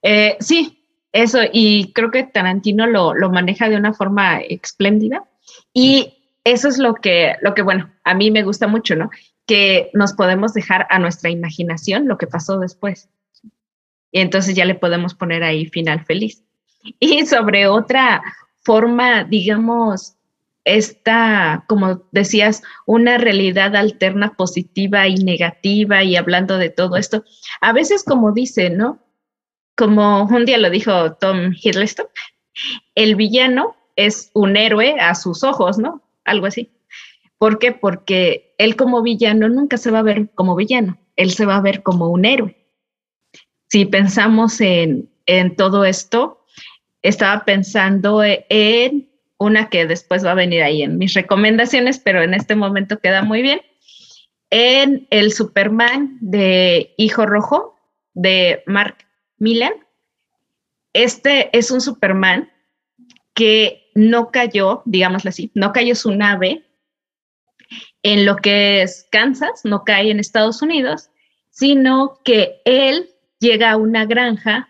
Eh, 0.02 0.38
sí, 0.40 0.86
eso, 1.12 1.40
y 1.52 1.92
creo 1.94 2.12
que 2.12 2.24
Tarantino 2.24 2.88
lo, 2.88 3.14
lo, 3.14 3.30
maneja 3.30 3.70
de 3.70 3.78
una 3.78 3.94
forma 3.94 4.40
espléndida. 4.40 5.26
Y 5.74 6.18
eso 6.44 6.68
es 6.68 6.78
lo 6.78 6.96
que, 6.96 7.36
lo 7.42 7.54
que, 7.54 7.62
bueno, 7.62 7.92
a 8.04 8.14
mí 8.14 8.32
me 8.32 8.44
gusta 8.44 8.68
mucho, 8.68 8.96
¿no? 8.96 9.10
Que 9.46 9.90
nos 9.94 10.14
podemos 10.14 10.54
dejar 10.54 10.88
a 10.90 11.00
nuestra 11.00 11.30
imaginación 11.30 12.08
lo 12.08 12.18
que 12.18 12.28
pasó 12.28 12.60
después. 12.60 13.10
Y 14.12 14.20
entonces 14.20 14.56
ya 14.56 14.66
le 14.66 14.76
podemos 14.76 15.14
poner 15.14 15.44
ahí 15.44 15.66
final 15.68 16.06
feliz. 16.06 16.44
Y 17.00 17.26
sobre 17.26 17.68
otra 17.68 18.22
forma, 18.64 19.24
digamos, 19.24 20.16
esta, 20.64 21.66
como 21.68 22.04
decías, 22.12 22.62
una 22.86 23.18
realidad 23.18 23.76
alterna 23.76 24.34
positiva 24.36 25.08
y 25.08 25.16
negativa 25.16 26.04
y 26.04 26.16
hablando 26.16 26.58
de 26.58 26.70
todo 26.70 26.98
esto, 26.98 27.24
a 27.62 27.74
veces 27.74 28.04
como 28.04 28.32
dice, 28.32 28.70
¿no? 28.70 29.00
Como 29.76 30.24
un 30.24 30.46
día 30.46 30.58
lo 30.58 30.70
dijo 30.70 31.14
Tom 31.14 31.54
Hiddleston, 31.54 32.08
el 32.96 33.16
villano 33.16 33.76
es 33.96 34.32
un 34.34 34.58
héroe 34.58 34.96
a 35.00 35.16
sus 35.16 35.44
ojos, 35.44 35.78
¿no? 35.78 36.02
Algo 36.26 36.46
así. 36.46 36.70
¿Por 37.38 37.58
qué? 37.58 37.72
Porque 37.72 38.54
él 38.58 38.76
como 38.76 39.02
villano 39.02 39.50
nunca 39.50 39.78
se 39.78 39.92
va 39.92 40.00
a 40.00 40.04
ver 40.04 40.30
como 40.36 40.56
villano, 40.56 40.98
él 41.16 41.32
se 41.32 41.46
va 41.46 41.58
a 41.58 41.62
ver 41.62 41.82
como 41.82 42.10
un 42.10 42.26
héroe. 42.26 42.56
Si 43.70 43.86
pensamos 43.86 44.62
en, 44.62 45.10
en 45.26 45.56
todo 45.56 45.86
esto, 45.86 46.46
estaba 47.02 47.46
pensando 47.46 48.22
en 48.24 49.10
una 49.38 49.70
que 49.70 49.88
después 49.88 50.24
va 50.24 50.32
a 50.32 50.36
venir 50.36 50.62
ahí 50.62 50.84
en 50.84 51.00
mis 51.00 51.14
recomendaciones, 51.16 51.98
pero 51.98 52.22
en 52.22 52.36
este 52.36 52.56
momento 52.56 53.00
queda 53.00 53.24
muy 53.24 53.42
bien, 53.42 53.62
en 54.52 55.08
el 55.10 55.32
Superman 55.32 56.18
de 56.22 56.94
Hijo 56.98 57.26
Rojo 57.26 57.76
de 58.14 58.62
Mark 58.68 58.98
Millen. 59.42 59.74
Este 60.94 61.56
es 61.58 61.72
un 61.72 61.82
Superman 61.82 62.52
que 63.34 63.90
no 63.96 64.32
cayó, 64.32 64.84
digámoslo 64.86 65.30
así, 65.30 65.52
no 65.56 65.74
cayó 65.74 65.96
su 65.96 66.12
nave 66.12 66.66
en 68.04 68.26
lo 68.26 68.36
que 68.38 68.82
es 68.82 69.08
Kansas, 69.12 69.62
no 69.64 69.84
cae 69.84 70.12
en 70.12 70.20
Estados 70.20 70.62
Unidos, 70.62 71.10
sino 71.50 72.20
que 72.24 72.62
él 72.66 73.10
llega 73.40 73.72
a 73.72 73.78
una 73.78 74.06
granja 74.06 74.70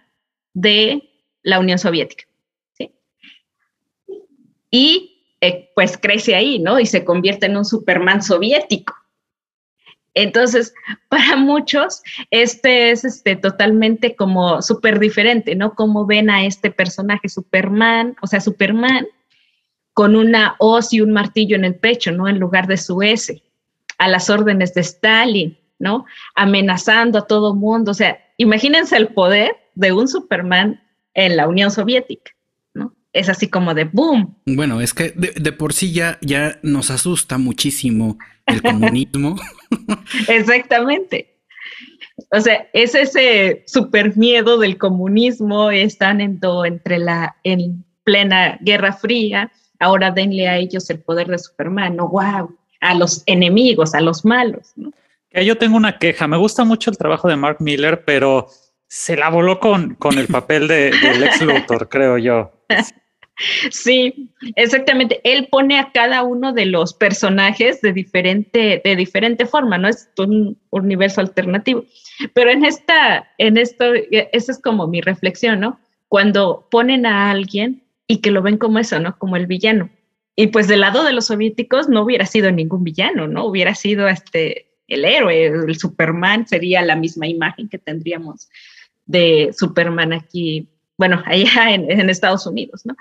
de 0.53 1.09
la 1.43 1.59
Unión 1.59 1.77
Soviética 1.77 2.25
y 4.71 5.35
eh, 5.41 5.69
pues 5.75 5.97
crece 5.97 6.33
ahí, 6.33 6.57
¿no? 6.59 6.79
Y 6.79 6.85
se 6.85 7.03
convierte 7.03 7.47
en 7.47 7.57
un 7.57 7.65
Superman 7.65 8.23
soviético. 8.23 8.95
Entonces, 10.13 10.73
para 11.09 11.35
muchos, 11.35 12.01
este 12.29 12.91
es 12.91 13.05
este, 13.05 13.35
totalmente 13.35 14.15
como 14.15 14.61
súper 14.61 14.99
diferente, 14.99 15.55
¿no? 15.55 15.73
Cómo 15.73 16.05
ven 16.05 16.29
a 16.29 16.45
este 16.45 16.71
personaje 16.71 17.29
Superman, 17.29 18.15
o 18.21 18.27
sea, 18.27 18.41
Superman 18.41 19.07
con 19.93 20.15
una 20.15 20.55
hoz 20.59 20.93
y 20.93 21.01
un 21.01 21.11
martillo 21.11 21.55
en 21.55 21.65
el 21.65 21.75
pecho, 21.75 22.11
¿no? 22.11 22.27
En 22.27 22.39
lugar 22.39 22.67
de 22.67 22.77
su 22.77 23.01
S, 23.01 23.43
a 23.97 24.07
las 24.07 24.29
órdenes 24.29 24.73
de 24.73 24.81
Stalin, 24.81 25.57
¿no? 25.79 26.05
Amenazando 26.35 27.19
a 27.19 27.27
todo 27.27 27.53
mundo. 27.53 27.91
O 27.91 27.93
sea, 27.93 28.17
imagínense 28.37 28.95
el 28.95 29.09
poder 29.09 29.51
de 29.75 29.91
un 29.91 30.07
Superman 30.07 30.81
en 31.13 31.35
la 31.35 31.47
Unión 31.47 31.71
Soviética 31.71 32.31
es 33.13 33.29
así 33.29 33.47
como 33.47 33.73
de 33.73 33.85
boom. 33.85 34.35
Bueno, 34.45 34.81
es 34.81 34.93
que 34.93 35.11
de, 35.11 35.51
por 35.51 35.73
sí 35.73 35.91
ya, 35.91 36.17
ya 36.21 36.59
nos 36.63 36.91
asusta 36.91 37.37
muchísimo 37.37 38.17
el 38.45 38.61
comunismo. 38.61 39.35
Exactamente. 40.27 41.37
O 42.31 42.39
sea, 42.39 42.67
es 42.73 42.95
ese 42.95 43.63
super 43.67 44.15
miedo 44.15 44.57
del 44.57 44.77
comunismo, 44.77 45.71
están 45.71 46.21
en 46.21 46.39
entre 46.65 46.99
la 46.99 47.35
en 47.43 47.83
plena 48.03 48.57
Guerra 48.61 48.93
Fría, 48.93 49.51
ahora 49.79 50.11
denle 50.11 50.47
a 50.47 50.57
ellos 50.57 50.89
el 50.89 50.99
poder 50.99 51.27
de 51.27 51.39
Superman, 51.39 51.95
no 51.95 52.07
wow, 52.07 52.55
a 52.79 52.95
los 52.95 53.23
enemigos, 53.25 53.93
a 53.93 54.01
los 54.01 54.23
malos, 54.23 54.71
¿no? 54.75 54.91
Yo 55.33 55.57
tengo 55.57 55.77
una 55.77 55.97
queja, 55.97 56.27
me 56.27 56.35
gusta 56.35 56.65
mucho 56.65 56.91
el 56.91 56.97
trabajo 56.97 57.29
de 57.29 57.37
Mark 57.37 57.57
Miller, 57.59 58.03
pero 58.03 58.47
se 58.87 59.15
la 59.15 59.29
voló 59.29 59.61
con, 59.61 59.95
con 59.95 60.17
el 60.17 60.27
papel 60.27 60.67
de, 60.67 60.91
del 60.91 61.23
ex 61.23 61.41
Luthor, 61.41 61.87
creo 61.87 62.17
yo. 62.17 62.51
Sí, 63.71 64.29
exactamente. 64.55 65.21
Él 65.23 65.47
pone 65.49 65.79
a 65.79 65.91
cada 65.91 66.23
uno 66.23 66.53
de 66.53 66.65
los 66.65 66.93
personajes 66.93 67.81
de 67.81 67.93
diferente, 67.93 68.81
de 68.83 68.95
diferente 68.95 69.45
forma, 69.45 69.77
¿no? 69.77 69.87
Es 69.87 70.09
un 70.17 70.57
universo 70.69 71.21
alternativo. 71.21 71.85
Pero 72.33 72.51
en 72.51 72.65
esta, 72.65 73.29
en 73.37 73.57
esto, 73.57 73.85
esa 74.11 74.51
es 74.51 74.59
como 74.59 74.87
mi 74.87 75.01
reflexión, 75.01 75.59
¿no? 75.59 75.79
Cuando 76.07 76.67
ponen 76.69 77.05
a 77.05 77.31
alguien 77.31 77.83
y 78.07 78.17
que 78.17 78.31
lo 78.31 78.41
ven 78.41 78.57
como 78.57 78.79
eso, 78.79 78.99
¿no? 78.99 79.17
Como 79.17 79.37
el 79.37 79.47
villano. 79.47 79.89
Y 80.35 80.47
pues 80.47 80.67
del 80.67 80.81
lado 80.81 81.03
de 81.03 81.13
los 81.13 81.27
soviéticos 81.27 81.89
no 81.89 82.03
hubiera 82.03 82.25
sido 82.25 82.51
ningún 82.51 82.83
villano, 82.83 83.27
¿no? 83.27 83.45
Hubiera 83.45 83.75
sido 83.75 84.07
este 84.07 84.67
el 84.87 85.05
héroe, 85.05 85.45
el 85.45 85.77
Superman 85.77 86.45
sería 86.47 86.81
la 86.81 86.97
misma 86.97 87.25
imagen 87.25 87.69
que 87.69 87.77
tendríamos 87.77 88.49
de 89.05 89.51
Superman 89.57 90.11
aquí, 90.11 90.67
bueno, 90.97 91.23
allá 91.25 91.73
en, 91.73 91.89
en 91.89 92.09
Estados 92.09 92.45
Unidos, 92.45 92.85
¿no? 92.85 92.95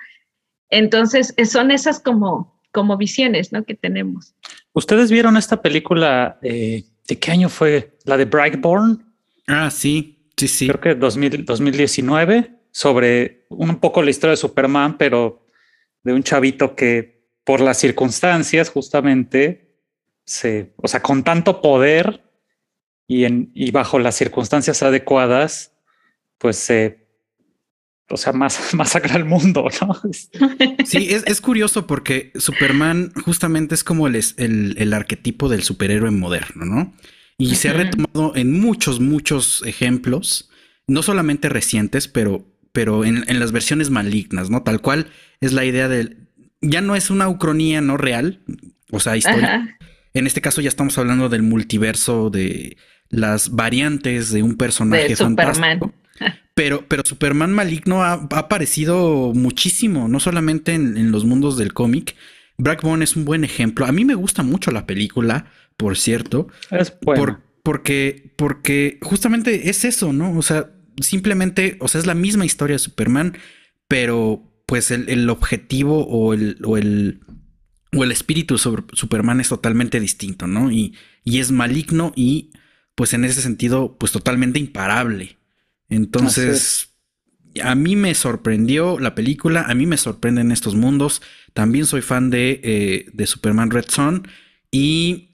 Entonces, 0.71 1.35
eh, 1.37 1.47
son 1.47 1.71
esas 1.71 2.01
como, 2.01 2.61
como 2.73 2.97
visiones 2.97 3.53
¿no? 3.53 3.65
que 3.65 3.75
tenemos. 3.75 4.35
¿Ustedes 4.73 5.11
vieron 5.11 5.37
esta 5.37 5.61
película? 5.61 6.39
Eh, 6.43 6.85
¿De 7.07 7.19
qué 7.19 7.33
año 7.33 7.49
fue? 7.49 7.99
La 8.05 8.17
de 8.17 8.25
Brightborn. 8.25 9.05
Ah, 9.47 9.71
sí, 9.71 10.31
sí, 10.37 10.49
sí. 10.49 10.69
Creo 10.69 10.81
que 10.81 10.95
2019, 10.95 12.55
sobre 12.71 13.47
un 13.49 13.77
poco 13.77 14.03
la 14.03 14.11
historia 14.11 14.33
de 14.33 14.37
Superman, 14.37 14.97
pero 14.97 15.47
de 16.05 16.13
un 16.13 16.23
chavito 16.23 16.75
que 16.77 17.21
por 17.45 17.61
las 17.61 17.79
circunstancias 17.79 18.71
justamente 18.71 19.77
se, 20.25 20.73
o 20.77 20.87
sea, 20.87 21.03
con 21.03 21.25
tanto 21.25 21.61
poder 21.61 22.23
y, 23.09 23.25
en, 23.25 23.51
y 23.55 23.73
bajo 23.73 23.99
las 23.99 24.15
circunstancias 24.15 24.83
adecuadas, 24.85 25.73
pues 26.39 26.57
se 26.57 27.00
o 28.11 28.17
sea, 28.17 28.33
más 28.33 28.75
masacra 28.75 29.15
al 29.15 29.25
mundo, 29.25 29.69
¿no? 29.81 30.01
Sí, 30.85 31.09
es, 31.11 31.41
curioso 31.41 31.87
porque 31.87 32.33
Superman 32.35 33.13
justamente 33.25 33.75
es 33.75 33.85
como 33.85 34.07
el, 34.07 34.21
el, 34.37 34.93
arquetipo 34.93 35.49
del 35.49 35.63
superhéroe 35.63 36.11
moderno, 36.11 36.65
¿no? 36.65 36.95
Y 37.39 37.55
se 37.55 37.71
ha 37.71 37.73
retomado 37.73 38.33
en 38.37 38.61
muchos, 38.61 39.01
muchos 39.01 39.63
ejemplos, 39.65 40.51
no 40.87 41.03
solamente 41.03 41.49
recientes, 41.49 42.07
pero, 42.07 42.45
pero 42.73 43.05
en, 43.05 43.25
las 43.39 43.53
versiones 43.53 43.89
malignas, 43.89 44.51
¿no? 44.51 44.63
Tal 44.63 44.81
cual 44.81 45.07
es 45.41 45.53
la 45.53 45.65
idea 45.65 45.89
del... 45.89 46.29
Ya 46.61 46.83
no 46.83 46.97
es 46.97 47.09
una 47.09 47.29
ucronía 47.29 47.81
no 47.81 47.97
real, 47.97 48.41
o 48.91 49.01
sea, 49.01 49.17
historia. 49.17 49.79
En 50.13 50.27
este 50.27 50.43
caso 50.43 50.61
ya 50.61 50.69
estamos 50.69 50.99
hablando 50.99 51.31
del 51.31 51.43
multiverso, 51.43 52.29
de 52.29 52.77
las 53.09 53.51
variantes 53.51 54.31
de 54.31 54.43
un 54.43 54.57
personaje 54.57 55.09
de 55.09 55.17
fantástico. 55.17 55.95
Pero, 56.55 56.85
pero 56.89 57.03
Superman 57.07 57.53
maligno 57.53 58.03
ha, 58.03 58.13
aparecido 58.13 59.33
muchísimo, 59.35 60.09
no 60.09 60.21
solamente 60.21 60.75
en, 60.75 61.11
los 61.11 61.25
mundos 61.25 61.57
del 61.57 61.73
cómic. 61.73 62.17
Blackbone 62.59 63.05
es 63.05 63.17
un 63.17 63.25
buen 63.25 63.45
ejemplo. 63.45 63.87
A 63.87 63.93
mí 63.93 64.05
me 64.05 64.15
gusta 64.15 64.43
mucho 64.43 64.71
la 64.71 64.87
película, 64.87 65.47
por 65.77 65.97
cierto. 65.97 66.49
Es 66.71 66.93
porque, 67.63 68.35
porque 68.37 68.99
justamente 69.03 69.71
es 69.71 69.85
eso, 69.85 70.13
¿no? 70.13 70.37
O 70.37 70.43
sea, 70.43 70.71
simplemente, 71.01 71.77
o 71.81 71.89
sea, 71.89 72.01
es 72.01 72.07
la 72.07 72.15
misma 72.15 72.45
historia 72.45 72.75
de 72.75 72.81
Superman, 72.81 73.39
pero 73.89 74.43
pues 74.67 74.91
el, 74.91 75.29
objetivo 75.31 76.07
o 76.07 76.35
el, 76.35 76.59
o 76.65 76.77
el, 76.77 77.21
o 77.97 78.05
el 78.05 78.13
espíritu 78.13 78.59
sobre 78.59 78.85
Superman 78.93 79.41
es 79.41 79.49
totalmente 79.49 79.99
distinto, 79.99 80.47
¿no? 80.47 80.71
Y, 80.71 80.95
y 81.25 81.39
es 81.39 81.51
maligno 81.51 82.13
y 82.15 82.51
pues 82.95 83.15
en 83.15 83.25
ese 83.25 83.41
sentido, 83.41 83.97
pues 83.99 84.13
totalmente 84.13 84.59
imparable. 84.59 85.39
Entonces, 85.91 86.95
a 87.63 87.75
mí 87.75 87.97
me 87.97 88.15
sorprendió 88.15 88.99
la 88.99 89.15
película, 89.15 89.63
a 89.63 89.75
mí 89.75 89.87
me 89.87 89.97
sorprenden 89.97 90.53
estos 90.53 90.75
mundos. 90.75 91.21
También 91.53 91.87
soy 91.87 92.01
fan 92.01 92.31
de, 92.31 92.61
eh, 92.63 93.07
de 93.13 93.27
Superman 93.27 93.71
Red 93.71 93.87
Son. 93.89 94.27
Y 94.71 95.31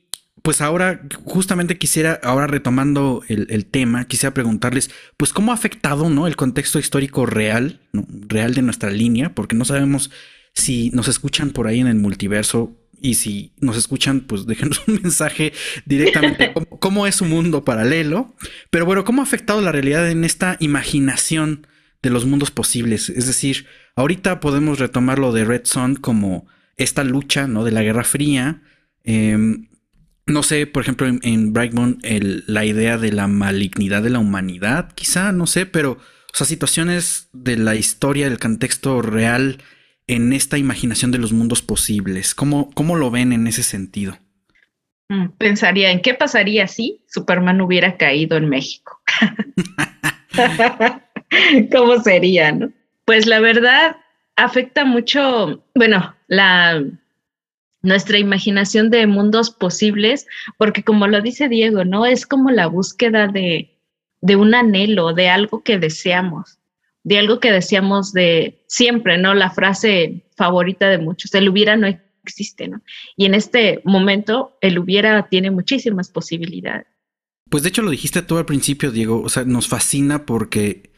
pues 0.47 0.61
ahora, 0.61 1.03
justamente 1.25 1.77
quisiera, 1.77 2.21
ahora 2.23 2.47
retomando 2.47 3.25
el, 3.27 3.67
tema, 3.67 4.05
quisiera 4.05 4.33
preguntarles, 4.33 4.93
pues 5.17 5.33
cómo 5.33 5.51
ha 5.51 5.57
afectado, 5.57 6.09
¿no? 6.09 6.29
El 6.29 6.37
contexto 6.37 6.79
histórico 6.79 7.27
real, 7.27 7.81
real 7.93 8.55
de 8.55 8.63
nuestra 8.63 8.91
línea, 8.91 9.35
porque 9.35 9.57
no 9.57 9.65
sabemos 9.65 10.13
si 10.53 10.91
nos 10.91 11.09
escuchan 11.09 11.51
por 11.51 11.67
ahí 11.67 11.81
en 11.81 11.89
el 11.89 11.97
multiverso 11.97 12.79
y 13.01 13.15
si 13.15 13.53
nos 13.61 13.77
escuchan, 13.77 14.21
pues 14.21 14.47
déjenos 14.47 14.83
un 14.87 15.01
mensaje 15.03 15.53
directamente 15.85 16.53
cómo, 16.81 17.07
es 17.07 17.17
su 17.17 17.25
mundo 17.25 17.65
paralelo. 17.65 18.35
Pero 18.71 18.87
bueno, 18.87 19.05
¿cómo 19.05 19.23
ha 19.23 19.25
afectado 19.25 19.61
la 19.61 19.73
realidad 19.73 20.11
en 20.11 20.25
esta 20.25 20.57
imaginación 20.61 21.67
de 22.03 22.11
los 22.11 22.25
mundos 22.25 22.51
posibles? 22.51 23.09
Es 23.11 23.27
decir, 23.27 23.67
ahorita 23.95 24.41
podemos 24.41 24.79
retomar 24.79 25.19
lo 25.19 25.33
de 25.33 25.45
Red 25.45 25.63
Son 25.65 25.97
como 25.97 26.47
esta 26.77 27.05
lucha 27.05 27.47
¿no? 27.47 27.65
de 27.65 27.73
la 27.73 27.83
Guerra 27.83 28.05
Fría. 28.05 28.63
Em, 29.05 29.69
no 30.27 30.43
sé, 30.43 30.67
por 30.67 30.83
ejemplo, 30.83 31.07
en, 31.07 31.21
en 31.23 31.53
Brightmon, 31.53 31.99
la 32.47 32.65
idea 32.65 32.99
de 32.99 33.13
la 33.13 33.29
malignidad 33.29 34.03
de 34.03 34.11
la 34.11 34.19
humanidad, 34.19 34.93
quizá, 34.95 35.31
no 35.33 35.47
sé, 35.47 35.67
pero, 35.67 35.93
o 35.93 36.37
sea, 36.37 36.47
situaciones 36.47 37.29
de 37.33 37.57
la 37.57 37.77
historia, 37.77 38.29
del 38.29 38.41
contexto 38.41 39.03
real 39.03 39.59
en 40.07 40.33
esta 40.33 40.59
imaginación 40.59 41.11
de 41.11 41.19
los 41.19 41.33
mundos 41.33 41.63
posibles. 41.63 42.35
¿Cómo, 42.35 42.71
cómo 42.73 42.97
lo 42.97 43.11
ven 43.11 43.33
en 43.33 43.47
ese 43.47 43.63
sentido? 43.63 44.19
Mm, 45.09 45.29
pensaría 45.39 45.91
en 45.91 46.01
qué 46.01 46.15
pasaría 46.15 46.67
si 46.67 47.03
Superman 47.09 47.61
hubiera 47.61 47.97
caído 47.97 48.37
en 48.37 48.49
México. 48.49 49.01
¿Cómo 51.73 52.01
sería, 52.03 52.53
no? 52.53 52.73
Pues 53.05 53.27
la 53.27 53.41
verdad 53.41 53.97
afecta 54.37 54.85
mucho, 54.85 55.65
bueno, 55.75 56.15
la 56.29 56.83
nuestra 57.83 58.19
imaginación 58.19 58.91
de 58.91 59.07
mundos 59.07 59.51
posibles, 59.51 60.27
porque 60.59 60.83
como 60.83 61.07
lo 61.07 61.21
dice 61.21 61.49
Diego, 61.49 61.85
¿no? 61.85 62.05
Es 62.05 62.27
como 62.27 62.51
la 62.51 62.67
búsqueda 62.67 63.29
de, 63.29 63.79
de 64.21 64.37
un 64.37 64.55
anhelo, 64.55 65.13
de 65.13 65.29
algo 65.29 65.63
que 65.63 65.79
deseamos, 65.79 66.59
de 67.07 67.19
algo 67.19 67.39
que 67.39 67.53
deseamos 67.53 68.13
de 68.13 68.65
siempre, 68.67 69.17
¿no? 69.17 69.33
La 69.33 69.51
frase 69.51 70.25
favorita 70.37 70.89
de 70.89 70.99
muchos, 70.99 71.33
el 71.35 71.49
hubiera 71.49 71.77
no 71.77 71.87
existe, 71.87 72.67
¿no? 72.67 72.83
Y 73.17 73.27
en 73.27 73.35
este 73.35 73.81
momento, 73.85 74.59
el 74.61 74.77
hubiera 74.81 75.29
tiene 75.29 75.53
muchísimas 75.53 76.11
posibilidades. 76.11 76.89
Pues 77.49 77.63
de 77.63 77.69
hecho 77.69 77.83
lo 77.83 77.93
dijiste 77.93 78.23
tú 78.23 78.39
al 78.39 78.45
principio, 78.45 78.91
Diego, 78.91 79.23
o 79.23 79.29
sea, 79.29 79.45
nos 79.45 79.69
fascina 79.69 80.27
porque, 80.27 80.91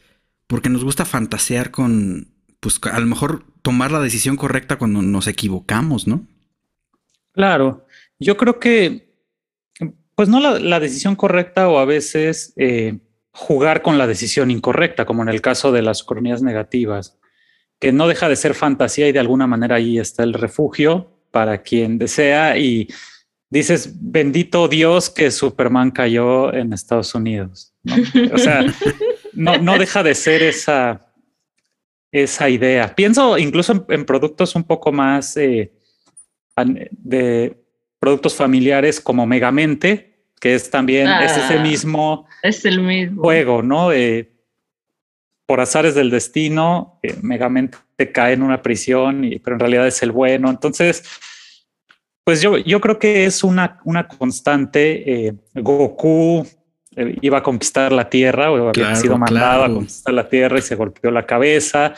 porque 0.47 0.69
nos 0.69 0.83
gusta 0.83 1.05
fantasear 1.05 1.69
con, 1.69 2.33
pues 2.59 2.79
a 2.91 2.99
lo 2.99 3.05
mejor 3.05 3.45
tomar 3.61 3.91
la 3.91 4.01
decisión 4.01 4.35
correcta 4.35 4.77
cuando 4.79 5.03
nos 5.03 5.27
equivocamos, 5.27 6.07
¿no? 6.07 6.25
Claro, 7.33 7.85
yo 8.17 8.35
creo 8.35 8.59
que, 8.59 9.13
pues 10.15 10.27
no 10.27 10.39
la, 10.39 10.79
decisión 10.79 11.15
correcta 11.15 11.69
o 11.69 11.77
a 11.77 11.85
veces 11.85 12.51
eh, 12.57 12.97
jugar 13.39 13.81
con 13.81 13.97
la 13.97 14.05
decisión 14.05 14.51
incorrecta, 14.51 15.05
como 15.05 15.23
en 15.23 15.29
el 15.29 15.41
caso 15.41 15.71
de 15.71 15.81
las 15.81 16.03
cronías 16.03 16.41
negativas, 16.41 17.17
que 17.79 17.93
no 17.93 18.09
deja 18.09 18.27
de 18.27 18.35
ser 18.35 18.53
fantasía 18.53 19.07
y 19.07 19.13
de 19.13 19.19
alguna 19.19 19.47
manera 19.47 19.77
ahí 19.77 19.97
está 19.97 20.23
el 20.23 20.33
refugio 20.33 21.09
para 21.31 21.61
quien 21.61 21.97
desea 21.97 22.57
y 22.57 22.89
dices, 23.49 23.93
bendito 23.95 24.67
Dios 24.67 25.09
que 25.09 25.31
Superman 25.31 25.91
cayó 25.91 26.53
en 26.53 26.73
Estados 26.73 27.15
Unidos. 27.15 27.73
O 28.33 28.37
sea, 28.37 28.65
no, 29.33 29.77
deja 29.77 30.03
de 30.03 30.15
ser 30.15 30.43
esa, 30.43 31.07
esa 32.11 32.49
idea. 32.49 32.93
Pienso 32.93 33.37
incluso 33.37 33.85
en, 33.87 34.05
productos 34.05 34.53
un 34.55 34.65
poco 34.65 34.91
más 34.91 35.37
eh, 35.37 35.71
de 36.91 37.57
productos 37.99 38.35
familiares 38.35 38.99
como 38.99 39.25
Megamente, 39.25 40.08
que 40.39 40.55
es 40.55 40.69
también 40.69 41.07
es 41.07 41.37
ese 41.37 41.55
ah, 41.55 41.61
mismo, 41.61 42.27
es 42.41 42.63
el 42.65 42.81
mismo 42.81 43.21
juego, 43.21 43.61
¿no? 43.61 43.91
Eh, 43.91 44.31
por 45.45 45.61
azares 45.61 45.95
del 45.95 46.11
destino, 46.11 46.99
eh, 47.01 47.15
Megamente 47.21 47.77
cae 48.13 48.33
en 48.33 48.43
una 48.43 48.61
prisión, 48.61 49.23
y, 49.23 49.39
pero 49.39 49.55
en 49.55 49.59
realidad 49.59 49.87
es 49.87 50.01
el 50.03 50.11
bueno. 50.11 50.49
Entonces, 50.49 51.03
pues 52.23 52.43
yo, 52.43 52.59
yo 52.59 52.79
creo 52.79 52.99
que 52.99 53.25
es 53.25 53.43
una, 53.43 53.79
una 53.83 54.07
constante. 54.07 55.27
Eh, 55.27 55.33
Goku 55.55 56.45
eh, 56.95 57.15
iba 57.21 57.39
a 57.39 57.41
conquistar 57.43 57.91
la 57.91 58.07
Tierra 58.07 58.51
o 58.51 58.69
había 58.69 58.95
sido 58.95 59.17
mandado 59.17 59.63
a 59.63 59.73
conquistar 59.73 60.13
la 60.13 60.29
Tierra 60.29 60.59
y 60.59 60.61
se 60.61 60.75
golpeó 60.75 61.09
la 61.09 61.25
cabeza. 61.25 61.95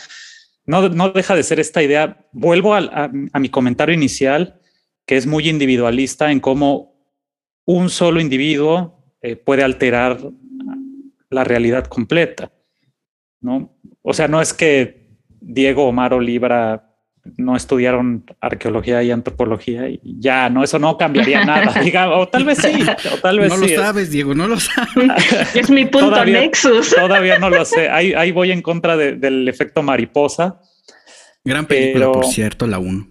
No, 0.66 0.88
no 0.88 1.10
deja 1.10 1.36
de 1.36 1.44
ser 1.44 1.60
esta 1.60 1.84
idea. 1.84 2.26
Vuelvo 2.32 2.74
a, 2.74 3.10
mi 3.10 3.50
comentario 3.50 3.94
inicial, 3.94 4.62
que 5.06 5.18
es 5.18 5.28
muy 5.28 5.50
individualista 5.50 6.32
en 6.32 6.40
cómo 6.40 6.91
un 7.66 7.90
solo 7.90 8.20
individuo 8.20 9.04
eh, 9.22 9.36
puede 9.36 9.64
alterar 9.64 10.20
la 11.30 11.44
realidad 11.44 11.86
completa. 11.86 12.52
¿no? 13.42 13.76
O 14.02 14.14
sea, 14.14 14.28
no 14.28 14.42
es 14.42 14.54
que 14.54 15.08
Diego 15.40 15.88
Omar 15.88 16.14
Olivra 16.14 16.88
no 17.38 17.56
estudiaron 17.56 18.26
arqueología 18.40 19.04
y 19.04 19.12
antropología 19.12 19.88
y 19.90 20.00
ya, 20.20 20.50
no, 20.50 20.64
eso 20.64 20.80
no 20.80 20.98
cambiaría 20.98 21.46
nada, 21.46 21.80
digamos, 21.82 22.18
o 22.18 22.28
tal 22.28 22.46
vez 22.46 22.58
sí, 22.58 22.84
o 23.14 23.18
tal 23.18 23.40
vez 23.40 23.50
no 23.50 23.58
lo 23.58 23.68
sabes, 23.68 24.10
Diego, 24.10 24.34
no 24.34 24.48
lo 24.48 24.60
sabes. 24.60 24.92
es 25.56 25.70
mi 25.70 25.86
punto 25.86 26.10
todavía, 26.10 26.42
nexus. 26.42 26.96
todavía 26.96 27.38
no 27.38 27.50
lo 27.50 27.64
sé, 27.66 27.90
ahí, 27.90 28.14
ahí 28.14 28.32
voy 28.32 28.52
en 28.52 28.62
contra 28.62 28.98
del 28.98 29.48
efecto 29.48 29.84
mariposa. 29.84 30.62
Gran 31.44 31.66
película, 31.66 32.12
por 32.12 32.26
cierto, 32.26 32.68
la 32.68 32.80
1. 32.80 33.08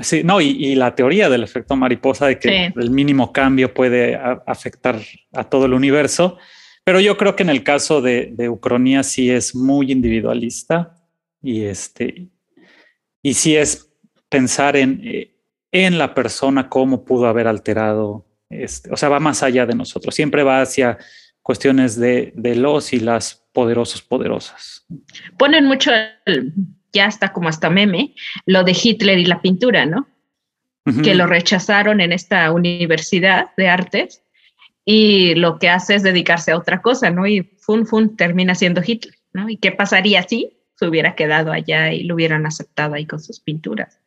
Sí, 0.00 0.22
no, 0.24 0.40
y, 0.40 0.74
la 0.74 0.94
teoría 0.94 1.28
del 1.28 1.42
efecto 1.42 1.76
mariposa 1.76 2.26
de 2.26 2.38
que 2.38 2.72
el 2.74 2.90
mínimo 2.90 3.32
cambio 3.32 3.74
puede 3.74 4.16
afectar 4.46 4.98
a 5.32 5.44
todo 5.44 5.66
el 5.66 5.74
universo, 5.74 6.38
pero 6.84 7.00
yo 7.00 7.16
creo 7.16 7.36
que 7.36 7.42
en 7.42 7.50
el 7.50 7.62
caso 7.62 8.00
de, 8.00 8.30
de 8.32 8.48
Ucronía 8.48 9.02
sí 9.02 9.30
es 9.30 9.54
muy 9.54 9.92
individualista 9.92 10.96
y 11.42 11.64
este 11.64 12.30
y 13.22 13.34
si 13.34 13.56
es 13.56 13.92
pensar 14.28 14.76
en, 14.76 15.00
eh, 15.04 15.36
en 15.72 15.98
la 15.98 16.14
persona, 16.14 16.68
cómo 16.68 17.04
pudo 17.04 17.26
haber 17.26 17.46
alterado, 17.46 18.26
este, 18.48 18.92
o 18.92 18.96
sea, 18.96 19.08
va 19.08 19.20
más 19.20 19.42
allá 19.42 19.66
de 19.66 19.74
nosotros, 19.74 20.14
siempre 20.14 20.42
va 20.42 20.62
hacia 20.62 20.98
cuestiones 21.42 21.96
de, 21.96 22.32
de 22.34 22.54
los 22.54 22.92
y 22.92 23.00
las 23.00 23.46
poderosos 23.52 24.02
poderosas. 24.02 24.86
Ponen 25.38 25.66
mucho, 25.66 25.90
ya 26.92 27.06
está 27.06 27.32
como 27.32 27.48
hasta 27.48 27.70
meme, 27.70 28.14
lo 28.46 28.64
de 28.64 28.76
Hitler 28.80 29.18
y 29.18 29.26
la 29.26 29.40
pintura, 29.40 29.86
¿no? 29.86 30.08
Que 31.04 31.14
lo 31.14 31.26
rechazaron 31.26 32.00
en 32.00 32.10
esta 32.12 32.50
universidad 32.50 33.50
de 33.56 33.68
artes 33.68 34.24
y 34.84 35.34
lo 35.36 35.58
que 35.58 35.68
hace 35.68 35.94
es 35.94 36.02
dedicarse 36.02 36.50
a 36.50 36.58
otra 36.58 36.82
cosa, 36.82 37.10
¿no? 37.10 37.26
Y 37.26 37.42
fun, 37.60 37.86
fun, 37.86 38.16
termina 38.16 38.56
siendo 38.56 38.82
Hitler, 38.84 39.14
¿no? 39.32 39.48
¿Y 39.48 39.58
qué 39.58 39.70
pasaría 39.70 40.22
si 40.24 40.60
se 40.80 40.88
hubiera 40.88 41.14
quedado 41.14 41.52
allá 41.52 41.92
y 41.92 42.04
lo 42.04 42.14
hubieran 42.14 42.46
aceptado 42.46 42.94
ahí 42.94 43.04
con 43.04 43.20
sus 43.20 43.38
pinturas. 43.38 44.00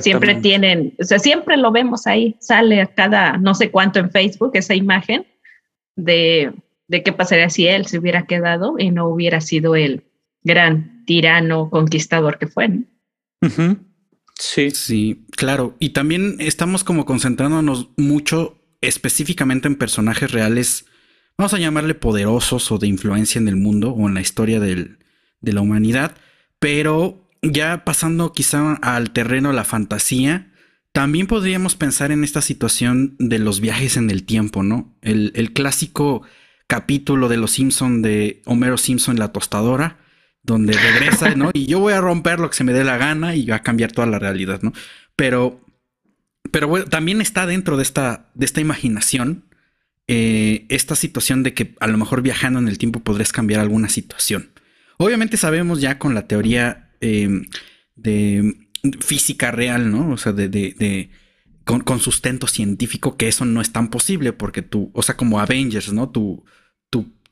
Siempre 0.00 0.34
tienen, 0.34 0.94
o 1.00 1.04
sea, 1.04 1.20
siempre 1.20 1.56
lo 1.56 1.70
vemos 1.70 2.08
ahí, 2.08 2.36
sale 2.40 2.88
cada 2.96 3.38
no 3.38 3.54
sé 3.54 3.70
cuánto 3.70 4.00
en 4.00 4.10
Facebook 4.10 4.50
esa 4.54 4.74
imagen 4.74 5.24
de, 5.94 6.52
de 6.88 7.02
qué 7.04 7.12
pasaría 7.12 7.48
si 7.48 7.68
él 7.68 7.86
se 7.86 7.98
hubiera 7.98 8.26
quedado 8.26 8.74
y 8.76 8.90
no 8.90 9.06
hubiera 9.06 9.40
sido 9.40 9.76
el 9.76 10.02
gran 10.42 10.93
tirano 11.04 11.70
conquistador 11.70 12.38
que 12.38 12.46
fue. 12.46 12.70
Sí. 14.38 14.70
Sí, 14.70 15.26
claro. 15.36 15.76
Y 15.78 15.90
también 15.90 16.36
estamos 16.38 16.84
como 16.84 17.04
concentrándonos 17.04 17.90
mucho 17.96 18.58
específicamente 18.80 19.68
en 19.68 19.76
personajes 19.76 20.30
reales, 20.30 20.86
vamos 21.38 21.54
a 21.54 21.58
llamarle 21.58 21.94
poderosos 21.94 22.70
o 22.70 22.78
de 22.78 22.86
influencia 22.86 23.38
en 23.38 23.48
el 23.48 23.56
mundo 23.56 23.90
o 23.90 24.08
en 24.08 24.14
la 24.14 24.20
historia 24.20 24.60
del, 24.60 24.98
de 25.40 25.52
la 25.52 25.60
humanidad, 25.60 26.16
pero 26.58 27.30
ya 27.42 27.84
pasando 27.84 28.32
quizá 28.32 28.74
al 28.74 29.10
terreno 29.10 29.50
de 29.50 29.54
la 29.54 29.64
fantasía, 29.64 30.52
también 30.92 31.26
podríamos 31.26 31.74
pensar 31.74 32.12
en 32.12 32.24
esta 32.24 32.40
situación 32.40 33.16
de 33.18 33.38
los 33.38 33.60
viajes 33.60 33.96
en 33.96 34.10
el 34.10 34.24
tiempo, 34.24 34.62
¿no? 34.62 34.96
El, 35.02 35.52
clásico 35.52 36.22
capítulo 36.66 37.28
de 37.28 37.36
Los 37.36 37.50
Simpson 37.50 38.00
de 38.00 38.42
Homero 38.46 38.78
Simpson 38.78 39.18
la 39.18 39.32
tostadora, 39.32 39.98
donde 40.44 40.74
regresa, 40.74 41.34
¿no? 41.34 41.50
Y 41.52 41.66
yo 41.66 41.80
voy 41.80 41.94
a 41.94 42.00
romper 42.00 42.38
lo 42.38 42.48
que 42.48 42.56
se 42.56 42.64
me 42.64 42.72
dé 42.72 42.84
la 42.84 42.96
gana 42.96 43.34
y 43.34 43.46
va 43.46 43.56
a 43.56 43.62
cambiar 43.62 43.90
toda 43.90 44.06
la 44.06 44.18
realidad, 44.18 44.62
¿no? 44.62 44.72
Pero, 45.16 45.60
pero 46.52 46.68
bueno, 46.68 46.86
también 46.86 47.20
está 47.20 47.46
dentro 47.46 47.76
de 47.76 47.82
esta, 47.82 48.30
de 48.34 48.46
esta 48.46 48.60
imaginación 48.60 49.44
eh, 50.06 50.66
esta 50.68 50.96
situación 50.96 51.42
de 51.42 51.54
que 51.54 51.74
a 51.80 51.86
lo 51.86 51.96
mejor 51.96 52.20
viajando 52.20 52.58
en 52.58 52.68
el 52.68 52.76
tiempo 52.76 53.00
podrías 53.00 53.32
cambiar 53.32 53.60
alguna 53.60 53.88
situación. 53.88 54.50
Obviamente 54.98 55.38
sabemos 55.38 55.80
ya 55.80 55.98
con 55.98 56.14
la 56.14 56.26
teoría 56.26 56.90
em, 57.00 57.46
de 57.96 58.68
física 59.00 59.50
real, 59.50 59.90
¿no? 59.90 60.10
O 60.10 60.18
sea, 60.18 60.32
de, 60.32 60.48
de, 60.50 61.10
con, 61.64 62.00
sustento 62.00 62.46
científico 62.46 63.16
que 63.16 63.28
eso 63.28 63.46
no 63.46 63.62
es 63.62 63.72
tan 63.72 63.88
posible 63.88 64.34
porque 64.34 64.60
tú, 64.60 64.90
o 64.92 65.02
sea, 65.02 65.16
como 65.16 65.40
Avengers, 65.40 65.90
¿no? 65.92 66.10
Tu, 66.10 66.44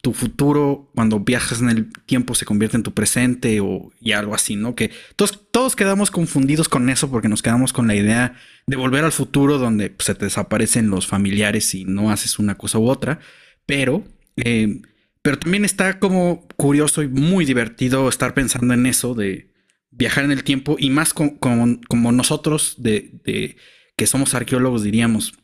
tu, 0.02 0.10
tu 0.10 0.12
futuro 0.12 0.90
cuando 0.94 1.20
viajas 1.20 1.60
en 1.62 1.70
el 1.70 1.92
tiempo 2.04 2.34
se 2.34 2.44
convierte 2.44 2.76
en 2.76 2.82
tu 2.82 2.92
presente 2.92 3.60
o 3.60 3.90
y 4.00 4.12
algo 4.12 4.34
así, 4.34 4.56
¿no? 4.56 4.74
Que 4.74 4.90
todos, 5.16 5.48
todos 5.50 5.76
quedamos 5.76 6.10
confundidos 6.10 6.68
con 6.68 6.90
eso 6.90 7.10
porque 7.10 7.28
nos 7.28 7.40
quedamos 7.40 7.72
con 7.72 7.86
la 7.86 7.94
idea 7.94 8.34
de 8.66 8.76
volver 8.76 9.04
al 9.04 9.12
futuro 9.12 9.58
donde 9.58 9.90
pues, 9.90 10.06
se 10.06 10.14
te 10.14 10.26
desaparecen 10.26 10.90
los 10.90 11.06
familiares 11.06 11.74
y 11.74 11.84
no 11.84 12.10
haces 12.10 12.38
una 12.38 12.56
cosa 12.56 12.78
u 12.78 12.88
otra, 12.88 13.20
pero... 13.64 14.04
Eh, 14.36 14.82
pero 15.22 15.38
también 15.38 15.64
está 15.64 16.00
como 16.00 16.48
curioso 16.56 17.02
y 17.02 17.08
muy 17.08 17.44
divertido 17.44 18.08
estar 18.08 18.34
pensando 18.34 18.74
en 18.74 18.86
eso 18.86 19.14
de 19.14 19.52
viajar 19.92 20.24
en 20.24 20.32
el 20.32 20.42
tiempo 20.42 20.76
y 20.78 20.90
más 20.90 21.14
como, 21.14 22.12
nosotros 22.12 22.74
de, 22.78 23.56
que 23.96 24.06
somos 24.06 24.34
arqueólogos 24.34 24.82
diríamos, 24.82 25.34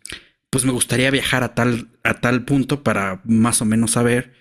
pues 0.51 0.65
me 0.65 0.73
gustaría 0.73 1.11
viajar 1.11 1.45
a 1.45 1.55
tal, 1.55 1.91
a 2.03 2.15
tal 2.15 2.45
punto 2.45 2.83
para 2.83 3.21
más 3.25 3.63
o 3.63 3.65
menos 3.65 3.93
saber 3.93 4.33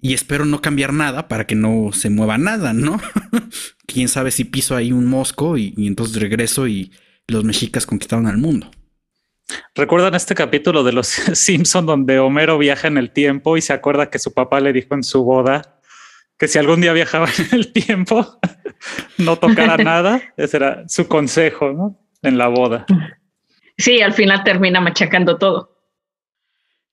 y 0.00 0.14
espero 0.14 0.44
no 0.44 0.60
cambiar 0.60 0.92
nada 0.92 1.28
para 1.28 1.46
que 1.46 1.54
no 1.54 1.90
se 1.92 2.10
mueva 2.10 2.38
nada, 2.38 2.72
¿no? 2.72 3.00
Quién 3.86 4.08
sabe 4.08 4.30
si 4.30 4.44
piso 4.44 4.76
ahí 4.76 4.92
un 4.92 5.06
mosco 5.06 5.56
y, 5.56 5.74
y 5.76 5.86
entonces 5.86 6.20
regreso 6.20 6.66
y 6.68 6.92
los 7.26 7.44
mexicas 7.44 7.86
conquistaron 7.86 8.26
al 8.26 8.38
mundo. 8.38 8.70
¿Recuerdan 9.74 10.14
este 10.14 10.34
capítulo 10.34 10.82
de 10.82 10.92
los 10.92 11.06
Simpson 11.34 11.86
donde 11.86 12.18
Homero 12.18 12.58
viaja 12.58 12.88
en 12.88 12.98
el 12.98 13.10
tiempo 13.10 13.56
y 13.56 13.62
se 13.62 13.72
acuerda 13.72 14.10
que 14.10 14.18
su 14.18 14.32
papá 14.32 14.60
le 14.60 14.72
dijo 14.72 14.94
en 14.94 15.02
su 15.02 15.24
boda 15.24 15.80
que 16.38 16.48
si 16.48 16.58
algún 16.58 16.80
día 16.80 16.92
viajaba 16.92 17.28
en 17.38 17.58
el 17.58 17.72
tiempo 17.72 18.38
no 19.18 19.36
tocara 19.36 19.76
nada? 19.76 20.20
Ese 20.36 20.58
era 20.58 20.88
su 20.88 21.08
consejo, 21.08 21.72
¿no? 21.72 21.98
En 22.22 22.38
la 22.38 22.48
boda. 22.48 22.86
Sí, 23.78 24.00
al 24.00 24.12
final 24.12 24.42
termina 24.44 24.80
machacando 24.80 25.38
todo. 25.38 25.76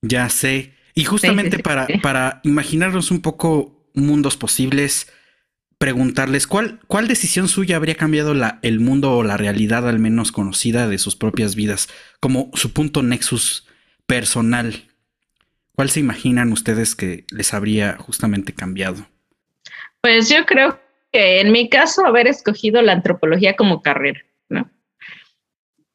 Ya 0.02 0.30
sé. 0.30 0.74
Y 0.96 1.06
justamente 1.06 1.60
para, 1.60 1.88
para 2.02 2.40
imaginarnos 2.44 3.12
un 3.12 3.22
poco 3.22 3.90
mundos 3.94 4.38
posibles, 4.38 5.12
preguntarles 5.78 6.48
cuál, 6.48 6.80
cuál 6.88 7.08
decisión 7.08 7.48
suya 7.48 7.76
habría 7.76 7.96
cambiado 7.96 8.34
la, 8.34 8.60
el 8.62 8.80
mundo 8.80 9.18
o 9.18 9.24
la 9.24 9.38
realidad 9.38 9.88
al 9.88 10.00
menos 10.00 10.32
conocida 10.32 10.88
de 10.88 10.98
sus 10.98 11.16
propias 11.16 11.56
vidas, 11.56 11.90
como 12.20 12.52
su 12.54 12.74
punto 12.74 13.04
nexus 13.04 13.68
personal. 14.06 14.86
¿Cuál 15.76 15.90
se 15.90 16.00
imaginan 16.00 16.52
ustedes 16.52 16.96
que 16.96 17.26
les 17.32 17.54
habría 17.54 17.98
justamente 17.98 18.54
cambiado? 18.54 19.08
Pues 20.02 20.30
yo 20.30 20.46
creo 20.46 20.80
que 21.12 21.42
en 21.42 21.52
mi 21.52 21.70
caso 21.70 22.06
haber 22.06 22.28
escogido 22.28 22.82
la 22.82 22.94
antropología 22.94 23.56
como 23.56 23.82
carrera, 23.82 24.22
¿no? 24.50 24.70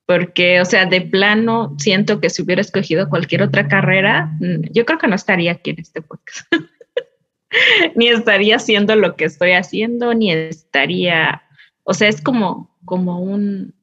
Porque, 0.08 0.58
o 0.62 0.64
sea, 0.64 0.86
de 0.86 1.02
plano 1.02 1.76
siento 1.76 2.18
que 2.18 2.30
si 2.30 2.40
hubiera 2.40 2.62
escogido 2.62 3.10
cualquier 3.10 3.42
otra 3.42 3.68
carrera, 3.68 4.32
mm, 4.40 4.72
yo 4.72 4.86
creo 4.86 4.98
que 4.98 5.06
no 5.06 5.14
estaría 5.14 5.52
aquí 5.52 5.68
en 5.68 5.80
este 5.80 6.00
podcast. 6.00 6.50
ni 7.94 8.08
estaría 8.08 8.56
haciendo 8.56 8.96
lo 8.96 9.16
que 9.16 9.26
estoy 9.26 9.52
haciendo, 9.52 10.14
ni 10.14 10.32
estaría, 10.32 11.42
o 11.84 11.92
sea, 11.92 12.08
es 12.08 12.22
como, 12.22 12.74
como 12.86 13.20
un, 13.20 13.74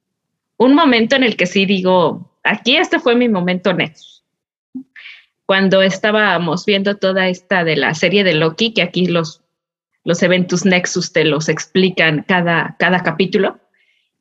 un 0.57 0.73
momento 0.73 1.15
en 1.15 1.23
el 1.23 1.36
que 1.38 1.45
sí 1.45 1.67
digo, 1.67 2.36
aquí 2.43 2.76
este 2.76 2.99
fue 2.99 3.15
mi 3.15 3.30
momento 3.30 3.71
Nexus. 3.71 4.23
Cuando 5.45 5.84
estábamos 5.84 6.65
viendo 6.65 6.97
toda 6.97 7.28
esta 7.28 7.63
de 7.63 7.76
la 7.76 7.93
serie 7.93 8.23
de 8.23 8.34
Loki, 8.34 8.73
que 8.73 8.82
aquí 8.82 9.05
los, 9.05 9.43
los 10.03 10.23
eventos 10.23 10.65
Nexus 10.65 11.13
te 11.13 11.23
los 11.23 11.49
explican 11.49 12.26
cada, 12.28 12.78
cada 12.80 13.03
capítulo 13.03 13.59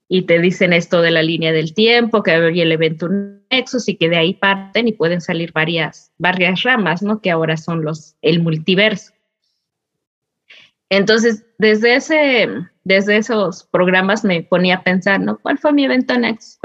y 0.09 0.23
te 0.23 0.39
dicen 0.39 0.73
esto 0.73 1.01
de 1.03 1.11
la 1.11 1.23
línea 1.23 1.53
del 1.53 1.75
tiempo, 1.75 2.23
que 2.23 2.33
había 2.33 2.63
el 2.63 2.73
evento 2.73 3.09
Nexus 3.51 3.89
y 3.89 3.97
que 3.97 4.09
de 4.09 4.17
ahí 4.17 4.35
parten 4.35 4.89
y 4.89 4.93
pueden 4.93 5.21
salir 5.21 5.53
varias, 5.53 6.13
varias 6.19 6.63
ramas, 6.63 7.03
¿no? 7.03 7.21
Que 7.21 7.31
ahora 7.31 7.57
son 7.57 7.85
los, 7.85 8.17
el 8.21 8.43
multiverso. 8.43 9.13
Entonces, 10.91 11.45
desde, 11.59 11.97
ese, 11.97 12.49
desde 12.85 13.17
esos 13.17 13.65
programas 13.65 14.25
me 14.25 14.43
ponía 14.43 14.77
a 14.77 14.83
pensar, 14.83 15.21
¿no? 15.21 15.39
¿Cuál 15.39 15.59
fue 15.59 15.73
mi 15.73 15.85
evento 15.85 16.19
next? 16.19 16.63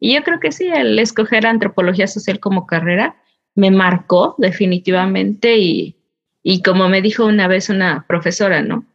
y 0.00 0.14
yo 0.14 0.22
creo 0.22 0.40
que 0.40 0.52
sí, 0.52 0.68
el 0.68 0.98
escoger 0.98 1.46
antropología 1.46 2.06
social 2.06 2.40
como 2.40 2.66
carrera 2.66 3.16
me 3.54 3.70
marcó 3.70 4.36
definitivamente 4.38 5.58
y, 5.58 5.96
y 6.42 6.62
como 6.62 6.88
me 6.88 7.02
dijo 7.02 7.26
una 7.26 7.48
vez 7.48 7.68
una 7.68 8.06
profesora, 8.06 8.62
¿no? 8.62 8.86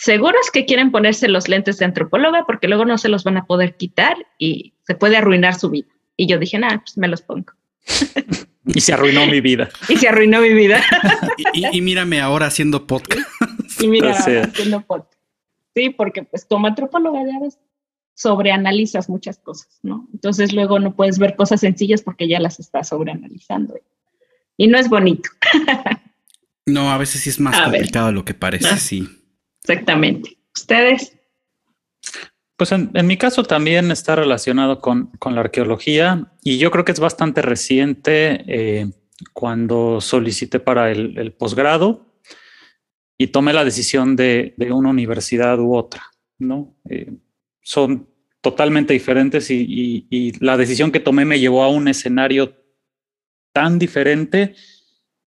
Seguros 0.00 0.52
que 0.52 0.64
quieren 0.64 0.92
ponerse 0.92 1.26
los 1.26 1.48
lentes 1.48 1.78
de 1.78 1.84
antropóloga 1.84 2.44
porque 2.46 2.68
luego 2.68 2.84
no 2.84 2.98
se 2.98 3.08
los 3.08 3.24
van 3.24 3.36
a 3.36 3.46
poder 3.46 3.76
quitar 3.76 4.16
y 4.38 4.74
se 4.86 4.94
puede 4.94 5.16
arruinar 5.16 5.56
su 5.56 5.70
vida. 5.70 5.88
Y 6.16 6.28
yo 6.28 6.38
dije, 6.38 6.56
nada, 6.56 6.78
pues 6.78 6.96
me 6.96 7.08
los 7.08 7.20
pongo. 7.20 7.52
y 8.64 8.80
se 8.80 8.92
arruinó 8.92 9.26
mi 9.26 9.40
vida. 9.40 9.68
y 9.88 9.96
se 9.96 10.06
arruinó 10.06 10.40
mi 10.40 10.54
vida. 10.54 10.80
y, 11.52 11.76
y, 11.76 11.80
mírame 11.80 12.20
ahora 12.20 12.46
haciendo 12.46 12.86
podcast. 12.86 13.28
Y 13.80 13.88
mira, 13.88 14.12
haciendo 14.12 14.82
fotos. 14.82 15.18
Sí, 15.74 15.90
porque 15.90 16.22
pues 16.22 16.44
como 16.44 16.68
antropóloga 16.68 17.18
ya 17.26 17.40
ves, 17.40 17.58
sobreanalizas 18.14 19.08
muchas 19.08 19.38
cosas, 19.38 19.80
¿no? 19.82 20.08
Entonces 20.14 20.52
luego 20.52 20.78
no 20.78 20.94
puedes 20.94 21.18
ver 21.18 21.34
cosas 21.34 21.60
sencillas 21.60 22.02
porque 22.02 22.28
ya 22.28 22.38
las 22.38 22.60
estás 22.60 22.90
sobreanalizando. 22.90 23.74
Y 24.56 24.68
no 24.68 24.78
es 24.78 24.88
bonito. 24.88 25.28
no, 26.66 26.92
a 26.92 26.98
veces 26.98 27.22
sí 27.22 27.30
es 27.30 27.40
más 27.40 27.60
complicado 27.60 28.06
de 28.06 28.12
lo 28.12 28.24
que 28.24 28.34
parece, 28.34 28.76
sí. 28.76 29.08
Exactamente. 29.68 30.38
¿Ustedes? 30.56 31.14
Pues 32.56 32.72
en, 32.72 32.90
mi 33.06 33.16
caso 33.16 33.44
también 33.44 33.90
está 33.90 34.16
relacionado 34.16 34.80
con, 34.80 35.12
con, 35.18 35.34
la 35.34 35.42
arqueología 35.42 36.32
y 36.42 36.58
yo 36.58 36.70
creo 36.70 36.84
que 36.84 36.92
es 36.92 37.00
bastante 37.00 37.42
reciente 37.42 38.44
eh, 38.48 38.90
cuando 39.32 40.00
solicité 40.00 40.58
para 40.58 40.90
el, 40.90 41.32
posgrado 41.34 42.06
y 43.16 43.28
tomé 43.28 43.52
la 43.52 43.64
decisión 43.64 44.16
de, 44.16 44.54
una 44.70 44.90
universidad 44.90 45.60
u 45.60 45.76
otra, 45.76 46.02
¿no? 46.38 46.74
Eh, 46.88 47.12
son 47.60 48.08
totalmente 48.40 48.94
diferentes 48.94 49.50
y, 49.50 50.32
la 50.40 50.56
decisión 50.56 50.90
que 50.90 51.00
tomé 51.00 51.24
me 51.24 51.38
llevó 51.38 51.62
a 51.62 51.68
un 51.68 51.88
escenario 51.88 52.56
tan 53.52 53.78
diferente 53.78 54.54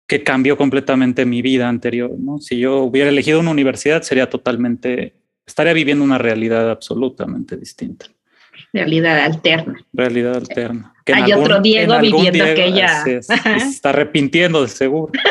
que 0.08 0.24
cambió 0.24 0.58
completamente 0.58 1.26
mi 1.26 1.42
vida 1.42 1.68
anterior, 1.68 2.12
¿no? 2.18 2.40
Si 2.40 2.58
yo 2.58 2.80
hubiera 2.80 3.10
elegido 3.10 3.40
una 3.40 3.52
universidad 3.52 4.04
sería 4.04 4.30
totalmente, 4.30 5.16
estaría 5.46 5.74
viviendo 5.74 6.04
una 6.04 6.18
realidad 6.18 6.70
absolutamente 6.70 7.58
distinta. 7.58 8.08
Realidad 8.72 9.20
alterna. 9.20 9.76
Realidad 9.94 10.36
alterna. 10.36 10.94
Hay 11.08 11.34
otro 11.34 11.62
Diego 11.62 12.00
viviendo 12.00 12.44
aquella. 12.44 13.04
Se 13.04 13.18
está 13.18 13.90
arrepintiendo 13.90 14.62
de 14.62 14.68
seguro. 14.68 15.12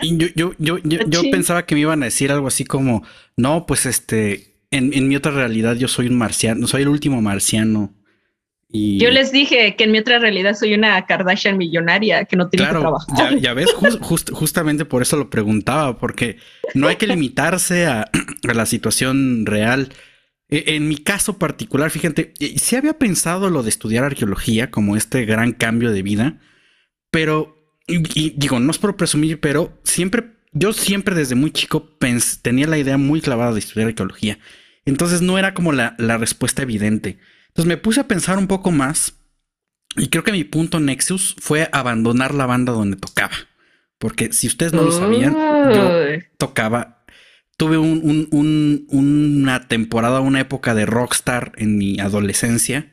Y 0.00 0.16
yo, 0.16 0.52
yo, 0.58 0.78
yo, 0.82 0.98
yo, 1.06 1.22
pensaba 1.30 1.64
que 1.64 1.76
me 1.76 1.82
iban 1.82 2.02
a 2.02 2.06
decir 2.06 2.32
algo 2.32 2.48
así 2.48 2.64
como, 2.64 3.04
no, 3.36 3.66
pues 3.66 3.86
este, 3.86 4.56
en, 4.72 4.92
en 4.92 5.06
mi 5.06 5.14
otra 5.14 5.30
realidad 5.30 5.76
yo 5.76 5.86
soy 5.86 6.08
un 6.08 6.16
marciano, 6.16 6.66
soy 6.66 6.82
el 6.82 6.88
último 6.88 7.22
marciano. 7.22 7.94
Y... 8.72 8.98
Yo 8.98 9.10
les 9.10 9.30
dije 9.30 9.76
que 9.76 9.84
en 9.84 9.92
mi 9.92 9.98
otra 9.98 10.18
realidad 10.18 10.54
soy 10.54 10.74
una 10.74 11.04
Kardashian 11.04 11.58
millonaria 11.58 12.24
que 12.24 12.36
no 12.36 12.48
tiene 12.48 12.66
que 12.66 12.78
trabajar. 12.78 13.16
Ya, 13.16 13.38
ya 13.38 13.54
ves, 13.54 13.70
justamente 14.32 14.84
por 14.84 15.02
eso 15.02 15.16
lo 15.16 15.30
preguntaba, 15.30 15.98
porque 15.98 16.38
no 16.74 16.88
hay 16.88 16.96
que 16.96 17.06
limitarse 17.06 17.86
a, 17.86 18.10
a 18.48 18.54
la 18.54 18.66
situación 18.66 19.46
real. 19.46 19.90
E, 20.48 20.76
en 20.76 20.88
mi 20.88 20.96
caso 20.96 21.38
particular, 21.38 21.90
fíjate, 21.90 22.32
sí 22.56 22.76
había 22.76 22.98
pensado 22.98 23.50
lo 23.50 23.62
de 23.62 23.68
estudiar 23.68 24.04
arqueología 24.04 24.70
como 24.70 24.96
este 24.96 25.26
gran 25.26 25.52
cambio 25.52 25.92
de 25.92 26.02
vida, 26.02 26.40
pero 27.10 27.62
y, 27.86 28.30
digo, 28.36 28.60
no 28.60 28.70
es 28.70 28.78
por 28.78 28.96
presumir, 28.96 29.40
pero 29.40 29.78
siempre, 29.84 30.32
yo 30.52 30.72
siempre 30.72 31.14
desde 31.14 31.34
muy 31.34 31.50
chico 31.50 31.96
tenía 32.42 32.66
la 32.66 32.78
idea 32.78 32.96
muy 32.96 33.20
clavada 33.20 33.52
de 33.52 33.58
estudiar 33.58 33.88
arqueología. 33.88 34.38
Entonces 34.84 35.22
no 35.22 35.38
era 35.38 35.54
como 35.54 35.72
la, 35.72 35.94
respuesta 35.98 36.62
evidente. 36.62 37.18
Entonces 37.52 37.68
me 37.68 37.76
puse 37.76 38.00
a 38.00 38.08
pensar 38.08 38.38
un 38.38 38.46
poco 38.46 38.70
más 38.70 39.14
y 39.96 40.08
creo 40.08 40.24
que 40.24 40.32
mi 40.32 40.44
punto 40.44 40.80
Nexus 40.80 41.36
fue 41.38 41.68
abandonar 41.72 42.34
la 42.34 42.46
banda 42.46 42.72
donde 42.72 42.96
tocaba. 42.96 43.34
Porque 43.98 44.32
si 44.32 44.46
ustedes 44.46 44.72
no 44.72 44.82
lo 44.82 44.90
sabían, 44.90 45.34
yo 45.72 46.18
tocaba. 46.38 47.04
Tuve 47.56 47.78
una 47.78 49.68
temporada, 49.68 50.20
una 50.20 50.40
época 50.40 50.74
de 50.74 50.86
rockstar 50.86 51.52
en 51.56 51.76
mi 51.76 52.00
adolescencia 52.00 52.92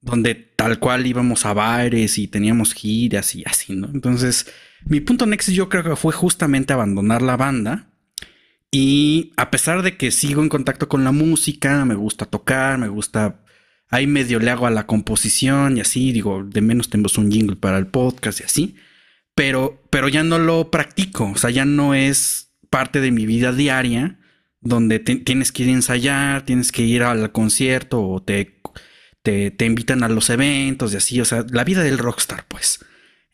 donde 0.00 0.34
tal 0.34 0.78
cual 0.78 1.06
íbamos 1.06 1.44
a 1.46 1.52
bares 1.52 2.18
y 2.18 2.28
teníamos 2.28 2.74
giras 2.74 3.34
y 3.34 3.42
así, 3.44 3.74
¿no? 3.74 3.88
Entonces, 3.92 4.50
mi 4.84 5.00
punto 5.00 5.26
next 5.26 5.50
yo 5.50 5.68
creo 5.68 5.82
que 5.82 5.96
fue 5.96 6.12
justamente 6.12 6.72
abandonar 6.72 7.22
la 7.22 7.36
banda. 7.36 7.90
Y 8.70 9.32
a 9.36 9.50
pesar 9.50 9.82
de 9.82 9.96
que 9.96 10.10
sigo 10.10 10.42
en 10.42 10.48
contacto 10.48 10.88
con 10.88 11.02
la 11.02 11.12
música, 11.12 11.84
me 11.84 11.94
gusta 11.94 12.26
tocar, 12.26 12.78
me 12.78 12.88
gusta. 12.88 13.40
Ahí 13.90 14.06
medio 14.06 14.38
le 14.38 14.50
hago 14.50 14.66
a 14.66 14.70
la 14.70 14.86
composición 14.86 15.76
y 15.76 15.80
así, 15.80 16.12
digo, 16.12 16.44
de 16.44 16.60
menos 16.60 16.90
tenemos 16.90 17.16
un 17.18 17.30
jingle 17.30 17.56
para 17.56 17.78
el 17.78 17.86
podcast 17.86 18.40
y 18.40 18.44
así. 18.44 18.76
Pero, 19.34 19.82
pero 19.90 20.08
ya 20.08 20.22
no 20.22 20.38
lo 20.38 20.70
practico, 20.70 21.30
o 21.30 21.36
sea, 21.36 21.50
ya 21.50 21.64
no 21.64 21.94
es 21.94 22.52
parte 22.70 23.00
de 23.00 23.10
mi 23.10 23.24
vida 23.24 23.52
diaria 23.52 24.18
donde 24.60 24.98
tienes 24.98 25.52
que 25.52 25.62
ir 25.62 25.68
a 25.68 25.72
ensayar, 25.72 26.42
tienes 26.44 26.72
que 26.72 26.82
ir 26.82 27.04
al 27.04 27.30
concierto 27.30 28.02
o 28.02 28.20
te 28.20 28.58
te, 29.22 29.64
invitan 29.66 30.02
a 30.02 30.08
los 30.08 30.30
eventos 30.30 30.92
y 30.92 30.96
así, 30.96 31.20
o 31.20 31.24
sea, 31.24 31.44
la 31.50 31.64
vida 31.64 31.82
del 31.82 31.98
rockstar, 31.98 32.46
pues. 32.48 32.84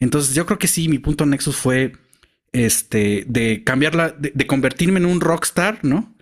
Entonces 0.00 0.34
yo 0.34 0.46
creo 0.46 0.58
que 0.58 0.66
sí, 0.66 0.88
mi 0.88 0.98
punto 0.98 1.26
Nexus 1.26 1.56
fue 1.56 1.92
este, 2.52 3.24
de 3.28 3.62
cambiarla, 3.64 4.10
de, 4.18 4.46
convertirme 4.46 4.98
en 4.98 5.06
un 5.06 5.20
rockstar, 5.20 5.80
¿no? 5.82 6.14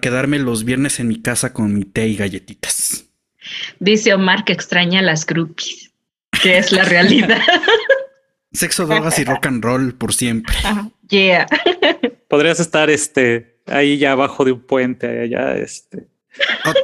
Quedarme 0.00 0.38
los 0.38 0.64
viernes 0.64 1.00
en 1.00 1.08
mi 1.08 1.20
casa 1.20 1.52
con 1.52 1.74
mi 1.74 1.84
té 1.84 2.08
y 2.08 2.16
galletitas. 2.16 3.06
Dice 3.78 4.14
Omar 4.14 4.44
que 4.44 4.52
extraña 4.52 5.02
las 5.02 5.26
groupies, 5.26 5.92
que 6.42 6.58
es 6.58 6.72
la 6.72 6.84
realidad. 6.84 7.40
Sexo, 8.52 8.86
drogas 8.86 9.18
y 9.18 9.24
rock 9.24 9.46
and 9.46 9.64
roll 9.64 9.94
por 9.94 10.14
siempre. 10.14 10.54
yeah. 11.08 11.46
Podrías 12.28 12.60
estar 12.60 12.88
este 12.88 13.60
ahí 13.66 13.98
ya 13.98 14.12
abajo 14.12 14.44
de 14.44 14.52
un 14.52 14.60
puente, 14.60 15.22
allá 15.22 15.56
este 15.56 16.06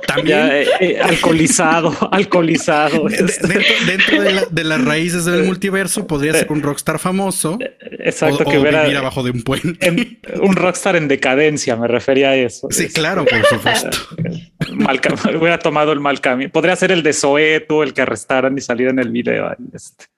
también 0.07 0.39
eh, 0.53 0.67
eh, 0.81 1.01
alcoholizado, 1.01 1.97
alcoholizado. 2.13 3.07
Dentro, 3.09 4.23
de, 4.51 4.65
las 4.65 4.85
raíces 4.85 5.25
del 5.25 5.45
multiverso 5.45 6.07
podría 6.07 6.33
ser 6.33 6.51
un 6.51 6.63
rockstar 6.63 6.99
famoso. 6.99 7.59
Exacto, 7.99 8.45
que 8.45 8.59
vivir 8.59 8.97
abajo 8.97 9.23
de 9.23 9.31
un 9.31 9.43
puente. 9.43 10.19
un 10.41 10.57
rockstar 10.57 10.97
en 10.97 11.09
decadencia, 11.09 11.77
me 11.77 11.89
refería 11.89 12.31
a 12.31 12.37
eso. 12.37 12.69
Sí, 12.71 12.89
claro, 12.89 13.25
por 13.25 13.45
supuesto. 13.47 13.91
mal, 14.75 15.01
hubiera 15.39 15.59
tomado 15.59 15.93
el 15.93 16.01
mal 16.01 16.21
camino. 16.21 16.51
Podría 16.51 16.77
ser 16.77 16.93
el 16.93 17.03
de 17.03 17.13
Soeto, 17.13 17.83
el 17.83 17.93
que 17.93 18.03
arrestaran 18.03 18.57
y 18.57 18.61
saliera 18.61 18.93
en 18.93 18.99
el 18.99 19.11
video. 19.11 19.55
Este. 19.75 20.07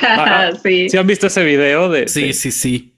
Ah, 0.00 0.50
sí. 0.62 0.88
¿Sí 0.88 0.96
han 0.96 1.06
visto 1.06 1.26
ese 1.26 1.44
video? 1.44 1.90
De, 1.90 2.08
sí, 2.08 2.32
sí, 2.32 2.50
sí. 2.50 2.93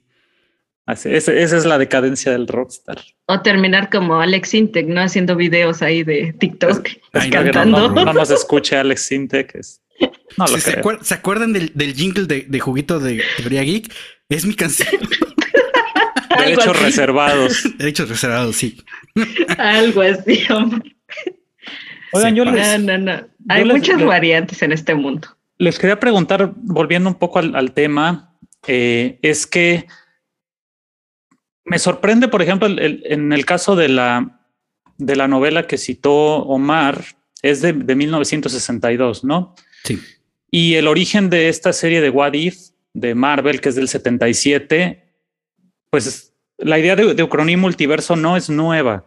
Esa, 0.93 1.33
es 1.33 1.65
la 1.65 1.77
decadencia 1.77 2.31
del 2.31 2.47
rockstar. 2.47 2.99
O 3.25 3.41
terminar 3.41 3.89
como 3.89 4.21
Alex 4.21 4.53
Intec, 4.53 4.87
¿no? 4.87 5.01
Haciendo 5.01 5.35
videos 5.35 5.81
ahí 5.81 6.03
de 6.03 6.33
TikTok, 6.33 6.87
cantando. 7.31 7.89
No, 7.89 8.13
nos 8.13 8.31
escuche 8.31 8.77
Alex 8.77 9.01
Sintek. 9.01 9.59
No 10.37 10.45
lo 10.47 10.57
se, 10.57 10.81
¿Se 11.01 11.13
acuerdan 11.13 11.53
del, 11.53 11.93
jingle 11.93 12.25
de, 12.25 12.59
juguito 12.59 12.99
de 12.99 13.21
Teoría 13.37 13.63
Geek? 13.63 13.93
Es 14.29 14.45
mi 14.45 14.53
canción. 14.53 14.89
Derechos 16.39 16.81
reservados. 16.81 17.63
Derechos 17.77 18.07
reservados, 18.09 18.55
sí. 18.55 18.77
Algo 19.57 20.01
así, 20.01 20.45
hombre. 20.51 20.95
Oigan, 22.13 22.35
yo 22.35 22.45
les, 22.45 22.79
no, 22.79 22.97
no, 22.97 23.17
no. 23.17 23.27
Hay 23.49 23.65
muchas 23.65 24.01
variantes 24.03 24.61
en 24.61 24.71
este 24.71 24.95
mundo. 24.95 25.27
Les 25.57 25.79
quería 25.79 25.99
preguntar, 25.99 26.53
volviendo 26.55 27.09
un 27.09 27.15
poco 27.15 27.39
al, 27.39 27.71
tema, 27.71 28.37
eh, 28.67 29.19
es 29.21 29.47
que 29.47 29.87
me 31.67 31.79
sorprende, 31.79 32.29
por 32.29 32.41
ejemplo, 32.41 32.67
en 32.69 33.33
el 33.33 33.45
caso 33.45 33.75
de 33.75 33.89
la, 33.89 34.41
de 34.97 35.15
la 35.15 35.27
novela 35.27 35.67
que 35.67 35.77
citó 35.77 36.37
Omar, 36.43 37.03
es 37.41 37.61
de, 37.61 37.73
de 37.73 37.95
1962, 37.95 39.23
¿no? 39.23 39.53
Sí. 39.83 39.99
Y 40.49 40.75
el 40.75 40.87
origen 40.87 41.29
de 41.29 41.49
esta 41.49 41.73
serie 41.73 41.99
de 42.01 42.09
What 42.09 42.33
If 42.33 42.69
de 42.93 43.15
Marvel, 43.15 43.59
que 43.59 43.69
es 43.69 43.75
del 43.75 43.89
77, 43.89 45.03
pues 45.89 46.33
la 46.57 46.79
idea 46.79 46.95
de, 46.95 47.13
de 47.13 47.23
Ucroní 47.23 47.57
multiverso 47.57 48.15
no 48.15 48.37
es 48.37 48.49
nueva, 48.49 49.05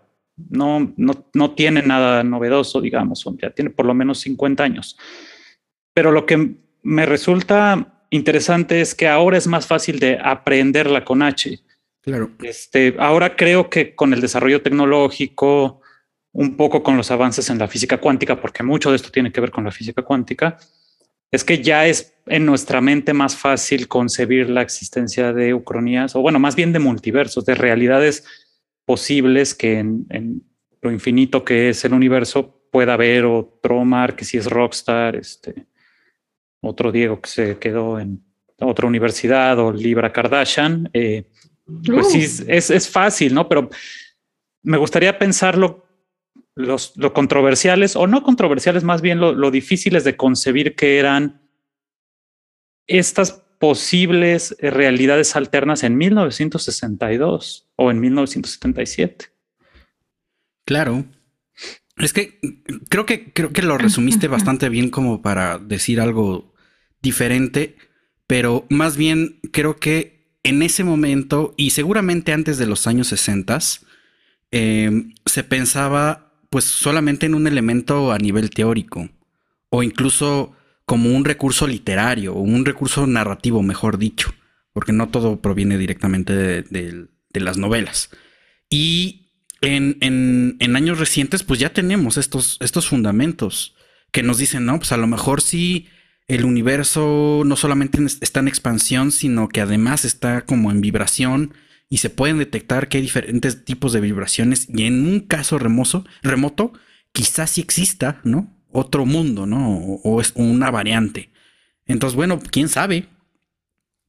no, 0.50 0.92
no, 0.96 1.30
no 1.32 1.50
tiene 1.52 1.82
nada 1.82 2.22
novedoso, 2.22 2.80
digamos, 2.80 3.24
ya 3.40 3.50
tiene 3.50 3.70
por 3.70 3.86
lo 3.86 3.94
menos 3.94 4.20
50 4.20 4.62
años. 4.62 4.98
Pero 5.94 6.12
lo 6.12 6.26
que 6.26 6.56
me 6.82 7.06
resulta 7.06 8.04
interesante 8.10 8.82
es 8.82 8.94
que 8.94 9.08
ahora 9.08 9.38
es 9.38 9.46
más 9.46 9.66
fácil 9.66 9.98
de 9.98 10.18
aprenderla 10.22 11.04
con 11.04 11.22
H. 11.22 11.58
Claro. 12.02 12.30
Este, 12.42 12.96
ahora 12.98 13.36
creo 13.36 13.68
que 13.68 13.94
con 13.94 14.12
el 14.12 14.20
desarrollo 14.20 14.62
tecnológico, 14.62 15.80
un 16.32 16.56
poco 16.56 16.82
con 16.82 16.96
los 16.96 17.10
avances 17.10 17.50
en 17.50 17.58
la 17.58 17.68
física 17.68 17.98
cuántica, 17.98 18.40
porque 18.40 18.62
mucho 18.62 18.90
de 18.90 18.96
esto 18.96 19.10
tiene 19.10 19.32
que 19.32 19.40
ver 19.40 19.50
con 19.50 19.64
la 19.64 19.72
física 19.72 20.02
cuántica, 20.02 20.58
es 21.30 21.44
que 21.44 21.62
ya 21.62 21.86
es 21.86 22.14
en 22.26 22.46
nuestra 22.46 22.80
mente 22.80 23.12
más 23.12 23.36
fácil 23.36 23.88
concebir 23.88 24.50
la 24.50 24.62
existencia 24.62 25.32
de 25.32 25.54
ucronías, 25.54 26.16
o 26.16 26.22
bueno, 26.22 26.38
más 26.38 26.56
bien 26.56 26.72
de 26.72 26.78
multiversos, 26.78 27.44
de 27.44 27.54
realidades 27.54 28.24
posibles 28.84 29.54
que 29.54 29.78
en, 29.78 30.42
lo 30.82 30.90
infinito 30.90 31.44
que 31.44 31.68
es 31.68 31.84
el 31.84 31.92
universo 31.92 32.64
pueda 32.72 32.94
haber 32.94 33.26
otro 33.26 33.78
Omar 33.78 34.16
que 34.16 34.24
si 34.24 34.38
es 34.38 34.46
rockstar, 34.46 35.14
este, 35.16 35.66
otro 36.62 36.90
Diego 36.90 37.20
que 37.20 37.28
se 37.28 37.58
quedó 37.58 38.00
en 38.00 38.22
otra 38.58 38.86
universidad 38.86 39.58
o 39.58 39.72
Libra 39.72 40.12
Kardashian. 40.12 40.88
Eh, 40.92 41.24
pues 41.84 42.12
sí, 42.12 42.44
es, 42.48 42.70
es, 42.70 42.88
fácil, 42.88 43.34
¿no? 43.34 43.48
Pero 43.48 43.70
me 44.62 44.76
gustaría 44.76 45.18
pensarlo 45.18 45.86
los, 46.54 46.96
lo 46.96 47.12
controversiales 47.12 47.96
o 47.96 48.06
no 48.06 48.22
controversiales, 48.22 48.84
más 48.84 49.00
bien 49.00 49.20
lo, 49.20 49.32
lo 49.32 49.50
difíciles 49.50 50.04
de 50.04 50.16
concebir 50.16 50.74
que 50.74 50.98
eran 50.98 51.40
estas 52.86 53.42
posibles 53.58 54.56
realidades 54.58 55.36
alternas 55.36 55.84
en 55.84 55.96
1962 55.96 57.68
o 57.76 57.90
en 57.90 58.00
1977. 58.00 59.26
Claro. 60.64 61.04
Es 61.96 62.14
que 62.14 62.38
creo 62.88 63.04
que 63.04 63.32
creo 63.32 63.52
que 63.52 63.62
lo 63.62 63.76
resumiste 63.76 64.28
bastante 64.28 64.70
bien 64.70 64.88
como 64.88 65.20
para 65.20 65.58
decir 65.58 66.00
algo 66.00 66.54
diferente, 67.02 67.76
pero 68.26 68.66
más 68.70 68.96
bien 68.96 69.40
creo 69.52 69.76
que 69.76 70.19
en 70.42 70.62
ese 70.62 70.84
momento 70.84 71.54
y 71.56 71.70
seguramente 71.70 72.32
antes 72.32 72.58
de 72.58 72.66
los 72.66 72.86
años 72.86 73.08
60 73.08 73.58
eh, 74.52 75.04
se 75.26 75.44
pensaba 75.44 76.32
pues 76.48 76.64
solamente 76.64 77.26
en 77.26 77.34
un 77.34 77.46
elemento 77.46 78.12
a 78.12 78.18
nivel 78.18 78.50
teórico 78.50 79.08
o 79.70 79.82
incluso 79.82 80.56
como 80.84 81.10
un 81.10 81.24
recurso 81.24 81.68
literario 81.68 82.34
o 82.34 82.40
un 82.40 82.64
recurso 82.64 83.06
narrativo, 83.06 83.62
mejor 83.62 83.96
dicho, 83.96 84.34
porque 84.72 84.92
no 84.92 85.08
todo 85.08 85.40
proviene 85.40 85.78
directamente 85.78 86.34
de, 86.34 87.06
las 87.32 87.58
novelas. 87.58 88.10
Y 88.68 89.28
en, 89.60 90.58
años 90.74 90.98
recientes, 90.98 91.44
pues 91.44 91.60
ya 91.60 91.72
tenemos 91.72 92.16
estos, 92.16 92.56
estos 92.58 92.88
fundamentos 92.88 93.76
que 94.10 94.24
nos 94.24 94.38
dicen, 94.38 94.66
no, 94.66 94.78
pues 94.78 94.90
a 94.90 94.96
lo 94.96 95.06
mejor 95.06 95.42
sí 95.42 95.86
el 96.30 96.44
universo 96.44 97.42
no 97.44 97.56
solamente 97.56 97.98
está 98.20 98.38
en 98.38 98.46
expansión, 98.46 99.10
sino 99.10 99.48
que 99.48 99.60
además 99.60 100.04
está 100.04 100.42
como 100.42 100.70
en 100.70 100.80
vibración 100.80 101.54
y 101.88 101.98
se 101.98 102.08
pueden 102.08 102.38
detectar 102.38 102.88
que 102.88 102.98
hay 102.98 103.02
diferentes 103.02 103.64
tipos 103.64 103.92
de 103.92 104.00
vibraciones 104.00 104.68
y 104.68 104.84
en 104.84 105.04
un 105.08 105.20
caso 105.20 105.58
remoto, 105.58 106.06
remoto 106.22 106.72
quizás 107.10 107.50
sí 107.50 107.60
exista, 107.60 108.20
¿no? 108.22 108.56
Otro 108.70 109.06
mundo, 109.06 109.44
¿no? 109.44 109.76
O, 110.04 110.20
es 110.20 110.30
una 110.36 110.70
variante. 110.70 111.32
Entonces, 111.84 112.14
bueno, 112.14 112.38
quién 112.52 112.68
sabe, 112.68 113.08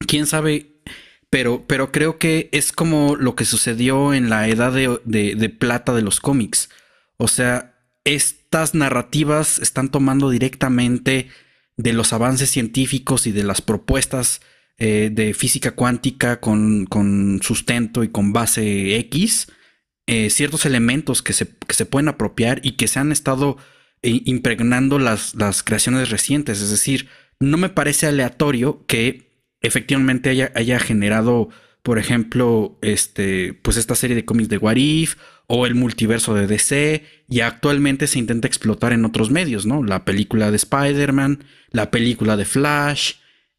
quién 0.06 0.26
sabe, 0.26 0.80
pero, 1.28 1.64
pero 1.66 1.90
creo 1.90 2.20
que 2.20 2.50
es 2.52 2.70
como 2.70 3.16
lo 3.16 3.34
que 3.34 3.44
sucedió 3.44 4.14
en 4.14 4.30
la 4.30 4.46
edad 4.46 4.72
de 4.72 5.56
plata 5.58 5.92
de 5.92 6.02
los 6.02 6.20
cómics. 6.20 6.70
O 7.16 7.26
sea, 7.26 7.74
estas 8.04 8.76
narrativas 8.76 9.58
están 9.58 9.88
tomando 9.90 10.30
directamente 10.30 11.28
de 11.82 11.92
los 11.92 12.12
avances 12.12 12.50
científicos 12.50 13.26
y 13.26 13.32
de 13.32 13.42
las 13.42 13.60
propuestas 13.60 14.40
eh, 14.78 15.10
de 15.12 15.34
física 15.34 15.72
cuántica 15.72 16.40
con, 16.40 17.40
sustento 17.42 18.04
y 18.04 18.08
con 18.08 18.32
base 18.32 18.96
X, 18.96 19.48
eh, 20.06 20.30
ciertos 20.30 20.64
elementos 20.64 21.22
que 21.22 21.32
se, 21.32 21.46
pueden 21.86 22.08
apropiar 22.08 22.60
y 22.62 22.72
que 22.72 22.88
se 22.88 22.98
han 22.98 23.12
estado 23.12 23.56
eh, 24.02 24.22
impregnando 24.24 24.98
las, 24.98 25.34
las, 25.34 25.62
creaciones 25.62 26.10
recientes. 26.10 26.60
Es 26.60 26.70
decir, 26.70 27.08
no 27.40 27.56
me 27.58 27.68
parece 27.68 28.06
aleatorio 28.06 28.84
que 28.86 29.32
efectivamente 29.60 30.30
haya, 30.30 30.52
haya 30.54 30.78
generado, 30.78 31.48
por 31.82 31.98
ejemplo, 31.98 32.78
este, 32.82 33.54
pues 33.54 33.76
esta 33.76 33.94
serie 33.94 34.16
de 34.16 34.24
cómics 34.24 34.48
de 34.48 34.58
What 34.58 34.76
If 34.76 35.16
o 35.46 35.66
el 35.66 35.74
multiverso 35.74 36.34
de 36.34 36.46
DC 36.46 37.04
y 37.28 37.40
actualmente 37.40 38.06
se 38.06 38.18
intenta 38.18 38.48
explotar 38.48 38.92
en 38.92 39.04
otros 39.04 39.30
medios, 39.30 39.66
¿no? 39.66 39.82
La 39.82 40.04
película 40.04 40.50
de 40.50 40.56
Spider-Man, 40.56 41.44
la 41.70 41.90
película 41.90 42.36
de 42.36 42.44
Flash, 42.44 43.14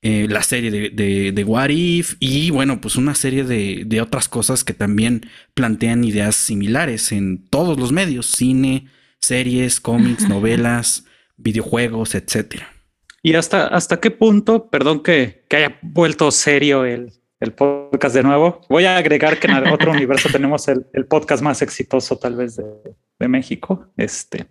eh, 0.05 0.27
la 0.29 0.43
serie 0.43 0.69
de, 0.69 1.31
de, 1.31 1.43
What 1.45 1.69
If 1.69 2.15
y 2.19 2.49
bueno, 2.49 2.81
pues 2.81 2.97
una 2.97 3.15
serie 3.15 3.45
de, 3.45 4.01
otras 4.01 4.27
cosas 4.27 4.65
que 4.65 4.73
también 4.73 5.21
plantean 5.53 6.03
ideas 6.03 6.35
similares 6.35 7.13
en 7.13 7.47
todos 7.47 7.79
los 7.79 7.93
medios, 7.93 8.25
cine, 8.25 8.89
series, 9.21 9.79
cómics, 9.79 10.27
novelas, 10.27 11.05
videojuegos, 11.37 12.15
etcétera. 12.15 12.73
¿Y 13.21 13.35
hasta, 13.35 13.67
hasta 13.67 14.01
qué 14.01 14.11
punto, 14.11 14.69
perdón 14.69 15.03
que, 15.03 15.45
haya 15.51 15.79
vuelto 15.81 16.31
serio 16.31 16.83
el, 16.83 17.13
podcast 17.51 18.15
de 18.15 18.23
nuevo, 18.23 18.61
voy 18.69 18.85
a 18.85 18.95
agregar 18.95 19.39
que 19.39 19.47
en 19.47 19.67
otro 19.73 19.91
universo 19.91 20.29
tenemos 20.31 20.67
el, 20.69 21.05
podcast 21.07 21.43
más 21.43 21.61
exitoso 21.61 22.17
tal 22.17 22.37
vez 22.37 22.55
de, 22.55 23.27
México, 23.27 23.87
este. 23.97 24.47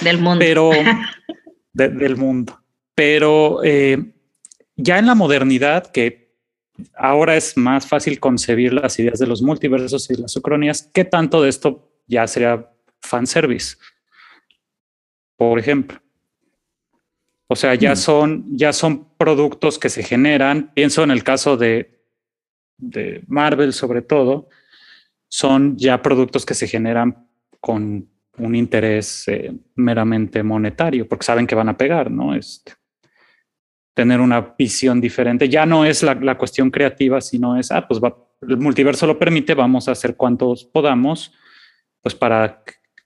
Del 0.00 0.18
mundo. 0.18 0.38
Pero, 0.38 0.70
del 1.72 2.16
mundo. 2.16 2.60
Pero... 2.94 3.60
Eh, 3.64 4.12
ya 4.76 4.98
en 4.98 5.06
la 5.06 5.14
modernidad, 5.14 5.90
que 5.90 6.34
ahora 6.94 7.36
es 7.36 7.56
más 7.56 7.86
fácil 7.86 8.20
concebir 8.20 8.72
las 8.74 8.98
ideas 8.98 9.18
de 9.18 9.26
los 9.26 9.42
multiversos 9.42 10.10
y 10.10 10.14
las 10.14 10.36
ucronías, 10.36 10.90
¿qué 10.92 11.04
tanto 11.04 11.42
de 11.42 11.48
esto 11.48 11.90
ya 12.06 12.26
sería 12.26 12.70
fanservice? 13.00 13.76
Por 15.36 15.58
ejemplo. 15.58 16.00
O 17.48 17.56
sea, 17.56 17.74
ya 17.74 17.92
mm. 17.92 17.96
son, 17.96 18.44
ya 18.56 18.72
son 18.72 19.08
productos 19.16 19.78
que 19.78 19.88
se 19.88 20.02
generan. 20.02 20.72
Pienso 20.74 21.02
en 21.02 21.10
el 21.10 21.22
caso 21.22 21.56
de, 21.56 21.95
de 22.78 23.22
Marvel, 23.26 23.72
sobre 23.72 24.02
todo, 24.02 24.48
son 25.28 25.76
ya 25.76 26.00
productos 26.02 26.46
que 26.46 26.54
se 26.54 26.68
generan 26.68 27.28
con 27.60 28.08
un 28.38 28.54
interés 28.54 29.26
eh, 29.28 29.52
meramente 29.74 30.42
monetario, 30.42 31.08
porque 31.08 31.24
saben 31.24 31.46
que 31.46 31.54
van 31.54 31.68
a 31.68 31.76
pegar, 31.76 32.10
¿no? 32.10 32.34
Este, 32.34 32.72
tener 33.94 34.20
una 34.20 34.54
visión 34.58 35.00
diferente. 35.00 35.48
Ya 35.48 35.64
no 35.64 35.84
es 35.84 36.02
la, 36.02 36.36
cuestión 36.36 36.70
creativa, 36.70 37.20
sino 37.20 37.58
es, 37.58 37.72
ah, 37.72 37.88
pues 37.88 38.00
el 38.42 38.58
multiverso 38.58 39.06
lo 39.06 39.18
permite, 39.18 39.54
vamos 39.54 39.88
a 39.88 39.92
hacer 39.92 40.16
cuantos 40.16 40.64
podamos, 40.64 41.32
pues 42.02 42.14
para 42.14 42.62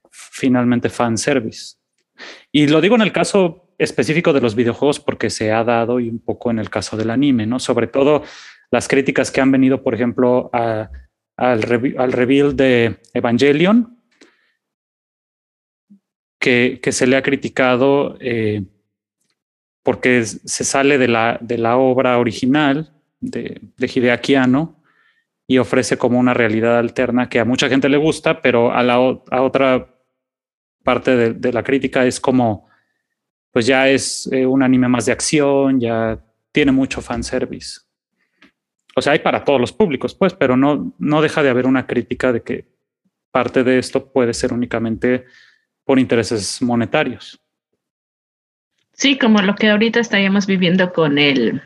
finalmente 0.09 0.89
fan 0.89 1.17
service. 1.17 1.77
Y 2.51 2.67
lo 2.67 2.81
digo 2.81 2.95
en 2.95 3.01
el 3.01 3.13
caso 3.13 3.69
específico 3.77 4.33
de 4.33 4.41
los 4.41 4.53
videojuegos 4.53 4.99
porque 4.99 5.29
se 5.29 5.51
ha 5.51 5.63
dado 5.63 5.99
y 5.99 6.09
un 6.09 6.19
poco 6.19 6.51
en 6.51 6.59
el 6.59 6.69
caso 6.69 6.97
del 6.97 7.09
anime, 7.09 7.47
¿no? 7.47 7.57
Sobre 7.57 7.87
todo 7.87 8.23
las 8.71 8.87
críticas 8.87 9.31
que 9.31 9.41
han 9.41 9.51
venido, 9.51 9.83
por 9.83 9.93
ejemplo, 9.93 10.49
al, 10.53 10.89
al 11.37 11.61
reveal 12.11 12.55
de 12.55 12.97
Evangelion, 13.13 14.01
que, 16.39 16.79
se 16.91 17.05
le 17.05 17.15
ha 17.15 17.21
criticado 17.21 18.17
eh, 18.19 18.63
porque 19.83 20.25
se 20.25 20.63
sale 20.63 20.97
de 20.97 21.07
la, 21.07 21.37
de 21.39 21.57
la 21.57 21.77
obra 21.77 22.17
original 22.17 22.91
de, 23.19 23.61
de 23.77 23.91
Hideakiano 23.93 24.81
y 25.47 25.59
ofrece 25.59 25.97
como 25.97 26.17
una 26.17 26.33
realidad 26.33 26.79
alterna 26.79 27.29
que 27.29 27.39
a 27.39 27.45
mucha 27.45 27.69
gente 27.69 27.89
le 27.89 27.97
gusta, 27.97 28.41
pero 28.41 28.73
a 28.73 28.81
la 28.83 28.95
a 28.95 29.41
otra 29.41 29.87
parte 30.83 31.33
de, 31.33 31.53
la 31.53 31.63
crítica 31.63 32.05
es 32.05 32.19
como, 32.19 32.67
pues 33.51 33.65
ya 33.65 33.87
es 33.87 34.27
eh, 34.31 34.45
un 34.45 34.63
anime 34.63 34.87
más 34.87 35.05
de 35.05 35.11
acción, 35.11 35.79
ya 35.79 36.19
tiene 36.51 36.71
mucho 36.71 37.01
fanservice. 37.01 37.81
O 38.95 39.01
sea, 39.01 39.13
hay 39.13 39.19
para 39.19 39.43
todos 39.43 39.59
los 39.59 39.71
públicos, 39.71 40.15
pues, 40.15 40.33
pero 40.33 40.57
no, 40.57 40.93
no 40.99 41.21
deja 41.21 41.43
de 41.43 41.49
haber 41.49 41.65
una 41.65 41.87
crítica 41.87 42.31
de 42.33 42.43
que 42.43 42.65
parte 43.31 43.63
de 43.63 43.79
esto 43.79 44.11
puede 44.11 44.33
ser 44.33 44.53
únicamente 44.53 45.25
por 45.85 45.99
intereses 45.99 46.61
monetarios. 46.61 47.39
Sí, 48.93 49.17
como 49.17 49.41
lo 49.41 49.55
que 49.55 49.69
ahorita 49.69 49.99
estaríamos 49.99 50.45
viviendo 50.45 50.93
con 50.93 51.17
el 51.17 51.61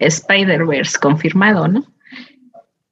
Spider-Verse 0.00 0.98
confirmado, 0.98 1.68
¿no? 1.68 1.84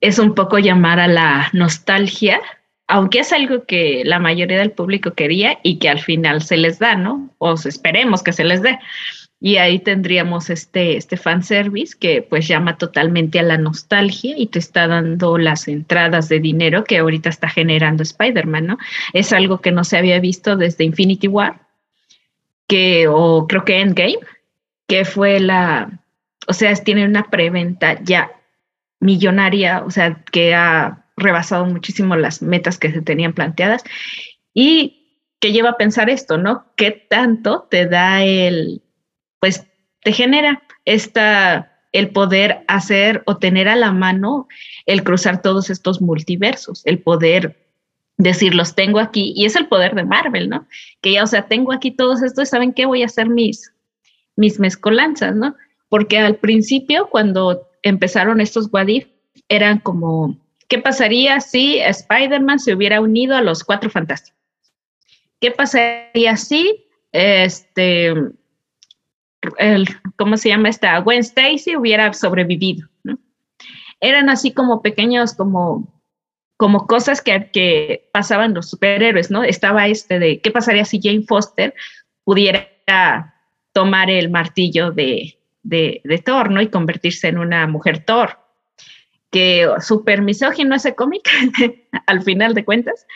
Es 0.01 0.18
un 0.18 0.35
poco 0.35 0.59
llamar 0.59 0.99
a 0.99 1.09
la 1.09 1.49
nostalgia, 1.53 2.41
aunque 2.87 3.20
es 3.20 3.33
algo 3.33 3.64
que 3.64 4.03
la 4.05 4.18
mayoría 4.18 4.59
del 4.59 4.72
público 4.72 5.12
quería 5.14 5.59
y 5.62 5.78
que 5.78 5.89
al 5.89 6.01
final 6.01 6.43
se 6.43 6.57
les 6.57 6.78
da, 6.78 6.97
¿no? 6.97 7.30
O 7.39 7.55
esperemos 7.55 8.22
que 8.22 8.33
se 8.33 8.45
les 8.45 8.62
dé. 8.62 8.78
Y 9.45 9.57
ahí 9.57 9.80
tendríamos 9.80 10.51
este, 10.51 10.97
este 10.97 11.16
fanservice 11.16 11.99
que 11.99 12.22
pues 12.22 12.47
llama 12.47 12.78
totalmente 12.78 13.40
a 13.40 13.43
la 13.43 13.59
nostalgia 13.59 14.34
y 14.38 14.47
te 14.47 14.61
está 14.61 14.86
dando 14.86 15.36
las 15.36 15.66
entradas 15.66 16.28
de 16.28 16.38
dinero 16.38 16.84
que 16.84 16.99
ahorita 16.99 17.28
está 17.28 17.49
generando 17.49 18.05
Spider-Man, 18.05 18.66
¿no? 18.66 18.78
Es 19.12 19.32
algo 19.32 19.61
que 19.61 19.72
no 19.72 19.82
se 19.82 19.97
había 19.97 20.20
visto 20.20 20.57
desde 20.57 20.84
Infinity 20.84 21.26
War, 21.26 21.66
que, 22.68 23.09
o 23.09 23.49
creo 23.49 23.64
que 23.64 23.80
Endgame, 23.80 24.20
que 24.86 25.05
fue 25.05 25.40
la, 25.40 25.90
o 26.47 26.53
sea, 26.53 26.72
tiene 26.76 27.05
una 27.05 27.28
preventa 27.28 28.01
ya 28.01 28.30
millonaria, 29.01 29.82
o 29.84 29.90
sea, 29.90 30.22
que 30.30 30.55
ha 30.55 31.05
rebasado 31.16 31.66
muchísimo 31.66 32.14
las 32.14 32.43
metas 32.43 32.78
que 32.78 32.93
se 32.93 33.03
tenían 33.03 33.32
planteadas 33.32 33.82
y 34.55 35.18
que 35.40 35.51
lleva 35.51 35.70
a 35.70 35.76
pensar 35.76 36.11
esto, 36.11 36.38
¿no? 36.38 36.66
¿Qué 36.76 36.93
tanto 36.93 37.66
te 37.68 37.86
da 37.86 38.22
el 38.22 38.82
pues 39.43 39.66
te 40.05 40.12
genera 40.12 40.62
esta, 40.84 41.80
el 41.90 42.11
poder 42.11 42.62
hacer 42.68 43.24
o 43.26 43.38
tener 43.38 43.66
a 43.66 43.74
la 43.74 43.90
mano 43.90 44.47
el 44.86 45.03
cruzar 45.03 45.43
todos 45.43 45.68
estos 45.68 46.01
multiversos, 46.01 46.86
el 46.86 47.01
poder 47.01 47.68
decir, 48.18 48.55
los 48.55 48.76
tengo 48.76 49.01
aquí, 49.01 49.32
y 49.34 49.45
es 49.45 49.57
el 49.57 49.66
poder 49.66 49.97
de 49.97 50.05
Marvel, 50.05 50.49
¿no? 50.49 50.68
Que 51.01 51.14
ya, 51.14 51.24
o 51.24 51.26
sea, 51.26 51.49
tengo 51.49 51.72
aquí 51.72 51.90
todos 51.90 52.22
estos, 52.22 52.51
¿saben 52.51 52.72
qué? 52.72 52.86
Voy 52.86 53.03
a 53.03 53.07
hacer 53.07 53.28
mis, 53.28 53.72
mis 54.36 54.61
mezcolanzas, 54.61 55.34
¿no? 55.34 55.57
Porque 55.88 56.18
al 56.18 56.36
principio, 56.36 57.09
cuando 57.11 57.68
empezaron 57.82 58.40
estos 58.40 58.68
Wadif, 58.70 59.09
eran 59.49 59.80
como, 59.80 60.38
¿qué 60.68 60.78
pasaría 60.78 61.40
si 61.40 61.80
Spider-Man 61.80 62.61
se 62.61 62.74
hubiera 62.74 63.01
unido 63.01 63.34
a 63.34 63.43
los 63.43 63.64
cuatro 63.64 63.90
fantásticos? 63.90 64.38
¿Qué 65.40 65.51
pasaría 65.51 66.36
si 66.36 66.86
este, 67.11 68.14
¿cómo 70.16 70.36
se 70.36 70.49
llama 70.49 70.68
esta? 70.68 70.99
Gwen 70.99 71.20
Stacy 71.20 71.76
hubiera 71.76 72.12
sobrevivido. 72.12 72.88
Eran 74.01 74.28
así 74.28 74.53
como 74.53 74.82
pequeños, 74.82 75.34
como, 75.34 76.03
como 76.57 76.86
cosas 76.86 77.22
que, 77.22 77.51
que 77.53 78.09
pasaban 78.12 78.55
los 78.55 78.70
superhéroes, 78.70 79.30
¿no? 79.30 79.45
Estaba 79.45 79.86
este 79.86 80.18
de, 80.18 80.40
¿qué 80.40 80.51
pasaría 80.51 80.84
si 80.84 81.01
Jane 81.01 81.22
Foster 81.22 81.74
pudiera 82.24 82.68
tomar 83.72 84.11
el 84.11 84.30
martillo 84.30 84.90
de, 84.90 85.38
de, 85.62 86.01
de 86.05 86.18
Thor. 86.18 86.51
Y 86.61 86.68
convertirse 86.68 87.28
en 87.28 87.38
una 87.38 87.66
mujer 87.66 88.05
Thor 88.05 88.38
que 89.30 89.66
súper 89.80 90.20
misógino 90.20 90.74
ese 90.74 90.95
cómic, 90.95 91.26
al 92.07 92.22
final 92.22 92.53
de 92.53 92.66
cuentas, 92.66 93.07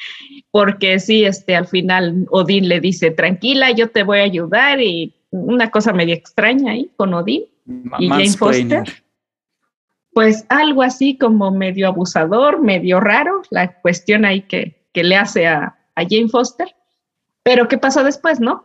porque 0.50 0.98
sí, 0.98 1.26
este, 1.26 1.54
al 1.54 1.66
final 1.66 2.26
Odín 2.30 2.70
le 2.70 2.80
dice, 2.80 3.10
tranquila, 3.10 3.70
yo 3.72 3.90
te 3.90 4.02
voy 4.02 4.20
a 4.20 4.22
ayudar 4.22 4.80
y 4.80 5.14
una 5.30 5.70
cosa 5.70 5.92
medio 5.92 6.14
extraña 6.14 6.72
ahí 6.72 6.90
con 6.96 7.14
Odín 7.14 7.44
y 7.98 8.08
Jane 8.08 8.30
Foster. 8.30 8.84
Pues 10.12 10.46
algo 10.48 10.82
así 10.82 11.18
como 11.18 11.50
medio 11.50 11.88
abusador, 11.88 12.62
medio 12.62 13.00
raro, 13.00 13.42
la 13.50 13.80
cuestión 13.80 14.24
ahí 14.24 14.42
que, 14.42 14.82
le 14.94 15.16
hace 15.16 15.46
a, 15.46 15.78
a 15.94 16.02
Jane 16.02 16.28
Foster. 16.28 16.74
Pero 17.42 17.68
¿qué 17.68 17.76
pasó 17.76 18.02
después, 18.02 18.40
no? 18.40 18.64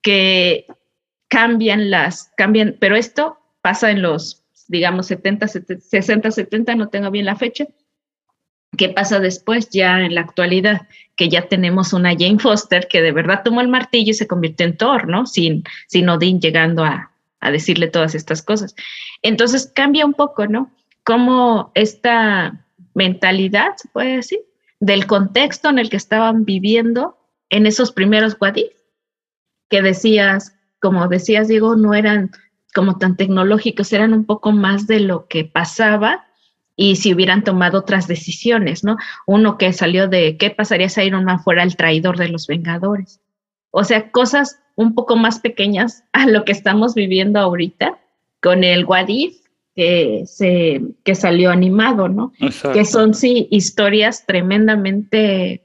Que 0.00 0.66
cambian 1.28 1.90
las, 1.90 2.30
cambian, 2.36 2.76
pero 2.78 2.94
esto 2.94 3.38
pasa 3.62 3.90
en 3.90 4.02
los, 4.02 4.44
digamos, 4.68 5.06
70, 5.06 5.48
60, 5.48 6.30
70, 6.30 6.74
no 6.76 6.88
tengo 6.88 7.10
bien 7.10 7.24
la 7.24 7.36
fecha, 7.36 7.66
¿Qué 8.76 8.88
pasa 8.88 9.20
después 9.20 9.68
ya 9.70 10.00
en 10.00 10.14
la 10.14 10.22
actualidad? 10.22 10.88
Que 11.16 11.28
ya 11.28 11.48
tenemos 11.48 11.92
una 11.92 12.12
Jane 12.12 12.38
Foster 12.38 12.88
que 12.88 13.02
de 13.02 13.12
verdad 13.12 13.42
tomó 13.44 13.60
el 13.60 13.68
martillo 13.68 14.12
y 14.12 14.14
se 14.14 14.26
convirtió 14.26 14.66
en 14.66 14.76
Thor, 14.76 15.08
¿no? 15.08 15.26
Sin, 15.26 15.64
sin 15.88 16.08
Odín 16.08 16.40
llegando 16.40 16.84
a, 16.84 17.12
a 17.40 17.50
decirle 17.50 17.88
todas 17.88 18.14
estas 18.14 18.42
cosas. 18.42 18.74
Entonces 19.20 19.70
cambia 19.74 20.06
un 20.06 20.14
poco, 20.14 20.46
¿no? 20.46 20.70
Cómo 21.04 21.70
esta 21.74 22.66
mentalidad, 22.94 23.76
se 23.76 23.88
puede 23.88 24.16
decir, 24.16 24.40
del 24.80 25.06
contexto 25.06 25.68
en 25.68 25.78
el 25.78 25.90
que 25.90 25.96
estaban 25.96 26.44
viviendo 26.44 27.18
en 27.50 27.66
esos 27.66 27.92
primeros 27.92 28.36
Wadif, 28.40 28.72
que 29.68 29.82
decías, 29.82 30.56
como 30.80 31.06
decías, 31.08 31.48
Diego, 31.48 31.76
no 31.76 31.94
eran 31.94 32.30
como 32.74 32.98
tan 32.98 33.16
tecnológicos, 33.16 33.92
eran 33.92 34.14
un 34.14 34.24
poco 34.24 34.52
más 34.52 34.86
de 34.86 35.00
lo 35.00 35.26
que 35.28 35.44
pasaba 35.44 36.26
y 36.82 36.96
si 36.96 37.14
hubieran 37.14 37.44
tomado 37.44 37.78
otras 37.78 38.08
decisiones, 38.08 38.82
¿no? 38.82 38.96
Uno 39.24 39.56
que 39.56 39.72
salió 39.72 40.08
de 40.08 40.36
qué 40.36 40.50
pasaría 40.50 40.88
si 40.88 41.02
Iron 41.02 41.24
Man 41.24 41.38
fuera 41.38 41.62
el 41.62 41.76
traidor 41.76 42.18
de 42.18 42.28
los 42.28 42.48
Vengadores. 42.48 43.20
O 43.70 43.84
sea, 43.84 44.10
cosas 44.10 44.58
un 44.74 44.92
poco 44.92 45.14
más 45.14 45.38
pequeñas 45.38 46.02
a 46.12 46.26
lo 46.26 46.44
que 46.44 46.50
estamos 46.50 46.96
viviendo 46.96 47.38
ahorita 47.38 48.00
con 48.40 48.64
el 48.64 48.84
Wadif 48.84 49.36
que, 49.76 50.24
se, 50.26 50.82
que 51.04 51.14
salió 51.14 51.52
animado, 51.52 52.08
¿no? 52.08 52.32
Que 52.74 52.84
son, 52.84 53.14
sí, 53.14 53.46
historias 53.52 54.26
tremendamente 54.26 55.62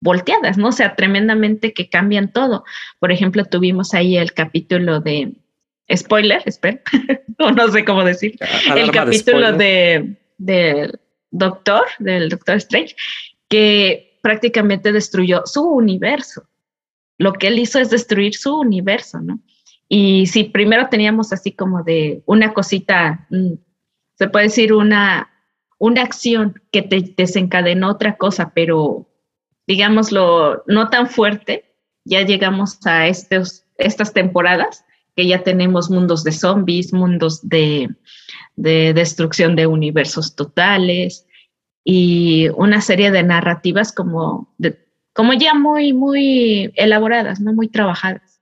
volteadas, 0.00 0.58
¿no? 0.58 0.68
O 0.68 0.72
sea, 0.72 0.94
tremendamente 0.94 1.74
que 1.74 1.88
cambian 1.88 2.32
todo. 2.32 2.62
Por 3.00 3.10
ejemplo, 3.10 3.46
tuvimos 3.46 3.94
ahí 3.94 4.16
el 4.16 4.32
capítulo 4.32 5.00
de, 5.00 5.32
spoiler, 5.92 6.40
espera, 6.46 6.80
no 7.56 7.66
sé 7.66 7.84
cómo 7.84 8.04
decir, 8.04 8.38
el 8.76 8.92
capítulo 8.92 9.54
de 9.54 10.21
del 10.38 11.00
Doctor, 11.30 11.84
del 11.98 12.28
Doctor 12.28 12.56
Strange, 12.56 12.94
que 13.48 14.18
prácticamente 14.22 14.92
destruyó 14.92 15.42
su 15.44 15.62
universo. 15.62 16.44
Lo 17.18 17.32
que 17.32 17.48
él 17.48 17.58
hizo 17.58 17.78
es 17.78 17.90
destruir 17.90 18.34
su 18.34 18.58
universo, 18.58 19.20
¿no? 19.20 19.40
Y 19.88 20.26
si 20.26 20.44
primero 20.44 20.88
teníamos 20.88 21.32
así 21.32 21.52
como 21.52 21.82
de 21.82 22.22
una 22.24 22.54
cosita, 22.54 23.26
mm, 23.30 23.52
se 24.14 24.28
puede 24.28 24.46
decir 24.46 24.72
una, 24.72 25.30
una 25.78 26.02
acción 26.02 26.62
que 26.70 26.82
te 26.82 27.14
desencadenó 27.16 27.90
otra 27.90 28.16
cosa, 28.16 28.52
pero 28.54 29.06
digámoslo, 29.66 30.64
no 30.66 30.88
tan 30.88 31.08
fuerte, 31.08 31.74
ya 32.04 32.22
llegamos 32.22 32.78
a 32.86 33.06
estos, 33.06 33.64
estas 33.76 34.12
temporadas 34.12 34.84
que 35.14 35.26
ya 35.26 35.42
tenemos 35.42 35.90
mundos 35.90 36.24
de 36.24 36.32
zombies, 36.32 36.92
mundos 36.92 37.46
de, 37.46 37.90
de 38.56 38.92
destrucción 38.94 39.56
de 39.56 39.66
universos 39.66 40.34
totales 40.34 41.26
y 41.84 42.48
una 42.56 42.80
serie 42.80 43.10
de 43.10 43.22
narrativas 43.22 43.92
como, 43.92 44.54
como 45.12 45.32
ya 45.34 45.54
muy, 45.54 45.92
muy 45.92 46.72
elaboradas, 46.76 47.40
¿no? 47.40 47.52
Muy 47.52 47.68
trabajadas. 47.68 48.40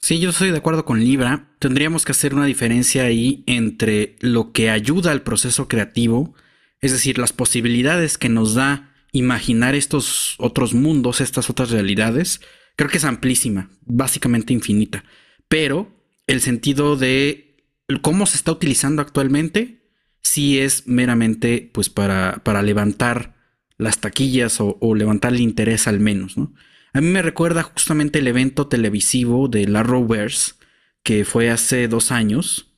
Sí, 0.00 0.18
yo 0.18 0.30
estoy 0.30 0.50
de 0.50 0.58
acuerdo 0.58 0.84
con 0.84 0.98
Libra. 0.98 1.48
Tendríamos 1.60 2.04
que 2.04 2.12
hacer 2.12 2.34
una 2.34 2.46
diferencia 2.46 3.04
ahí 3.04 3.44
entre 3.46 4.16
lo 4.20 4.52
que 4.52 4.68
ayuda 4.68 5.12
al 5.12 5.22
proceso 5.22 5.68
creativo, 5.68 6.34
es 6.80 6.90
decir, 6.90 7.18
las 7.18 7.32
posibilidades 7.32 8.18
que 8.18 8.28
nos 8.28 8.54
da 8.54 8.92
imaginar 9.12 9.76
estos 9.76 10.34
otros 10.38 10.74
mundos, 10.74 11.20
estas 11.20 11.50
otras 11.50 11.70
realidades, 11.70 12.40
creo 12.74 12.90
que 12.90 12.96
es 12.98 13.04
amplísima, 13.04 13.70
básicamente 13.82 14.52
infinita. 14.52 15.04
Pero 15.48 15.88
el 16.26 16.40
sentido 16.40 16.96
de 16.96 17.51
cómo 18.00 18.26
se 18.26 18.36
está 18.36 18.52
utilizando 18.52 19.02
actualmente, 19.02 19.82
sí 20.22 20.58
es 20.58 20.86
meramente 20.86 21.70
pues 21.72 21.90
para, 21.90 22.40
para 22.44 22.62
levantar 22.62 23.34
las 23.78 23.98
taquillas 23.98 24.58
o, 24.60 24.94
levantar 24.94 25.32
el 25.32 25.40
interés 25.40 25.88
al 25.88 26.00
menos, 26.00 26.36
¿no? 26.36 26.54
A 26.94 27.00
mí 27.00 27.08
me 27.08 27.22
recuerda 27.22 27.62
justamente 27.62 28.18
el 28.18 28.28
evento 28.28 28.68
televisivo 28.68 29.48
de 29.48 29.66
la 29.66 29.82
Rovers 29.82 30.56
que 31.02 31.24
fue 31.24 31.50
hace 31.50 31.88
dos 31.88 32.12
años, 32.12 32.74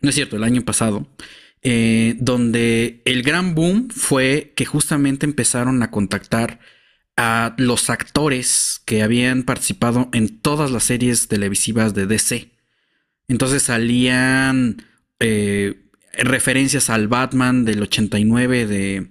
no 0.00 0.10
es 0.10 0.14
cierto, 0.14 0.36
el 0.36 0.44
año 0.44 0.62
pasado, 0.62 1.06
eh, 1.62 2.16
donde 2.18 3.00
el 3.04 3.22
gran 3.22 3.54
boom 3.54 3.88
fue 3.90 4.52
que 4.56 4.66
justamente 4.66 5.24
empezaron 5.24 5.82
a 5.82 5.90
contactar 5.90 6.58
a 7.16 7.54
los 7.58 7.90
actores 7.90 8.82
que 8.84 9.02
habían 9.02 9.44
participado 9.44 10.08
en 10.12 10.40
todas 10.40 10.70
las 10.70 10.84
series 10.84 11.28
televisivas 11.28 11.94
de 11.94 12.06
DC. 12.06 12.51
Entonces 13.28 13.62
salían 13.62 14.84
eh, 15.20 15.82
referencias 16.14 16.90
al 16.90 17.08
Batman 17.08 17.64
del 17.64 17.82
89 17.82 18.66
de, 18.66 19.08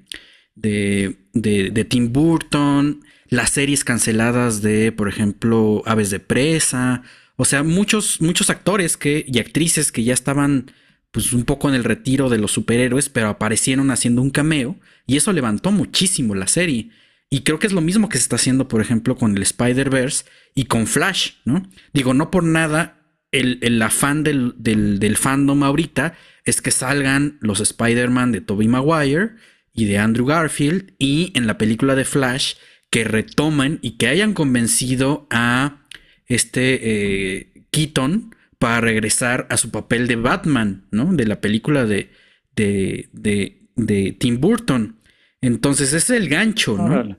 de, 0.55 1.17
de, 1.33 1.85
Tim 1.85 2.11
Burton, 2.11 3.03
las 3.29 3.51
series 3.51 3.83
canceladas 3.83 4.61
de, 4.61 4.91
por 4.91 5.07
ejemplo, 5.07 5.83
Aves 5.85 6.09
de 6.09 6.19
Presa. 6.19 7.03
O 7.35 7.45
sea, 7.45 7.63
muchos, 7.63 8.21
muchos 8.21 8.49
actores 8.49 8.97
que, 8.97 9.25
y 9.27 9.39
actrices 9.39 9.91
que 9.91 10.03
ya 10.03 10.13
estaban 10.13 10.71
pues 11.11 11.33
un 11.33 11.43
poco 11.43 11.67
en 11.67 11.75
el 11.75 11.83
retiro 11.83 12.29
de 12.29 12.37
los 12.37 12.51
superhéroes, 12.51 13.09
pero 13.09 13.27
aparecieron 13.27 13.91
haciendo 13.91 14.21
un 14.21 14.29
cameo 14.29 14.79
y 15.05 15.17
eso 15.17 15.33
levantó 15.33 15.71
muchísimo 15.71 16.35
la 16.35 16.47
serie. 16.47 16.89
Y 17.29 17.41
creo 17.41 17.59
que 17.59 17.67
es 17.67 17.73
lo 17.73 17.81
mismo 17.81 18.09
que 18.09 18.17
se 18.17 18.23
está 18.23 18.35
haciendo, 18.35 18.67
por 18.67 18.81
ejemplo, 18.81 19.15
con 19.15 19.35
el 19.35 19.43
Spider-Verse 19.43 20.25
y 20.53 20.65
con 20.65 20.87
Flash, 20.87 21.31
¿no? 21.45 21.69
Digo, 21.93 22.13
no 22.13 22.29
por 22.29 22.43
nada 22.43 23.00
el, 23.31 23.81
afán 23.81 24.23
del, 24.23 24.53
del, 24.57 25.17
fandom 25.17 25.63
ahorita 25.63 26.15
es 26.43 26.61
que 26.61 26.71
salgan 26.71 27.37
los 27.41 27.59
Spider-Man 27.61 28.31
de 28.31 28.41
Tobey 28.41 28.67
Maguire 28.67 29.31
y 29.73 29.85
de 29.85 29.97
Andrew 29.97 30.25
Garfield 30.25 30.93
y 30.99 31.31
en 31.35 31.47
la 31.47 31.57
película 31.57 31.95
de 31.95 32.05
Flash 32.05 32.55
que 32.89 33.05
retomen 33.05 33.79
y 33.81 33.97
que 33.97 34.07
hayan 34.07 34.33
convencido 34.33 35.27
a 35.29 35.85
este 36.25 36.79
eh, 36.83 37.65
Keaton 37.71 38.35
para 38.59 38.81
regresar 38.81 39.47
a 39.49 39.57
su 39.57 39.71
papel 39.71 40.07
de 40.07 40.17
Batman, 40.17 40.85
¿no? 40.91 41.13
De 41.13 41.25
la 41.25 41.41
película 41.41 41.85
de, 41.85 42.11
de, 42.55 43.09
de, 43.13 43.69
de 43.75 44.11
Tim 44.11 44.39
Burton. 44.39 44.99
Entonces 45.39 45.93
ese 45.93 46.15
es 46.15 46.21
el 46.21 46.29
gancho, 46.29 46.77
¿no? 46.77 47.17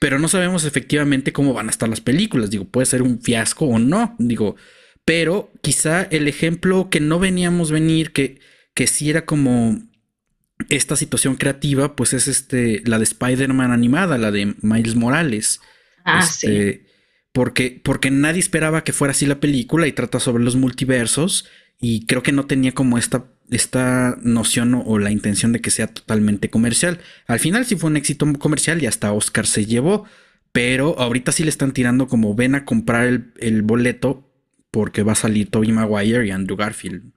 Pero 0.00 0.18
no 0.18 0.28
sabemos 0.28 0.64
efectivamente 0.64 1.32
cómo 1.32 1.54
van 1.54 1.68
a 1.68 1.70
estar 1.70 1.88
las 1.88 2.00
películas. 2.00 2.50
Digo, 2.50 2.64
puede 2.64 2.84
ser 2.86 3.00
un 3.00 3.22
fiasco 3.22 3.66
o 3.66 3.78
no. 3.78 4.16
Digo, 4.18 4.56
pero 5.04 5.50
quizá 5.60 6.02
el 6.02 6.28
ejemplo 6.28 6.88
que 6.90 7.00
no 7.00 7.18
veníamos 7.18 7.70
venir, 7.70 8.12
que, 8.12 8.40
que 8.74 8.86
sí 8.86 9.10
era 9.10 9.24
como 9.24 9.78
esta 10.68 10.96
situación 10.96 11.36
creativa, 11.36 11.96
pues 11.96 12.12
es 12.12 12.28
este, 12.28 12.82
la 12.84 12.98
de 12.98 13.04
Spider-Man 13.04 13.72
animada, 13.72 14.18
la 14.18 14.30
de 14.30 14.54
Miles 14.60 14.94
Morales. 14.94 15.60
Ah, 16.04 16.20
este, 16.22 16.72
sí. 16.72 16.80
Porque, 17.32 17.80
porque 17.82 18.10
nadie 18.10 18.40
esperaba 18.40 18.84
que 18.84 18.92
fuera 18.92 19.12
así 19.12 19.26
la 19.26 19.40
película 19.40 19.86
y 19.86 19.92
trata 19.92 20.20
sobre 20.20 20.44
los 20.44 20.56
multiversos. 20.56 21.48
Y 21.80 22.06
creo 22.06 22.22
que 22.22 22.32
no 22.32 22.46
tenía 22.46 22.72
como 22.72 22.96
esta 22.96 23.26
esta 23.50 24.16
noción 24.22 24.74
o, 24.74 24.98
la 24.98 25.10
intención 25.10 25.52
de 25.52 25.60
que 25.60 25.70
sea 25.70 25.86
totalmente 25.86 26.50
comercial. 26.50 27.00
Al 27.26 27.40
final 27.40 27.66
sí 27.66 27.76
fue 27.76 27.90
un 27.90 27.96
éxito 27.96 28.30
comercial 28.38 28.82
y 28.82 28.86
hasta 28.86 29.12
Oscar 29.12 29.46
se 29.46 29.66
llevó, 29.66 30.04
pero 30.52 30.98
ahorita 30.98 31.32
sí 31.32 31.42
le 31.42 31.50
están 31.50 31.72
tirando 31.72 32.08
como 32.08 32.34
ven 32.34 32.54
a 32.54 32.64
comprar 32.64 33.22
el, 33.38 33.62
boleto 33.62 34.30
porque 34.74 35.04
va 35.04 35.12
a 35.12 35.14
salir 35.14 35.50
Tobey 35.50 35.70
Maguire 35.70 36.26
y 36.26 36.32
Andrew 36.32 36.56
Garfield. 36.56 37.12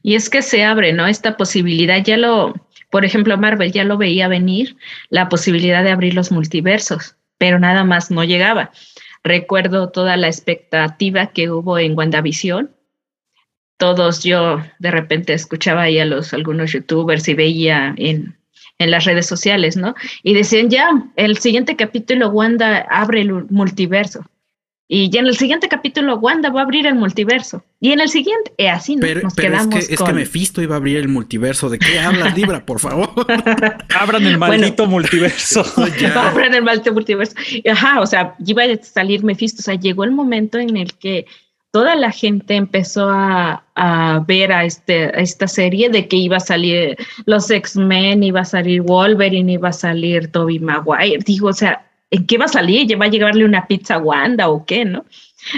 Y 0.00 0.14
es 0.14 0.30
que 0.30 0.40
se 0.40 0.62
abre, 0.62 0.92
¿no? 0.92 1.08
Esta 1.08 1.36
posibilidad, 1.36 2.04
ya 2.04 2.16
lo, 2.16 2.54
por 2.88 3.04
ejemplo, 3.04 3.36
Marvel 3.36 3.72
ya 3.72 3.82
lo 3.82 3.98
veía 3.98 4.28
venir, 4.28 4.76
la 5.10 5.28
posibilidad 5.28 5.82
de 5.82 5.90
abrir 5.90 6.14
los 6.14 6.30
multiversos, 6.30 7.16
pero 7.36 7.58
nada 7.58 7.82
más 7.82 8.12
no 8.12 8.22
llegaba. 8.22 8.70
Recuerdo 9.24 9.90
toda 9.90 10.16
la 10.16 10.28
expectativa 10.28 11.32
que 11.32 11.50
hubo 11.50 11.80
en 11.80 11.98
WandaVision, 11.98 12.70
todos 13.76 14.22
yo 14.22 14.62
de 14.78 14.92
repente 14.92 15.32
escuchaba 15.32 15.82
ahí 15.82 15.98
a 15.98 16.04
los 16.04 16.32
algunos 16.32 16.70
youtubers 16.70 17.26
y 17.26 17.34
veía 17.34 17.92
en, 17.96 18.38
en 18.78 18.90
las 18.92 19.04
redes 19.04 19.26
sociales, 19.26 19.76
¿no? 19.76 19.96
Y 20.22 20.34
decían, 20.34 20.70
ya, 20.70 20.88
el 21.16 21.38
siguiente 21.38 21.74
capítulo 21.74 22.28
Wanda 22.28 22.86
abre 22.88 23.22
el 23.22 23.32
multiverso. 23.50 24.24
Y 24.94 25.08
ya 25.08 25.20
en 25.20 25.26
el 25.26 25.38
siguiente 25.38 25.68
capítulo 25.68 26.16
Wanda 26.16 26.50
va 26.50 26.60
a 26.60 26.64
abrir 26.64 26.86
el 26.86 26.94
multiverso. 26.94 27.64
Y 27.80 27.92
en 27.92 28.00
el 28.00 28.10
siguiente, 28.10 28.52
eh, 28.58 28.68
así 28.68 28.98
pero, 29.00 29.22
nos 29.22 29.32
pero 29.32 29.48
quedamos 29.48 29.76
es 29.76 29.88
que, 29.88 29.94
es 29.94 30.02
que 30.02 30.12
Mephisto 30.12 30.60
iba 30.60 30.74
a 30.74 30.76
abrir 30.76 30.98
el 30.98 31.08
multiverso. 31.08 31.70
¿De 31.70 31.78
qué 31.78 31.98
hablas, 31.98 32.36
Libra, 32.36 32.66
por 32.66 32.78
favor? 32.78 33.08
Abran 33.98 34.26
el 34.26 34.36
maldito 34.36 34.86
multiverso. 34.86 35.64
Abran 36.14 36.52
el 36.52 36.62
maldito 36.62 36.92
multiverso. 36.92 37.34
Ajá, 37.70 38.02
o 38.02 38.06
sea, 38.06 38.34
iba 38.44 38.64
a 38.64 38.82
salir 38.82 39.24
Mephisto. 39.24 39.60
O 39.60 39.62
sea, 39.62 39.76
llegó 39.76 40.04
el 40.04 40.10
momento 40.10 40.58
en 40.58 40.76
el 40.76 40.92
que 40.92 41.24
toda 41.70 41.96
la 41.96 42.10
gente 42.10 42.56
empezó 42.56 43.08
a, 43.08 43.64
ver 44.28 44.52
a, 44.52 44.66
este, 44.66 45.18
esta 45.18 45.48
serie 45.48 45.88
de 45.88 46.06
que 46.06 46.16
iba 46.16 46.36
a 46.36 46.40
salir 46.40 46.98
los 47.24 47.50
X-Men, 47.50 48.24
iba 48.24 48.42
a 48.42 48.44
salir 48.44 48.82
Wolverine, 48.82 49.52
iba 49.52 49.70
a 49.70 49.72
salir 49.72 50.30
Toby 50.30 50.58
Maguire. 50.58 51.24
Digo, 51.24 51.48
o 51.48 51.54
sea, 51.54 51.82
¿en 52.12 52.26
qué 52.26 52.38
va 52.38 52.44
a 52.44 52.48
salir? 52.48 53.00
¿Va 53.00 53.06
a 53.06 53.10
llevarle 53.10 53.44
una 53.44 53.66
pizza 53.66 53.94
a 53.94 53.98
Wanda 53.98 54.48
o 54.50 54.64
qué, 54.64 54.84
no? 54.84 55.04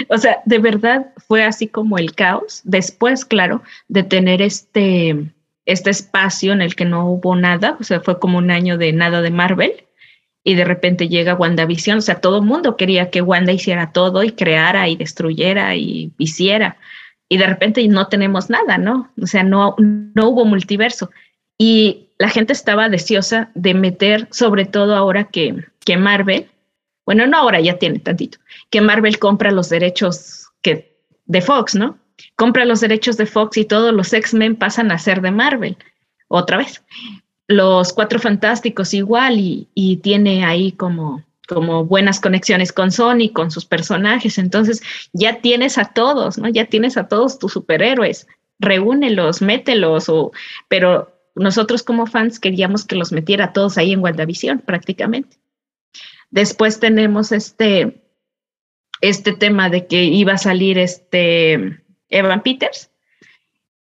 O 0.09 0.17
sea, 0.17 0.41
de 0.45 0.57
verdad 0.57 1.07
fue 1.27 1.43
así 1.43 1.67
como 1.67 1.97
el 1.97 2.15
caos. 2.15 2.61
Después, 2.63 3.25
claro, 3.25 3.61
de 3.89 4.03
tener 4.03 4.41
este, 4.41 5.31
este 5.65 5.89
espacio 5.89 6.53
en 6.53 6.61
el 6.61 6.75
que 6.75 6.85
no 6.85 7.07
hubo 7.09 7.35
nada, 7.35 7.77
o 7.79 7.83
sea, 7.83 7.99
fue 7.99 8.19
como 8.19 8.37
un 8.37 8.49
año 8.49 8.77
de 8.77 8.93
nada 8.93 9.21
de 9.21 9.31
Marvel 9.31 9.73
y 10.45 10.55
de 10.55 10.63
repente 10.63 11.09
llega 11.09 11.35
WandaVision, 11.35 11.97
o 11.97 12.01
sea, 12.01 12.21
todo 12.21 12.37
el 12.37 12.45
mundo 12.45 12.77
quería 12.77 13.09
que 13.09 13.21
Wanda 13.21 13.51
hiciera 13.51 13.91
todo 13.91 14.23
y 14.23 14.31
creara 14.31 14.87
y 14.87 14.95
destruyera 14.95 15.75
y 15.75 16.13
hiciera. 16.17 16.77
Y 17.27 17.37
de 17.37 17.47
repente 17.47 17.85
no 17.87 18.07
tenemos 18.07 18.49
nada, 18.49 18.77
¿no? 18.77 19.11
O 19.21 19.27
sea, 19.27 19.43
no, 19.43 19.75
no 19.77 20.29
hubo 20.29 20.45
multiverso. 20.45 21.09
Y 21.57 22.09
la 22.17 22.29
gente 22.29 22.53
estaba 22.53 22.87
deseosa 22.89 23.49
de 23.55 23.73
meter, 23.73 24.27
sobre 24.31 24.65
todo 24.65 24.95
ahora 24.95 25.25
que, 25.25 25.65
que 25.85 25.97
Marvel, 25.97 26.51
bueno, 27.05 27.25
no 27.27 27.37
ahora, 27.37 27.61
ya 27.61 27.79
tiene 27.79 27.99
tantito, 27.99 28.39
que 28.69 28.81
Marvel 28.81 29.19
compra 29.19 29.51
los 29.51 29.69
derechos 29.69 30.49
que, 30.61 30.97
de 31.25 31.41
Fox, 31.41 31.75
¿no? 31.75 31.97
Compra 32.35 32.65
los 32.65 32.81
derechos 32.81 33.17
de 33.17 33.25
Fox 33.25 33.57
y 33.57 33.65
todos 33.65 33.93
los 33.93 34.11
X-Men 34.11 34.57
pasan 34.57 34.91
a 34.91 34.97
ser 34.97 35.21
de 35.21 35.31
Marvel, 35.31 35.77
otra 36.27 36.57
vez 36.57 36.81
los 37.47 37.93
Cuatro 37.93 38.19
Fantásticos 38.19 38.93
igual 38.93 39.37
y, 39.39 39.97
tiene 39.97 40.45
ahí 40.45 40.71
como, 40.71 41.23
como 41.47 41.85
buenas 41.85 42.19
conexiones 42.19 42.71
con 42.71 42.91
Sony, 42.91 43.31
con 43.33 43.51
sus 43.51 43.65
personajes. 43.65 44.37
Entonces 44.37 44.81
ya 45.13 45.41
tienes 45.41 45.77
a 45.77 45.85
todos, 45.85 46.37
¿no? 46.37 46.49
Ya 46.49 46.65
tienes 46.65 46.97
a 46.97 47.07
todos 47.07 47.39
tus 47.39 47.53
superhéroes. 47.53 48.27
Reúnelos, 48.59 49.41
mételos, 49.41 50.09
o, 50.09 50.31
pero 50.69 51.11
nosotros 51.35 51.83
como 51.83 52.07
fans 52.07 52.39
queríamos 52.39 52.85
que 52.85 52.95
los 52.95 53.11
metiera 53.11 53.53
todos 53.53 53.77
ahí 53.77 53.91
en 53.91 53.99
WandaVision 53.99 54.59
prácticamente. 54.59 55.37
Después 56.35 56.79
tenemos 56.79 57.31
este, 57.31 58.03
este 58.99 59.33
tema 59.33 59.69
de 59.69 59.87
que 59.87 60.03
iba 60.03 60.33
a 60.33 60.37
salir 60.37 60.77
este 60.77 61.81
Evan 62.09 62.43
Peters 62.43 62.91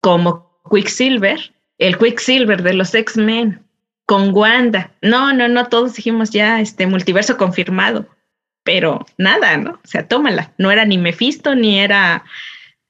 como 0.01 0.61
Quicksilver 0.69 1.53
el 1.77 1.97
Quicksilver 1.97 2.61
de 2.61 2.73
los 2.73 2.93
X-Men 2.93 3.65
con 4.05 4.33
Wanda. 4.33 4.91
No, 5.01 5.33
no, 5.33 5.47
no, 5.47 5.67
todos 5.67 5.95
dijimos 5.95 6.31
ya 6.31 6.59
este 6.59 6.85
multiverso 6.85 7.37
confirmado, 7.37 8.07
pero 8.63 9.05
nada, 9.17 9.55
¿no? 9.57 9.71
O 9.71 9.87
sea, 9.87 10.07
tómala. 10.07 10.53
No 10.57 10.69
era 10.69 10.85
ni 10.85 10.97
Mephisto 10.97 11.55
ni 11.55 11.79
era 11.79 12.25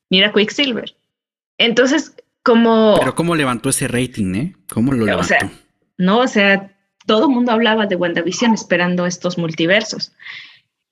ni 0.10 0.20
era 0.20 0.34
Quicksilver. 0.34 0.96
Entonces, 1.60 2.16
como 2.42 2.96
Pero 3.00 3.16
cómo 3.16 3.36
levantó 3.36 3.70
ese 3.70 3.88
rating, 3.88 4.36
¿eh? 4.36 4.56
¿Cómo 4.68 4.94
lo 4.94 5.06
levantó? 5.06 5.28
Sea, 5.28 5.52
no, 5.98 6.20
o 6.20 6.28
sea, 6.28 6.73
todo 7.06 7.28
el 7.28 7.34
mundo 7.34 7.52
hablaba 7.52 7.86
de 7.86 7.96
WandaVision 7.96 8.54
esperando 8.54 9.06
estos 9.06 9.38
multiversos. 9.38 10.14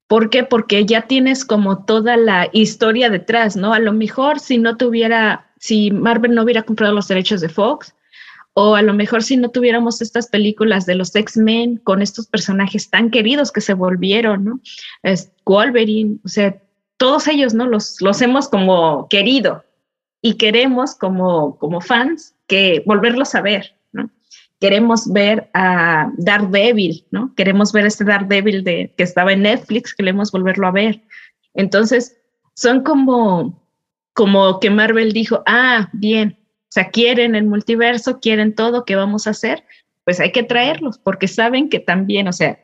¿Por 0.08 0.30
qué? 0.30 0.44
Porque 0.44 0.86
ya 0.86 1.04
tienes 1.04 1.46
como 1.46 1.86
toda 1.86 2.18
la 2.18 2.50
historia 2.52 3.10
detrás, 3.10 3.56
¿no? 3.56 3.74
A 3.74 3.80
lo 3.80 3.94
mejor 3.94 4.40
si 4.40 4.58
no 4.58 4.76
tuviera 4.78 5.52
si 5.62 5.92
Marvel 5.92 6.34
no 6.34 6.42
hubiera 6.42 6.64
comprado 6.64 6.94
los 6.94 7.08
derechos 7.08 7.40
de 7.40 7.48
Fox, 7.48 7.94
o 8.54 8.76
a 8.76 8.82
lo 8.82 8.94
mejor 8.94 9.24
si 9.24 9.38
no 9.38 9.50
tuviéramos 9.50 10.02
estas 10.02 10.28
películas 10.28 10.88
de 10.88 10.96
los 10.96 11.16
X-Men 11.16 11.78
con 11.78 12.02
estos 12.02 12.28
personajes 12.28 12.90
tan 12.90 13.12
queridos 13.12 13.52
que 13.52 13.62
se 13.62 13.76
volvieron, 13.76 14.44
¿no? 14.44 14.60
Es 15.04 15.32
Wolverine, 15.46 16.18
o 16.26 16.28
sea, 16.28 16.60
todos 16.98 17.28
ellos, 17.28 17.54
¿no? 17.54 17.68
Los, 17.68 18.02
los 18.02 18.22
hemos 18.22 18.50
como 18.50 19.08
querido 19.08 19.64
y 20.20 20.34
queremos 20.34 20.96
como, 20.96 21.58
como 21.60 21.80
fans 21.80 22.36
que 22.48 22.84
volverlos 22.86 23.36
a 23.36 23.42
ver. 23.42 23.76
Queremos 24.62 25.12
ver 25.12 25.50
a 25.54 26.10
Daredevil, 26.18 27.06
¿no? 27.12 27.34
Queremos 27.36 27.74
ver 27.74 27.86
este 27.86 28.06
Daredevil 28.06 28.64
de, 28.64 28.94
que 28.96 29.04
estaba 29.04 29.34
en 29.34 29.42
Netflix, 29.42 29.94
queremos 29.94 30.32
volverlo 30.32 30.68
a 30.68 30.72
ver. 30.72 31.02
Entonces, 31.54 32.16
son 32.54 32.84
como 32.84 33.62
como 34.14 34.60
que 34.60 34.70
Marvel 34.70 35.14
dijo, 35.14 35.42
ah, 35.46 35.90
bien, 35.94 36.38
o 36.40 36.72
sea, 36.72 36.90
quieren 36.90 37.36
el 37.36 37.46
multiverso, 37.46 38.20
quieren 38.20 38.56
todo, 38.56 38.86
¿qué 38.86 38.96
vamos 38.96 39.28
a 39.28 39.32
hacer? 39.32 39.66
Pues 40.04 40.20
hay 40.20 40.32
que 40.32 40.44
traerlos, 40.44 40.98
porque 40.98 41.28
saben 41.28 41.70
que 41.70 41.80
también, 41.80 42.28
o 42.28 42.34
sea, 42.34 42.60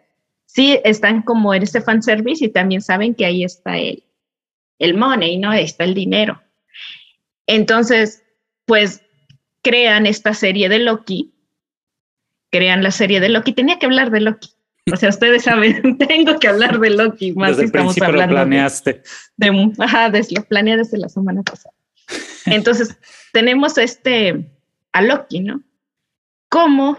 sí 0.45 0.79
están 0.83 1.21
como 1.21 1.53
en 1.53 1.63
este 1.63 1.81
fanservice 1.81 2.45
y 2.45 2.49
también 2.49 2.81
saben 2.81 3.15
que 3.15 3.25
ahí 3.25 3.43
está 3.43 3.77
el, 3.77 4.03
el 4.79 4.95
money, 4.95 5.37
¿no? 5.37 5.51
Ahí 5.51 5.63
está 5.63 5.83
el 5.83 5.93
dinero. 5.93 6.41
Entonces, 7.47 8.23
pues 8.65 9.01
crean 9.61 10.05
esta 10.05 10.33
serie 10.33 10.69
de 10.69 10.79
Loki, 10.79 11.33
crean 12.57 12.81
la 12.81 12.91
serie 12.91 13.19
de 13.19 13.29
Loki, 13.29 13.53
tenía 13.53 13.77
que 13.77 13.85
hablar 13.85 14.09
de 14.09 14.21
Loki. 14.21 14.49
O 14.91 14.95
sea, 14.95 15.09
ustedes 15.09 15.43
saben, 15.43 15.97
tengo 15.97 16.39
que 16.39 16.47
hablar 16.47 16.79
de 16.79 16.89
Loki 16.89 17.33
más 17.33 17.51
desde 17.51 17.65
estamos 17.65 18.01
hablando. 18.01 18.33
Lo 18.33 18.41
planeaste. 18.41 19.03
De, 19.35 19.73
ajá, 19.79 20.09
lo 20.09 20.43
planeé 20.43 20.77
desde 20.77 20.97
la 20.97 21.09
semana 21.09 21.43
pasada. 21.43 21.75
Entonces, 22.45 22.97
tenemos 23.33 23.77
este 23.77 24.49
a 24.91 25.01
Loki, 25.01 25.41
¿no? 25.41 25.61
¿Cómo? 26.49 26.97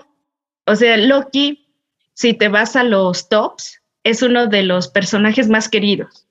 O 0.67 0.77
sea, 0.77 0.97
Loki, 0.97 1.75
si 2.15 2.35
te 2.35 2.49
vas 2.49 2.77
a 2.77 2.85
los 2.85 3.29
tops, 3.29 3.83
es 4.05 4.23
uno 4.23 4.47
de 4.47 4.63
los 4.63 4.89
personajes 4.89 5.49
más 5.49 5.69
queridos. 5.69 6.27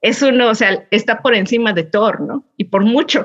Es 0.00 0.22
uno, 0.22 0.48
o 0.48 0.54
sea, 0.54 0.86
está 0.90 1.20
por 1.20 1.34
encima 1.34 1.72
de 1.72 1.84
Thor, 1.84 2.20
¿no? 2.20 2.44
Y 2.56 2.64
por 2.64 2.84
mucho. 2.84 3.24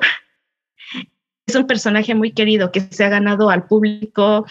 Es 1.46 1.56
un 1.56 1.66
personaje 1.66 2.14
muy 2.14 2.34
querido 2.34 2.74
que 2.74 2.82
se 2.82 3.06
ha 3.06 3.10
ganado 3.10 3.50
al 3.50 3.68
público. 3.68 4.46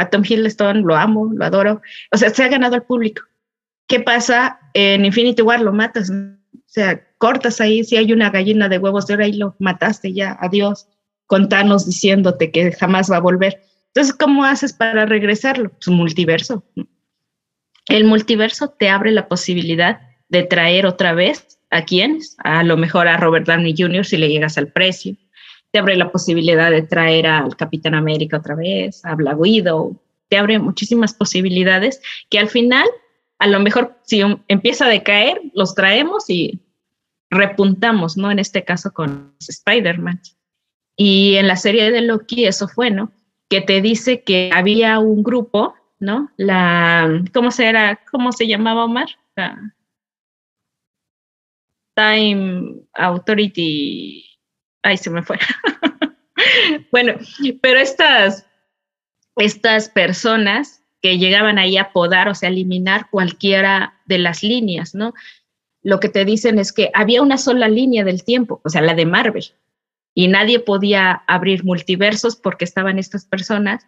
A 0.00 0.08
Tom 0.08 0.22
Hiddleston 0.24 0.82
lo 0.82 0.96
amo, 0.96 1.30
lo 1.32 1.44
adoro. 1.44 1.82
O 2.10 2.16
sea, 2.16 2.30
se 2.30 2.42
ha 2.42 2.48
ganado 2.48 2.74
al 2.74 2.84
público. 2.84 3.22
¿Qué 3.86 4.00
pasa? 4.00 4.58
En 4.72 5.04
Infinity 5.04 5.42
War 5.42 5.60
lo 5.60 5.72
matas. 5.72 6.10
O 6.10 6.72
sea, 6.72 7.04
cortas 7.18 7.60
ahí, 7.60 7.84
si 7.84 7.96
hay 7.96 8.12
una 8.12 8.30
gallina 8.30 8.68
de 8.68 8.78
huevos 8.78 9.06
de 9.06 9.14
oro, 9.14 9.24
ahí 9.24 9.34
lo 9.34 9.54
mataste 9.58 10.12
ya, 10.12 10.38
adiós. 10.40 10.88
Contanos 11.26 11.86
diciéndote 11.86 12.50
que 12.50 12.72
jamás 12.72 13.10
va 13.10 13.16
a 13.16 13.20
volver. 13.20 13.60
Entonces, 13.88 14.14
¿cómo 14.14 14.44
haces 14.44 14.72
para 14.72 15.04
regresarlo? 15.04 15.70
Pues 15.70 15.88
multiverso. 15.88 16.64
El 17.88 18.04
multiverso 18.04 18.70
te 18.70 18.88
abre 18.88 19.10
la 19.10 19.28
posibilidad 19.28 20.00
de 20.28 20.44
traer 20.44 20.86
otra 20.86 21.12
vez 21.12 21.58
a 21.70 21.84
quienes, 21.84 22.36
a 22.38 22.62
lo 22.62 22.76
mejor 22.76 23.08
a 23.08 23.16
Robert 23.16 23.46
Downey 23.46 23.74
Jr. 23.76 24.06
si 24.06 24.16
le 24.16 24.28
llegas 24.28 24.56
al 24.56 24.68
precio. 24.68 25.16
Te 25.72 25.78
abre 25.78 25.96
la 25.96 26.10
posibilidad 26.10 26.70
de 26.70 26.82
traer 26.82 27.26
al 27.26 27.56
Capitán 27.56 27.94
América 27.94 28.38
otra 28.38 28.54
vez, 28.54 29.04
a 29.04 29.14
Black. 29.14 29.38
Te 30.28 30.36
abre 30.36 30.58
muchísimas 30.58 31.14
posibilidades 31.14 32.00
que 32.28 32.38
al 32.38 32.48
final, 32.48 32.86
a 33.38 33.46
lo 33.46 33.60
mejor 33.60 33.98
si 34.04 34.22
empieza 34.48 34.86
a 34.86 34.90
decaer, 34.90 35.40
los 35.54 35.74
traemos 35.74 36.28
y 36.28 36.60
repuntamos, 37.30 38.16
¿no? 38.16 38.30
En 38.30 38.38
este 38.38 38.64
caso 38.64 38.92
con 38.92 39.34
Spider-Man. 39.40 40.20
Y 40.96 41.36
en 41.36 41.48
la 41.48 41.56
serie 41.56 41.90
de 41.90 42.00
Loki 42.02 42.44
eso 42.44 42.68
fue, 42.68 42.90
¿no? 42.90 43.12
que 43.50 43.60
te 43.60 43.82
dice 43.82 44.22
que 44.22 44.50
había 44.54 45.00
un 45.00 45.22
grupo, 45.24 45.74
¿no? 45.98 46.30
La, 46.36 47.22
¿cómo 47.34 47.50
se 47.50 47.66
era? 47.66 48.00
¿Cómo 48.10 48.30
se 48.30 48.46
llamaba 48.46 48.84
Omar? 48.84 49.08
Time 51.96 52.76
Authority. 52.94 54.29
Ay, 54.82 54.96
se 54.96 55.10
me 55.10 55.22
fue. 55.22 55.38
bueno, 56.92 57.14
pero 57.60 57.78
estas, 57.78 58.46
estas 59.36 59.88
personas 59.88 60.82
que 61.02 61.18
llegaban 61.18 61.58
ahí 61.58 61.76
a 61.76 61.92
podar, 61.92 62.28
o 62.28 62.34
sea, 62.34 62.48
eliminar 62.48 63.08
cualquiera 63.10 64.00
de 64.06 64.18
las 64.18 64.42
líneas, 64.42 64.94
¿no? 64.94 65.14
Lo 65.82 65.98
que 65.98 66.08
te 66.08 66.24
dicen 66.24 66.58
es 66.58 66.72
que 66.72 66.90
había 66.94 67.22
una 67.22 67.38
sola 67.38 67.68
línea 67.68 68.04
del 68.04 68.24
tiempo, 68.24 68.60
o 68.64 68.68
sea, 68.68 68.82
la 68.82 68.94
de 68.94 69.06
Marvel, 69.06 69.44
y 70.14 70.28
nadie 70.28 70.60
podía 70.60 71.12
abrir 71.26 71.64
multiversos 71.64 72.36
porque 72.36 72.64
estaban 72.64 72.98
estas 72.98 73.24
personas 73.24 73.86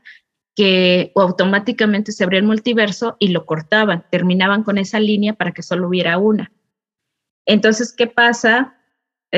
que 0.55 1.13
automáticamente 1.17 2.13
se 2.13 2.25
abría 2.25 2.41
el 2.41 2.47
multiverso 2.47 3.17
y 3.19 3.29
lo 3.29 3.47
cortaban, 3.47 4.05
terminaban 4.11 4.65
con 4.65 4.79
esa 4.79 5.01
línea 5.01 5.35
para 5.35 5.53
que 5.53 5.63
solo 5.63 5.89
hubiera 5.89 6.19
una. 6.19 6.53
Entonces, 7.47 7.93
¿qué 7.93 8.07
pasa? 8.07 8.77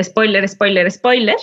Spoiler, 0.01 0.47
spoiler, 0.47 0.91
spoiler, 0.91 1.37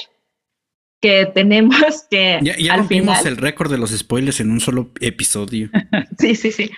que 1.01 1.27
tenemos 1.27 2.07
que... 2.11 2.39
Ya, 2.43 2.57
ya 2.57 2.77
rompimos 2.77 3.25
el 3.27 3.37
récord 3.37 3.71
de 3.71 3.79
los 3.79 3.91
spoilers 3.91 4.41
en 4.41 4.51
un 4.51 4.61
solo 4.61 4.93
episodio. 5.01 5.71
sí, 6.19 6.35
sí, 6.35 6.53
sí. 6.53 6.71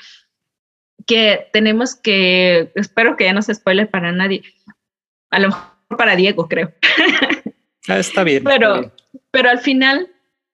Que 1.07 1.49
tenemos 1.53 1.95
que, 1.95 2.73
espero 2.75 3.17
que 3.17 3.25
ya 3.25 3.33
no 3.33 3.43
se 3.43 3.55
spoiler 3.55 3.91
para 3.91 4.13
nadie, 4.13 4.43
a 5.31 5.41
lo 5.41 5.49
mejor 5.49 5.65
para 5.99 6.17
Diego, 6.17 6.49
creo. 6.49 6.73
Ah, 7.89 7.99
está 7.99 8.25
bien. 8.25 8.45
Pero, 8.45 8.93
pero 9.31 9.51
al 9.51 9.59
final 9.59 10.09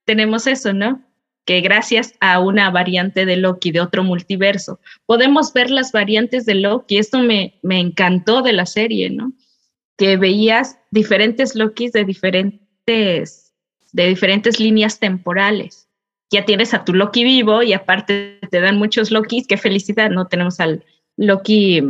tenemos 0.05 0.47
eso, 0.49 0.73
¿no? 0.73 1.03
Que 1.45 1.61
gracias 1.61 2.15
a 2.21 2.41
una 2.41 2.71
variante 2.71 3.25
de 3.25 3.37
Loki 3.37 3.71
de 3.71 3.81
otro 3.81 4.03
multiverso, 4.03 4.81
podemos 5.07 5.53
ver 5.53 5.71
las 5.71 5.93
variantes 5.93 6.47
de 6.47 6.57
Loki. 6.57 6.99
Esto 6.99 7.21
me, 7.21 7.59
me 7.63 7.79
encantó 7.79 8.43
de 8.43 8.53
la 8.53 8.67
serie, 8.67 9.11
¿no? 9.11 9.33
Que 10.01 10.17
veías 10.17 10.79
diferentes 10.91 11.55
Lokis 11.55 11.93
de 11.93 12.07
diferentes, 12.07 13.53
de 13.93 14.07
diferentes 14.07 14.59
líneas 14.59 14.99
temporales. 14.99 15.91
Ya 16.31 16.47
tienes 16.47 16.73
a 16.73 16.87
tu 16.87 16.95
Loki 16.95 17.23
vivo 17.23 17.63
y 17.63 17.75
aparte 17.75 18.41
te 18.51 18.61
dan 18.63 18.79
muchos 18.79 19.11
Lokis. 19.11 19.47
Qué 19.47 19.59
felicidad, 19.59 20.09
¿no? 20.09 20.27
Tenemos 20.27 20.59
al 20.59 20.87
Loki, 21.19 21.83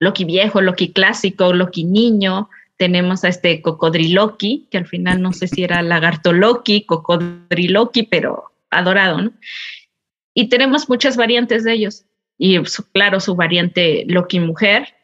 Loki 0.00 0.24
viejo, 0.24 0.60
Loki 0.60 0.92
clásico, 0.92 1.54
Loki 1.54 1.84
niño, 1.84 2.50
tenemos 2.76 3.24
a 3.24 3.28
este 3.28 3.62
cocodriloqui, 3.62 4.68
que 4.70 4.76
al 4.76 4.86
final 4.86 5.22
no 5.22 5.32
sé 5.32 5.48
si 5.48 5.64
era 5.64 5.80
lagartoloqui, 5.80 6.84
cocodriloqui, 6.84 8.02
pero 8.02 8.52
adorado, 8.68 9.22
¿no? 9.22 9.32
Y 10.34 10.50
tenemos 10.50 10.90
muchas 10.90 11.16
variantes 11.16 11.64
de 11.64 11.72
ellos. 11.72 12.04
Y 12.36 12.58
claro, 12.92 13.18
su 13.18 13.34
variante 13.34 14.04
Loki 14.08 14.40
mujer. 14.40 14.94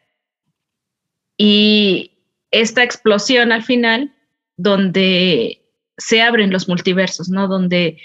Y 1.37 1.84
esta 2.61 2.83
explosión 2.83 3.51
al 3.51 3.63
final, 3.63 4.13
donde 4.57 5.61
se 5.97 6.21
abren 6.21 6.51
los 6.51 6.67
multiversos, 6.67 7.29
¿no? 7.29 7.47
Donde, 7.47 7.97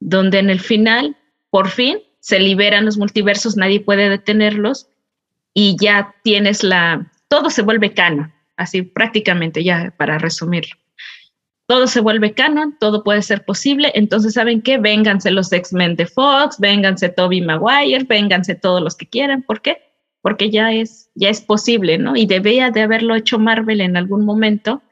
donde 0.00 0.38
en 0.38 0.50
el 0.50 0.60
final, 0.60 1.16
por 1.50 1.68
fin, 1.68 1.98
se 2.20 2.38
liberan 2.38 2.84
los 2.84 2.98
multiversos, 2.98 3.56
nadie 3.56 3.80
puede 3.80 4.08
detenerlos 4.08 4.88
y 5.54 5.76
ya 5.80 6.14
tienes 6.22 6.62
la, 6.62 7.10
todo 7.28 7.50
se 7.50 7.62
vuelve 7.62 7.94
canon 7.94 8.32
así 8.58 8.82
prácticamente 8.82 9.64
ya 9.64 9.94
para 9.96 10.18
resumirlo. 10.18 10.76
Todo 11.66 11.86
se 11.86 12.00
vuelve 12.00 12.34
canon, 12.34 12.76
todo 12.78 13.04
puede 13.04 13.22
ser 13.22 13.44
posible, 13.44 13.92
entonces 13.94 14.34
¿saben 14.34 14.62
qué? 14.62 14.78
Vénganse 14.78 15.30
los 15.30 15.52
X-Men 15.52 15.96
de 15.96 16.06
Fox, 16.06 16.58
vénganse 16.58 17.10
Toby 17.10 17.40
Maguire, 17.40 18.04
vénganse 18.04 18.54
todos 18.54 18.82
los 18.82 18.96
que 18.96 19.06
quieran, 19.06 19.42
¿por 19.42 19.62
qué? 19.62 19.82
Porque 20.20 20.50
ya 20.50 20.72
es, 20.72 21.10
ya 21.14 21.28
es 21.28 21.40
posible, 21.40 21.98
¿no? 21.98 22.16
Y 22.16 22.26
debía 22.26 22.70
de 22.70 22.82
haberlo 22.82 23.14
hecho 23.14 23.38
Marvel 23.38 23.80
en 23.80 23.96
algún 23.96 24.24
momento, 24.24 24.82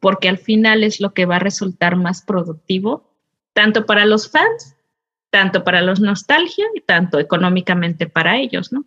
porque 0.00 0.28
al 0.28 0.38
final 0.38 0.84
es 0.84 1.00
lo 1.00 1.14
que 1.14 1.26
va 1.26 1.36
a 1.36 1.40
resultar 1.40 1.96
más 1.96 2.22
productivo, 2.22 3.10
tanto 3.52 3.86
para 3.86 4.04
los 4.04 4.30
fans, 4.30 4.76
tanto 5.30 5.64
para 5.64 5.82
los 5.82 6.00
nostalgia 6.00 6.66
y 6.74 6.80
tanto 6.80 7.18
económicamente 7.18 8.06
para 8.06 8.38
ellos, 8.38 8.72
¿no? 8.72 8.84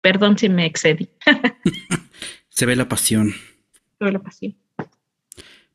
Perdón 0.00 0.38
si 0.38 0.48
me 0.48 0.66
excedí. 0.66 1.10
Se 2.48 2.64
ve 2.64 2.76
la 2.76 2.88
pasión 2.88 3.34
la 4.00 4.18
pasión. 4.18 4.56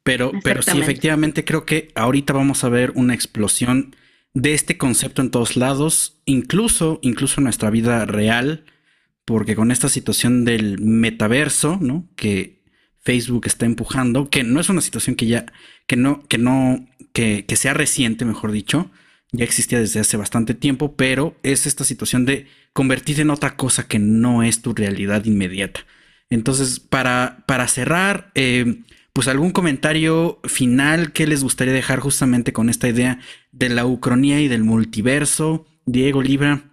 Pero, 0.04 0.32
pero 0.44 0.62
sí, 0.62 0.80
efectivamente 0.80 1.46
creo 1.46 1.66
que 1.66 1.92
ahorita 1.96 2.34
vamos 2.34 2.64
a 2.64 2.70
ver 2.70 2.92
una 2.96 3.14
explosión 3.14 3.96
de 4.34 4.54
este 4.54 4.78
concepto 4.78 5.22
en 5.22 5.30
todos 5.30 5.58
lados, 5.58 6.20
incluso, 6.26 7.00
incluso 7.04 7.40
en 7.40 7.44
nuestra 7.44 7.70
vida 7.70 8.06
real, 8.06 8.66
porque 9.26 9.56
con 9.56 9.72
esta 9.72 9.90
situación 9.90 10.46
del 10.46 10.80
metaverso, 10.80 11.78
¿no? 11.82 12.10
Que 12.16 12.64
Facebook 13.02 13.48
está 13.48 13.66
empujando, 13.66 14.30
que 14.30 14.44
no 14.44 14.60
es 14.60 14.70
una 14.70 14.82
situación 14.82 15.16
que 15.16 15.26
ya, 15.26 15.46
que 15.88 15.96
no, 15.96 16.24
que 16.28 16.38
no, 16.38 16.88
que, 17.14 17.46
sea 17.56 17.74
reciente, 17.74 18.26
mejor 18.26 18.52
dicho, 18.52 18.92
ya 19.32 19.44
existía 19.44 19.80
desde 19.80 20.00
hace 20.00 20.18
bastante 20.18 20.54
tiempo, 20.54 20.96
pero 20.96 21.38
es 21.44 21.66
esta 21.66 21.84
situación 21.84 22.26
de 22.26 22.48
convertirte 22.74 23.22
en 23.22 23.30
otra 23.30 23.56
cosa 23.56 23.88
que 23.88 24.00
no 24.00 24.44
es 24.44 24.62
tu 24.62 24.74
realidad 24.74 25.26
inmediata. 25.26 25.86
Entonces, 26.30 26.80
para, 26.80 27.44
para 27.48 27.68
cerrar, 27.68 28.32
eh, 28.36 28.84
pues 29.14 29.28
algún 29.28 29.52
comentario 29.52 30.40
final 30.46 31.12
que 31.12 31.28
les 31.28 31.44
gustaría 31.44 31.74
dejar 31.74 32.00
justamente 32.00 32.54
con 32.54 32.70
esta 32.70 32.88
idea 32.88 33.20
de 33.52 33.70
la 33.70 33.86
ucronía 33.86 34.40
y 34.40 34.48
del 34.48 34.64
multiverso. 34.64 35.66
Diego 35.86 36.22
Libra, 36.22 36.71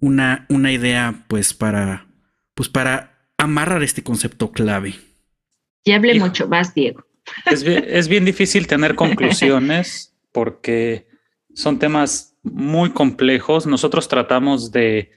una, 0.00 0.46
una 0.48 0.72
idea 0.72 1.24
pues 1.28 1.54
para, 1.54 2.06
pues 2.54 2.68
para 2.68 3.30
amarrar 3.38 3.82
este 3.82 4.02
concepto 4.02 4.52
clave. 4.52 4.94
Y 5.84 5.92
hable 5.92 6.18
mucho 6.18 6.48
más, 6.48 6.74
Diego. 6.74 7.06
Es 7.46 7.62
bien, 7.62 7.84
es 7.88 8.08
bien 8.08 8.24
difícil 8.24 8.66
tener 8.66 8.94
conclusiones 8.94 10.16
porque 10.32 11.06
son 11.54 11.78
temas 11.78 12.36
muy 12.42 12.90
complejos. 12.90 13.66
Nosotros 13.66 14.08
tratamos 14.08 14.72
de, 14.72 15.10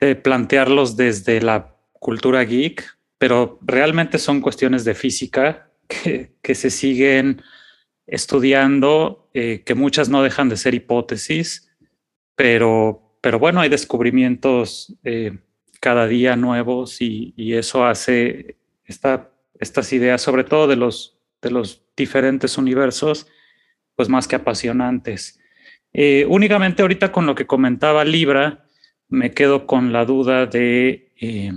de 0.00 0.14
plantearlos 0.16 0.96
desde 0.96 1.40
la 1.40 1.76
cultura 1.92 2.44
geek, 2.44 2.84
pero 3.18 3.58
realmente 3.62 4.18
son 4.18 4.40
cuestiones 4.40 4.84
de 4.84 4.94
física 4.94 5.70
que, 5.88 6.54
se 6.54 6.70
siguen 6.70 7.42
estudiando, 8.06 9.28
eh, 9.34 9.62
que 9.64 9.74
muchas 9.74 10.08
no 10.08 10.22
dejan 10.22 10.48
de 10.48 10.56
ser 10.56 10.74
hipótesis, 10.74 11.70
pero, 12.36 13.07
pero 13.20 13.38
bueno, 13.38 13.60
hay 13.60 13.68
descubrimientos 13.68 14.94
eh, 15.04 15.38
cada 15.80 16.06
día 16.06 16.36
nuevos 16.36 17.00
y, 17.00 17.34
eso 17.36 17.84
hace 17.84 18.56
esta, 18.84 19.30
estas 19.58 19.92
ideas, 19.92 20.22
sobre 20.22 20.44
todo 20.44 20.66
de 20.66 20.76
los, 20.76 21.18
de 21.42 21.50
los 21.50 21.84
diferentes 21.96 22.58
universos, 22.58 23.26
pues 23.96 24.08
más 24.08 24.28
que 24.28 24.36
apasionantes. 24.36 25.40
Eh, 25.92 26.26
únicamente 26.28 26.82
ahorita 26.82 27.10
con 27.10 27.26
lo 27.26 27.34
que 27.34 27.46
comentaba 27.46 28.04
Libra, 28.04 28.64
me 29.08 29.32
quedo 29.32 29.66
con 29.66 29.92
la 29.92 30.04
duda 30.04 30.46
de, 30.46 31.12
eh, 31.20 31.52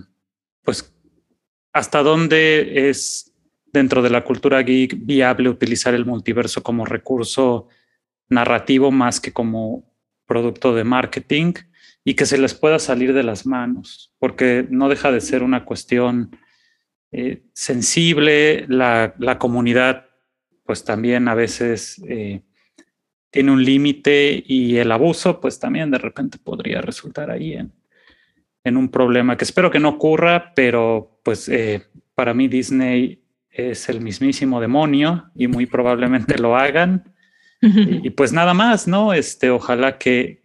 pues, 0.64 0.96
hasta 1.74 2.02
dónde 2.02 2.90
es 2.90 3.34
dentro 3.74 4.02
de 4.02 4.10
la 4.10 4.24
cultura 4.24 4.62
geek 4.62 4.96
viable 4.98 5.50
utilizar 5.50 5.94
el 5.94 6.06
multiverso 6.06 6.64
como 6.64 6.86
recurso 6.86 7.68
narrativo 8.30 8.92
más 8.92 9.20
que 9.20 9.34
como 9.34 9.91
producto 10.32 10.74
de 10.74 10.86
marketing 10.86 11.56
y 12.06 12.14
que 12.14 12.26
se 12.26 12.38
les 12.38 12.54
pueda 12.54 12.80
salir 12.80 13.14
de 13.14 13.24
las 13.24 13.46
manos, 13.46 14.14
porque 14.18 14.66
no 14.70 14.88
deja 14.88 15.12
de 15.12 15.20
ser 15.20 15.44
una 15.44 15.66
cuestión 15.66 16.32
eh, 17.12 17.44
sensible, 17.52 18.66
la, 18.70 19.14
comunidad 19.38 20.06
pues 20.64 20.86
también 20.86 21.28
a 21.28 21.36
veces 21.36 22.02
eh, 22.08 22.44
tiene 23.30 23.52
un 23.52 23.66
límite 23.66 24.42
y 24.48 24.78
el 24.78 24.90
abuso 24.94 25.42
pues 25.42 25.60
también 25.60 25.92
de 25.92 25.98
repente 25.98 26.38
podría 26.38 26.80
resultar 26.80 27.30
ahí 27.30 27.56
en, 27.56 27.74
en 28.64 28.78
un 28.78 28.88
problema 28.88 29.36
que 29.36 29.44
espero 29.44 29.70
que 29.70 29.80
no 29.80 29.90
ocurra, 29.90 30.54
pero 30.56 31.20
pues 31.26 31.50
eh, 31.50 31.88
para 32.16 32.34
mí 32.34 32.48
Disney 32.48 33.22
es 33.50 33.90
el 33.90 34.00
mismísimo 34.00 34.62
demonio 34.62 35.30
y 35.36 35.48
muy 35.48 35.66
probablemente 35.66 36.38
lo 36.38 36.56
hagan. 36.56 37.11
Y, 37.62 38.10
pues 38.10 38.34
nada 38.34 38.54
más, 38.54 38.88
¿no? 38.88 39.14
Este, 39.14 39.52
ojalá 39.52 40.00
que, 40.00 40.44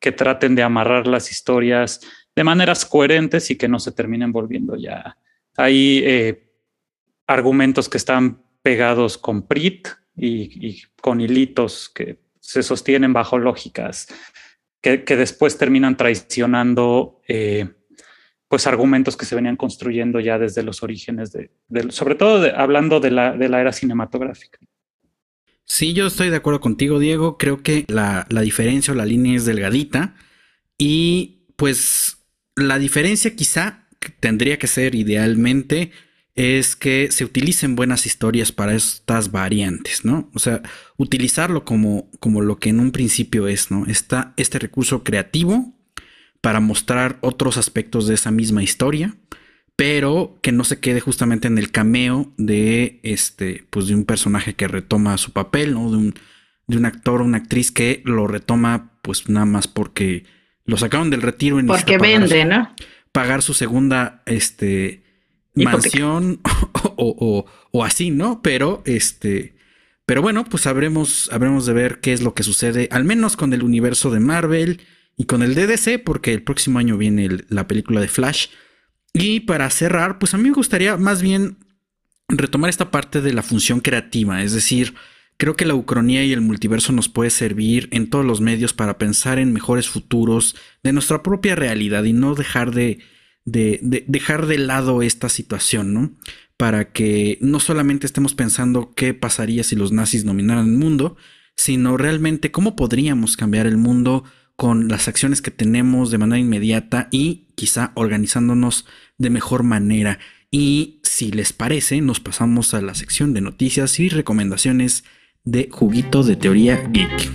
que 0.00 0.10
traten 0.10 0.56
de 0.56 0.64
amarrar 0.64 1.06
las 1.06 1.30
historias 1.30 2.00
de 2.34 2.44
maneras 2.44 2.84
coherentes 2.84 3.50
y 3.50 3.56
que 3.56 3.68
no 3.68 3.78
se 3.78 3.92
terminen 3.92 4.32
volviendo 4.32 4.76
ya. 4.76 5.16
Hay 5.56 6.02
eh, 6.04 6.50
argumentos 7.26 7.88
que 7.88 7.98
están 7.98 8.42
pegados 8.62 9.18
con 9.18 9.46
PRIT 9.46 9.88
y, 10.16 10.82
con 11.00 11.20
hilitos 11.20 11.88
que 11.88 12.18
se 12.40 12.62
sostienen 12.62 13.12
bajo 13.12 13.38
lógicas 13.38 14.08
que, 14.82 14.98
después 14.98 15.56
terminan 15.58 15.96
traicionando 15.96 17.20
eh, 17.28 17.68
pues 18.48 18.66
argumentos 18.66 19.16
que 19.16 19.26
se 19.26 19.34
venían 19.34 19.56
construyendo 19.56 20.18
ya 20.20 20.38
desde 20.38 20.62
los 20.62 20.82
orígenes 20.82 21.32
de, 21.32 21.50
sobre 21.90 22.14
todo 22.16 22.50
hablando 22.56 22.98
de 22.98 23.10
la, 23.10 23.32
de 23.32 23.48
la 23.48 23.60
era 23.60 23.72
cinematográfica. 23.72 24.58
Sí, 25.70 25.92
yo 25.92 26.08
estoy 26.08 26.30
de 26.30 26.36
acuerdo 26.36 26.60
contigo, 26.60 26.98
Diego. 26.98 27.38
Creo 27.38 27.62
que 27.62 27.84
la, 27.86 28.26
diferencia 28.42 28.92
o 28.92 28.96
la 28.96 29.06
línea 29.06 29.36
es 29.36 29.44
delgadita. 29.44 30.16
Y 30.76 31.44
pues 31.54 32.16
la 32.56 32.76
diferencia 32.76 33.36
quizá 33.36 33.86
tendría 34.18 34.58
que 34.58 34.66
ser 34.66 34.96
idealmente 34.96 35.92
es 36.34 36.74
que 36.74 37.12
se 37.12 37.24
utilicen 37.24 37.76
buenas 37.76 38.04
historias 38.04 38.50
para 38.50 38.74
estas 38.74 39.30
variantes, 39.30 40.04
¿no? 40.04 40.28
O 40.34 40.40
sea, 40.40 40.60
utilizarlo 40.96 41.64
como, 41.64 42.10
como 42.18 42.40
lo 42.40 42.58
que 42.58 42.70
en 42.70 42.80
un 42.80 42.90
principio 42.90 43.46
es, 43.46 43.70
¿no? 43.70 43.86
Está 43.86 44.34
este 44.36 44.58
recurso 44.58 45.04
creativo 45.04 45.72
para 46.40 46.58
mostrar 46.58 47.18
otros 47.20 47.56
aspectos 47.56 48.08
de 48.08 48.14
esa 48.14 48.32
misma 48.32 48.64
historia 48.64 49.14
pero 49.80 50.38
que 50.42 50.52
no 50.52 50.64
se 50.64 50.78
quede 50.78 51.00
justamente 51.00 51.48
en 51.48 51.56
el 51.56 51.70
cameo 51.70 52.30
de 52.36 53.00
este, 53.02 53.64
pues 53.70 53.86
de 53.86 53.94
un 53.94 54.04
personaje 54.04 54.52
que 54.52 54.68
retoma 54.68 55.16
su 55.16 55.32
papel, 55.32 55.72
¿no? 55.72 55.90
De 55.90 55.96
un, 55.96 56.14
de 56.66 56.76
un 56.76 56.84
actor 56.84 57.22
o 57.22 57.24
una 57.24 57.38
actriz 57.38 57.72
que 57.72 58.02
lo 58.04 58.26
retoma, 58.26 58.90
pues 59.00 59.30
nada 59.30 59.46
más 59.46 59.68
porque 59.68 60.26
lo 60.66 60.76
sacaron 60.76 61.08
del 61.08 61.22
retiro 61.22 61.58
y 61.58 61.62
porque 61.62 61.96
vende, 61.96 62.44
¿no? 62.44 62.74
Pagar 63.10 63.40
su 63.40 63.54
segunda, 63.54 64.22
este, 64.26 65.02
mansión 65.54 66.40
o, 66.96 67.46
o, 67.72 67.82
así, 67.82 68.10
¿no? 68.10 68.42
Pero, 68.42 68.82
este, 68.84 69.54
pero 70.04 70.20
bueno, 70.20 70.44
pues 70.44 70.66
habremos, 70.66 71.30
habremos 71.32 71.64
de 71.64 71.72
ver 71.72 72.00
qué 72.00 72.12
es 72.12 72.20
lo 72.20 72.34
que 72.34 72.42
sucede, 72.42 72.90
al 72.92 73.04
menos 73.04 73.34
con 73.34 73.54
el 73.54 73.62
universo 73.62 74.10
de 74.10 74.20
Marvel 74.20 74.82
y 75.16 75.24
con 75.24 75.42
el 75.42 75.54
DDC, 75.54 76.04
porque 76.04 76.34
el 76.34 76.42
próximo 76.42 76.78
año 76.78 76.98
viene 76.98 77.30
la 77.48 77.66
película 77.66 78.02
de 78.02 78.08
Flash. 78.08 78.48
Y 79.12 79.40
para 79.40 79.68
cerrar, 79.70 80.18
pues 80.18 80.34
a 80.34 80.38
mí 80.38 80.44
me 80.44 80.54
gustaría 80.54 80.96
más 80.96 81.22
bien 81.22 81.56
retomar 82.28 82.70
esta 82.70 82.90
parte 82.90 83.20
de 83.20 83.32
la 83.32 83.42
función 83.42 83.80
creativa, 83.80 84.42
es 84.42 84.52
decir, 84.52 84.94
creo 85.36 85.56
que 85.56 85.64
la 85.64 85.74
ucronía 85.74 86.22
y 86.24 86.32
el 86.32 86.42
multiverso 86.42 86.92
nos 86.92 87.08
puede 87.08 87.30
servir 87.30 87.88
en 87.92 88.10
todos 88.10 88.24
los 88.24 88.40
medios 88.40 88.72
para 88.72 88.98
pensar 88.98 89.38
en 89.38 89.52
mejores 89.52 89.88
futuros 89.88 90.54
de 90.82 90.92
nuestra 90.92 91.22
propia 91.22 91.56
realidad 91.56 92.04
y 92.04 92.12
no 92.12 92.34
dejar 92.34 92.72
de, 92.72 92.98
dejar 93.44 94.46
de 94.46 94.58
lado 94.58 95.02
esta 95.02 95.28
situación, 95.28 95.94
¿no? 95.94 96.12
Para 96.56 96.92
que 96.92 97.38
no 97.40 97.58
solamente 97.58 98.06
estemos 98.06 98.34
pensando 98.34 98.92
qué 98.94 99.14
pasaría 99.14 99.64
si 99.64 99.76
los 99.76 99.92
nazis 99.92 100.26
dominaran 100.26 100.66
el 100.66 100.76
mundo, 100.76 101.16
sino 101.56 101.96
realmente 101.96 102.50
cómo 102.50 102.76
podríamos 102.76 103.38
cambiar 103.38 103.66
el 103.66 103.78
mundo 103.78 104.24
con 104.60 104.88
las 104.88 105.08
acciones 105.08 105.40
que 105.40 105.50
tenemos 105.50 106.10
de 106.10 106.18
manera 106.18 106.38
inmediata 106.38 107.08
y 107.10 107.46
quizá 107.54 107.92
organizándonos 107.94 108.84
de 109.16 109.30
mejor 109.30 109.62
manera. 109.62 110.18
Y 110.50 111.00
si 111.02 111.32
les 111.32 111.54
parece, 111.54 112.02
nos 112.02 112.20
pasamos 112.20 112.74
a 112.74 112.82
la 112.82 112.94
sección 112.94 113.32
de 113.32 113.40
noticias 113.40 113.98
y 113.98 114.10
recomendaciones 114.10 115.04
de 115.44 115.70
Juguito 115.72 116.24
de 116.24 116.36
Teoría 116.36 116.76
Geek. 116.92 117.32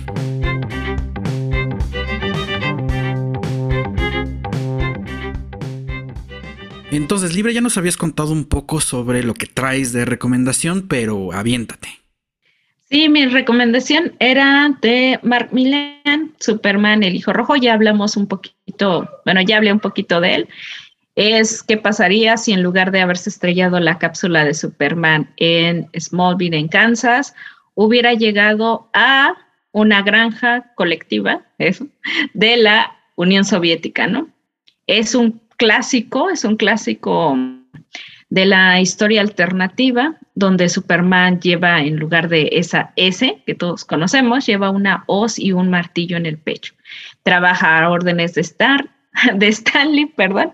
Entonces, 6.92 7.34
Libre, 7.34 7.52
ya 7.52 7.60
nos 7.60 7.76
habías 7.76 7.96
contado 7.96 8.30
un 8.30 8.44
poco 8.44 8.80
sobre 8.80 9.24
lo 9.24 9.34
que 9.34 9.46
traes 9.46 9.92
de 9.92 10.04
recomendación, 10.04 10.86
pero 10.86 11.32
aviéntate. 11.32 12.05
Sí, 12.88 13.08
mi 13.08 13.26
recomendación 13.26 14.14
era 14.20 14.76
de 14.80 15.18
Mark 15.22 15.48
Millen, 15.50 16.34
Superman, 16.38 17.02
el 17.02 17.16
Hijo 17.16 17.32
Rojo. 17.32 17.56
Ya 17.56 17.74
hablamos 17.74 18.16
un 18.16 18.28
poquito, 18.28 19.08
bueno, 19.24 19.40
ya 19.42 19.56
hablé 19.56 19.72
un 19.72 19.80
poquito 19.80 20.20
de 20.20 20.34
él. 20.36 20.48
Es 21.16 21.64
qué 21.64 21.78
pasaría 21.78 22.36
si 22.36 22.52
en 22.52 22.62
lugar 22.62 22.92
de 22.92 23.00
haberse 23.00 23.28
estrellado 23.28 23.80
la 23.80 23.98
cápsula 23.98 24.44
de 24.44 24.54
Superman 24.54 25.32
en 25.36 25.88
Smallville, 25.98 26.56
en 26.56 26.68
Kansas, 26.68 27.34
hubiera 27.74 28.14
llegado 28.14 28.88
a 28.92 29.34
una 29.72 30.02
granja 30.02 30.72
colectiva 30.76 31.42
eso, 31.58 31.88
de 32.34 32.56
la 32.56 32.96
Unión 33.16 33.44
Soviética, 33.44 34.06
¿no? 34.06 34.28
Es 34.86 35.16
un 35.16 35.40
clásico, 35.56 36.30
es 36.30 36.44
un 36.44 36.56
clásico 36.56 37.36
de 38.28 38.44
la 38.44 38.80
historia 38.80 39.20
alternativa, 39.20 40.16
donde 40.34 40.68
Superman 40.68 41.40
lleva, 41.40 41.80
en 41.80 41.96
lugar 41.96 42.28
de 42.28 42.48
esa 42.52 42.92
S 42.96 43.42
que 43.46 43.54
todos 43.54 43.84
conocemos, 43.84 44.46
lleva 44.46 44.70
una 44.70 45.04
hoz 45.06 45.38
y 45.38 45.52
un 45.52 45.70
martillo 45.70 46.16
en 46.16 46.26
el 46.26 46.38
pecho. 46.38 46.74
Trabaja 47.22 47.78
a 47.78 47.90
órdenes 47.90 48.34
de, 48.34 48.40
Star, 48.40 48.90
de 49.34 49.48
Stanley, 49.48 50.06
perdón, 50.06 50.52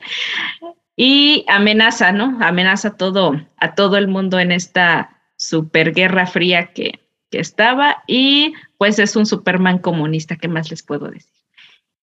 y 0.96 1.44
amenaza, 1.48 2.12
¿no? 2.12 2.38
Amenaza 2.42 2.96
todo, 2.96 3.40
a 3.56 3.74
todo 3.74 3.96
el 3.96 4.08
mundo 4.08 4.38
en 4.38 4.52
esta 4.52 5.22
superguerra 5.36 6.26
fría 6.26 6.72
que, 6.72 7.00
que 7.30 7.40
estaba 7.40 8.04
y 8.06 8.52
pues 8.76 8.98
es 8.98 9.16
un 9.16 9.24
Superman 9.24 9.78
comunista, 9.78 10.36
¿qué 10.36 10.48
más 10.48 10.70
les 10.70 10.82
puedo 10.82 11.08
decir? 11.10 11.32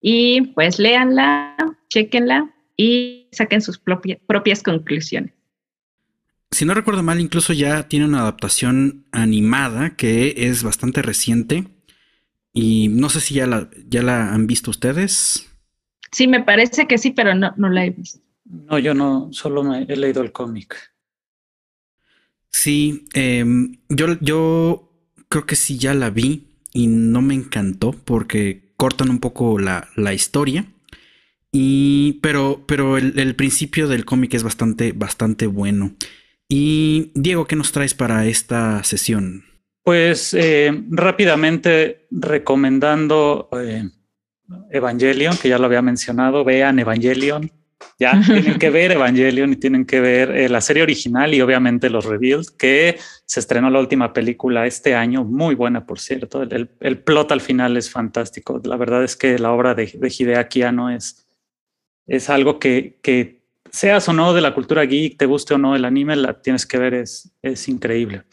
Y 0.02 0.42
pues 0.54 0.80
léanla, 0.80 1.56
chequenla 1.90 2.50
y 2.76 3.28
saquen 3.32 3.62
sus 3.62 3.80
propias 3.80 4.64
conclusiones 4.64 5.39
si 6.52 6.66
no 6.66 6.74
recuerdo 6.74 7.04
mal, 7.04 7.20
incluso 7.20 7.54
ya 7.54 7.88
tiene 7.88 8.06
una 8.06 8.22
adaptación 8.22 9.06
animada 9.12 9.96
que 9.96 10.34
es 10.38 10.64
bastante 10.64 11.02
reciente. 11.02 11.66
Y 12.54 12.88
no 12.90 13.10
sé 13.10 13.22
si 13.22 13.36
ya 13.36 13.48
la, 13.48 13.70
ya 13.88 14.02
la 14.02 14.34
han 14.34 14.48
visto 14.48 14.72
ustedes. 14.72 15.48
Sí, 16.12 16.28
me 16.28 16.44
parece 16.44 16.88
que 16.88 16.98
sí, 16.98 17.12
pero 17.12 17.36
no, 17.36 17.54
no 17.58 17.70
la 17.70 17.86
he 17.86 17.92
visto. 17.92 18.20
No, 18.46 18.80
yo 18.80 18.94
no, 18.96 19.30
solo 19.32 19.64
me 19.64 19.84
he 19.84 19.96
leído 19.96 20.24
el 20.24 20.32
cómic. 20.32 20.76
Sí, 22.52 23.06
em, 23.14 23.78
yo, 23.90 24.18
yo 24.20 24.92
creo 25.30 25.46
que 25.46 25.56
sí 25.56 25.78
ya 25.78 25.94
la 25.94 26.10
vi 26.10 26.48
y 26.74 26.88
no 26.88 27.22
me 27.22 27.36
encantó 27.36 27.92
porque 27.92 28.74
cortan 28.76 29.10
un 29.10 29.20
poco 29.20 29.60
la, 29.60 29.88
la 29.96 30.14
historia. 30.14 30.66
Y, 31.52 32.20
pero, 32.22 32.64
pero 32.68 32.98
el, 32.98 33.18
el 33.20 33.36
principio 33.36 33.88
del 33.88 34.06
cómic 34.06 34.34
es 34.34 34.44
bastante, 34.44 34.92
bastante 34.92 35.48
bueno. 35.48 35.96
Y 36.52 37.12
Diego, 37.14 37.46
¿qué 37.46 37.56
nos 37.56 37.72
traes 37.72 37.94
para 37.94 38.26
esta 38.26 38.84
sesión? 38.84 39.46
Pues 39.84 40.34
eh, 40.34 40.84
rápidamente 40.90 42.08
recomendando 42.10 43.50
eh, 43.54 43.88
Evangelion, 44.72 45.38
que 45.38 45.50
ya 45.50 45.60
lo 45.60 45.68
había 45.68 45.84
mencionado, 45.84 46.44
vean 46.44 46.80
Evangelion. 46.80 47.52
Ya 48.00 48.20
tienen 48.26 48.58
que 48.58 48.72
ver 48.72 48.92
Evangelion 48.92 49.54
y 49.54 49.58
tienen 49.58 49.86
que 49.86 50.00
ver 50.00 50.32
eh, 50.32 50.50
la 50.50 50.60
serie 50.60 50.82
original 50.84 51.34
y 51.34 51.42
obviamente 51.42 51.90
los 51.90 52.06
reveals, 52.06 52.50
que 52.50 52.98
se 53.26 53.40
estrenó 53.40 53.70
la 53.70 53.80
última 53.80 54.12
película 54.12 54.66
este 54.66 54.96
año, 54.96 55.24
muy 55.24 55.54
buena 55.54 55.86
por 55.86 56.00
cierto. 56.00 56.42
El, 56.42 56.72
el, 56.80 56.98
plot 56.98 57.32
al 57.32 57.42
final 57.42 57.78
es 57.78 57.92
fantástico. 57.92 58.60
La 58.64 58.76
verdad 58.76 59.04
es 59.04 59.16
que 59.16 59.38
la 59.38 59.52
obra 59.52 59.76
de, 59.76 59.86
de 59.86 60.08
Hideaki 60.18 60.64
Anno 60.64 60.90
es, 60.90 61.28
es 62.08 62.30
algo 62.30 62.58
que, 62.58 63.00
que 63.04 63.39
seas 63.72 64.08
o 64.10 64.14
no 64.14 64.34
de 64.34 64.42
la 64.42 64.54
cultura 64.54 64.86
geek, 64.86 65.18
te 65.18 65.26
guste 65.26 65.54
o 65.54 65.58
no 65.58 65.76
el 65.76 65.86
anime, 65.86 66.16
la 66.16 66.42
tienes 66.42 66.66
que 66.66 66.78
ver, 66.78 66.94
es, 66.94 67.32
es 67.42 67.68
increíble. 67.68 68.24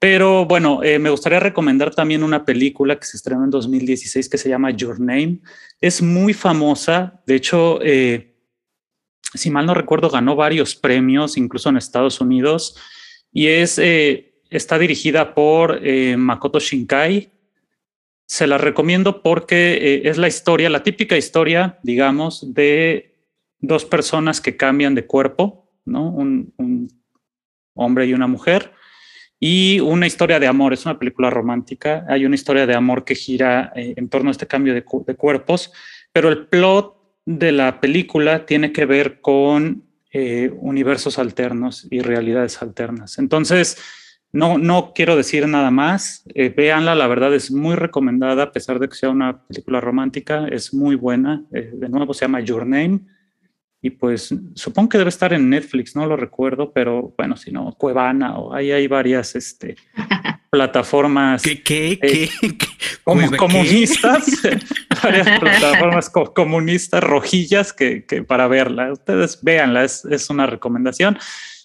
Pero 0.00 0.46
bueno, 0.46 0.82
eh, 0.82 0.98
me 0.98 1.10
gustaría 1.10 1.40
recomendar 1.40 1.94
también 1.94 2.22
una 2.22 2.46
película 2.46 2.98
que 2.98 3.04
se 3.04 3.18
estrenó 3.18 3.44
en 3.44 3.50
2016 3.50 4.30
que 4.30 4.38
se 4.38 4.48
llama 4.48 4.70
Your 4.70 4.98
Name. 4.98 5.40
Es 5.78 6.00
muy 6.00 6.32
famosa. 6.32 7.20
De 7.26 7.34
hecho, 7.34 7.80
eh, 7.82 8.34
si 9.34 9.50
mal 9.50 9.66
no 9.66 9.74
recuerdo, 9.74 10.08
ganó 10.08 10.36
varios 10.36 10.74
premios, 10.74 11.36
incluso 11.36 11.68
en 11.68 11.76
Estados 11.76 12.18
Unidos. 12.18 12.78
Y 13.30 13.48
es, 13.48 13.78
eh, 13.78 14.40
está 14.48 14.78
dirigida 14.78 15.34
por 15.34 15.78
Makoto 16.16 16.60
Shinkai. 16.60 17.30
Se 18.24 18.46
la 18.46 18.56
recomiendo 18.56 19.22
porque 19.22 20.00
es 20.02 20.16
la 20.16 20.28
historia, 20.28 20.70
la 20.70 20.82
típica 20.82 21.18
historia, 21.18 21.78
digamos, 21.82 22.54
de 22.54 23.09
dos 23.60 23.84
personas 23.84 24.40
que 24.40 24.56
cambian 24.56 24.94
de 24.94 25.06
cuerpo, 25.06 25.68
¿no? 25.84 26.10
un 26.10 26.52
hombre 27.74 28.06
y 28.06 28.12
una 28.12 28.26
mujer 28.26 28.72
y 29.42 29.80
una 29.80 30.06
historia 30.06 30.38
de 30.38 30.46
amor, 30.46 30.74
es 30.74 30.84
una 30.84 30.98
película 30.98 31.30
romántica, 31.30 32.04
hay 32.08 32.26
una 32.26 32.34
historia 32.34 32.66
de 32.66 32.74
amor 32.74 33.04
que 33.04 33.14
gira 33.14 33.72
eh, 33.74 33.94
en 33.96 34.10
torno 34.10 34.28
a 34.28 34.32
este 34.32 34.46
cambio 34.46 34.74
de, 34.74 34.84
cuerpos, 34.84 35.72
pero 36.12 36.28
el 36.28 36.46
plot 36.46 36.94
de 37.24 37.50
la 37.50 37.80
película 37.80 38.44
tiene 38.44 38.70
que 38.70 38.84
ver 38.84 39.22
con 39.22 39.84
eh, 40.12 40.52
universos 40.60 41.18
alternos 41.18 41.88
y 41.90 42.00
realidades 42.00 42.60
alternas. 42.60 43.18
Entonces, 43.18 43.78
no, 44.30 44.58
no 44.58 44.92
quiero 44.94 45.16
decir 45.16 45.48
nada 45.48 45.70
más, 45.70 46.22
eh, 46.34 46.50
véanla, 46.54 46.94
la 46.94 47.06
verdad 47.06 47.34
es 47.34 47.50
muy 47.50 47.76
recomendada, 47.76 48.42
a 48.42 48.52
pesar 48.52 48.78
de 48.78 48.90
que 48.90 48.94
sea 48.94 49.08
una 49.08 49.42
película 49.46 49.80
romántica, 49.80 50.48
es 50.48 50.74
muy 50.74 50.96
buena, 50.96 51.44
de 51.50 51.88
nuevo 51.88 52.12
se 52.12 52.26
llama 52.26 52.40
Your 52.40 52.66
Name 52.66 53.00
y 53.82 53.90
pues 53.90 54.34
supongo 54.54 54.90
que 54.90 54.98
debe 54.98 55.08
estar 55.08 55.32
en 55.32 55.48
Netflix, 55.48 55.96
no 55.96 56.04
lo 56.04 56.16
recuerdo, 56.16 56.70
pero 56.72 57.14
bueno, 57.16 57.36
si 57.36 57.50
no, 57.50 57.72
Cuevana 57.78 58.36
o 58.36 58.52
ahí 58.52 58.72
hay 58.72 58.86
varias 58.86 59.34
este, 59.34 59.76
plataformas. 60.50 61.42
¿Qué? 61.42 61.62
¿Qué? 61.62 61.98
¿Qué? 61.98 62.28
Como, 63.04 63.34
comunistas, 63.36 64.42
varias 65.02 65.40
plataformas 65.40 66.10
comunistas 66.10 67.02
rojillas 67.02 67.72
que, 67.72 68.04
que, 68.04 68.22
para 68.22 68.46
verla. 68.48 68.92
Ustedes 68.92 69.42
véanla, 69.42 69.84
es, 69.84 70.04
es 70.04 70.28
una 70.28 70.46
recomendación. 70.46 71.18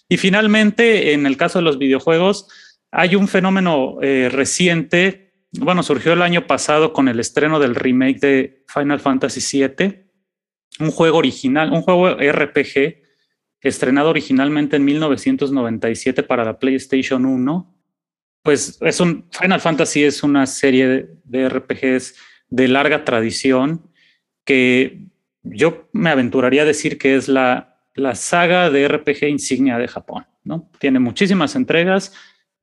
Y 0.08 0.16
finalmente, 0.16 1.12
en 1.12 1.26
el 1.26 1.36
caso 1.36 1.58
de 1.58 1.64
los 1.64 1.78
videojuegos, 1.78 2.48
hay 2.90 3.14
un 3.14 3.28
fenómeno 3.28 3.98
eh, 4.00 4.30
reciente. 4.32 5.34
Bueno, 5.52 5.82
surgió 5.82 6.14
el 6.14 6.22
año 6.22 6.46
pasado 6.46 6.94
con 6.94 7.08
el 7.08 7.20
estreno 7.20 7.58
del 7.60 7.74
remake 7.74 8.20
de 8.20 8.64
Final 8.68 9.00
Fantasy 9.00 9.58
VII 9.58 10.05
un 10.80 10.90
juego 10.90 11.18
original, 11.18 11.72
un 11.72 11.82
juego 11.82 12.10
RPG 12.10 13.02
estrenado 13.60 14.10
originalmente 14.10 14.76
en 14.76 14.84
1997 14.84 16.22
para 16.22 16.44
la 16.44 16.58
PlayStation 16.58 17.24
1. 17.24 17.74
Pues 18.42 18.78
es 18.80 19.00
un 19.00 19.26
Final 19.32 19.60
Fantasy 19.60 20.04
es 20.04 20.22
una 20.22 20.46
serie 20.46 21.08
de, 21.24 21.48
RPGs 21.48 22.14
de 22.48 22.68
larga 22.68 23.04
tradición 23.04 23.90
que 24.44 25.06
yo 25.42 25.88
me 25.92 26.10
aventuraría 26.10 26.62
a 26.62 26.66
decir 26.66 26.98
que 26.98 27.16
es 27.16 27.28
la, 27.28 27.80
la 27.94 28.14
saga 28.14 28.70
de 28.70 28.86
RPG 28.86 29.24
insignia 29.24 29.78
de 29.78 29.88
Japón. 29.88 30.26
¿no? 30.44 30.70
Tiene 30.78 31.00
muchísimas 31.00 31.56
entregas, 31.56 32.12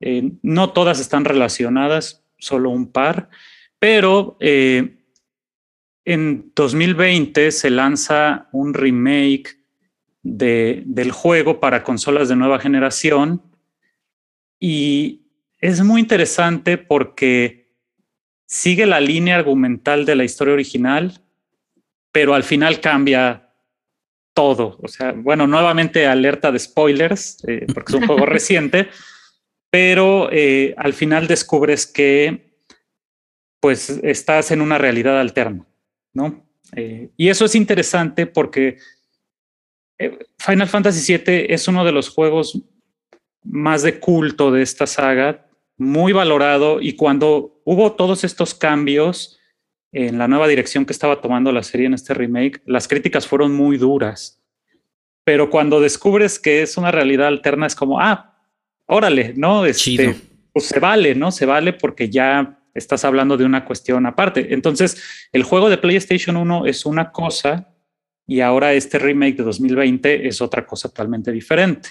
eh, 0.00 0.32
no 0.42 0.72
todas 0.72 1.00
están 1.00 1.24
relacionadas, 1.24 2.24
solo 2.38 2.70
un 2.70 2.90
par, 2.90 3.28
pero 3.78 4.36
eh, 4.40 5.03
en 6.04 6.52
2020 6.54 7.50
se 7.50 7.70
lanza 7.70 8.48
un 8.52 8.74
remake 8.74 9.56
del 10.22 11.12
juego 11.12 11.60
para 11.60 11.82
consolas 11.82 12.28
de 12.28 12.36
nueva 12.36 12.58
generación 12.58 13.42
y 14.58 15.26
es 15.58 15.82
muy 15.82 16.00
interesante 16.00 16.78
porque 16.78 17.70
sigue 18.46 18.86
la 18.86 19.00
línea 19.00 19.36
argumental 19.36 20.06
de 20.06 20.16
la 20.16 20.24
historia 20.24 20.54
original, 20.54 21.20
pero 22.12 22.34
al 22.34 22.42
final 22.42 22.80
cambia 22.80 23.50
todo. 24.32 24.78
O 24.82 24.88
sea, 24.88 25.12
bueno, 25.12 25.46
nuevamente 25.46 26.06
alerta 26.06 26.50
de 26.52 26.58
spoilers, 26.58 27.42
eh, 27.46 27.66
porque 27.72 27.92
es 27.92 28.00
un 28.00 28.06
juego 28.06 28.26
reciente, 28.26 28.88
pero 29.70 30.28
eh, 30.32 30.74
al 30.76 30.92
final 30.92 31.26
descubres 31.26 31.86
que 31.86 32.54
pues 33.60 33.88
estás 34.02 34.50
en 34.50 34.60
una 34.60 34.76
realidad 34.76 35.18
alterna. 35.18 35.66
¿No? 36.14 36.44
Eh, 36.74 37.10
y 37.16 37.28
eso 37.28 37.44
es 37.44 37.54
interesante 37.54 38.26
porque 38.26 38.78
eh, 39.98 40.18
Final 40.38 40.68
Fantasy 40.68 41.18
VII 41.18 41.46
es 41.48 41.68
uno 41.68 41.84
de 41.84 41.92
los 41.92 42.08
juegos 42.08 42.60
más 43.42 43.82
de 43.82 44.00
culto 44.00 44.50
de 44.50 44.62
esta 44.62 44.86
saga, 44.86 45.46
muy 45.76 46.12
valorado 46.12 46.80
y 46.80 46.94
cuando 46.94 47.60
hubo 47.64 47.92
todos 47.92 48.24
estos 48.24 48.54
cambios 48.54 49.38
en 49.92 50.18
la 50.18 50.26
nueva 50.26 50.48
dirección 50.48 50.86
que 50.86 50.92
estaba 50.92 51.20
tomando 51.20 51.52
la 51.52 51.62
serie 51.62 51.86
en 51.86 51.94
este 51.94 52.14
remake, 52.14 52.62
las 52.64 52.88
críticas 52.88 53.26
fueron 53.26 53.52
muy 53.52 53.76
duras. 53.76 54.40
Pero 55.24 55.50
cuando 55.50 55.80
descubres 55.80 56.38
que 56.38 56.62
es 56.62 56.76
una 56.76 56.90
realidad 56.90 57.28
alterna, 57.28 57.66
es 57.66 57.76
como, 57.76 58.00
ah, 58.00 58.36
órale, 58.86 59.34
¿no? 59.36 59.64
Este, 59.64 60.16
pues 60.52 60.66
se 60.66 60.80
vale, 60.80 61.14
¿no? 61.14 61.30
Se 61.30 61.46
vale 61.46 61.72
porque 61.72 62.10
ya 62.10 62.58
estás 62.74 63.04
hablando 63.04 63.36
de 63.36 63.44
una 63.44 63.64
cuestión 63.64 64.04
aparte. 64.06 64.52
Entonces, 64.52 65.28
el 65.32 65.44
juego 65.44 65.70
de 65.70 65.78
PlayStation 65.78 66.36
1 66.36 66.66
es 66.66 66.84
una 66.84 67.12
cosa 67.12 67.68
y 68.26 68.40
ahora 68.40 68.72
este 68.72 68.98
remake 68.98 69.36
de 69.36 69.44
2020 69.44 70.26
es 70.26 70.40
otra 70.40 70.66
cosa 70.66 70.88
totalmente 70.88 71.30
diferente. 71.30 71.90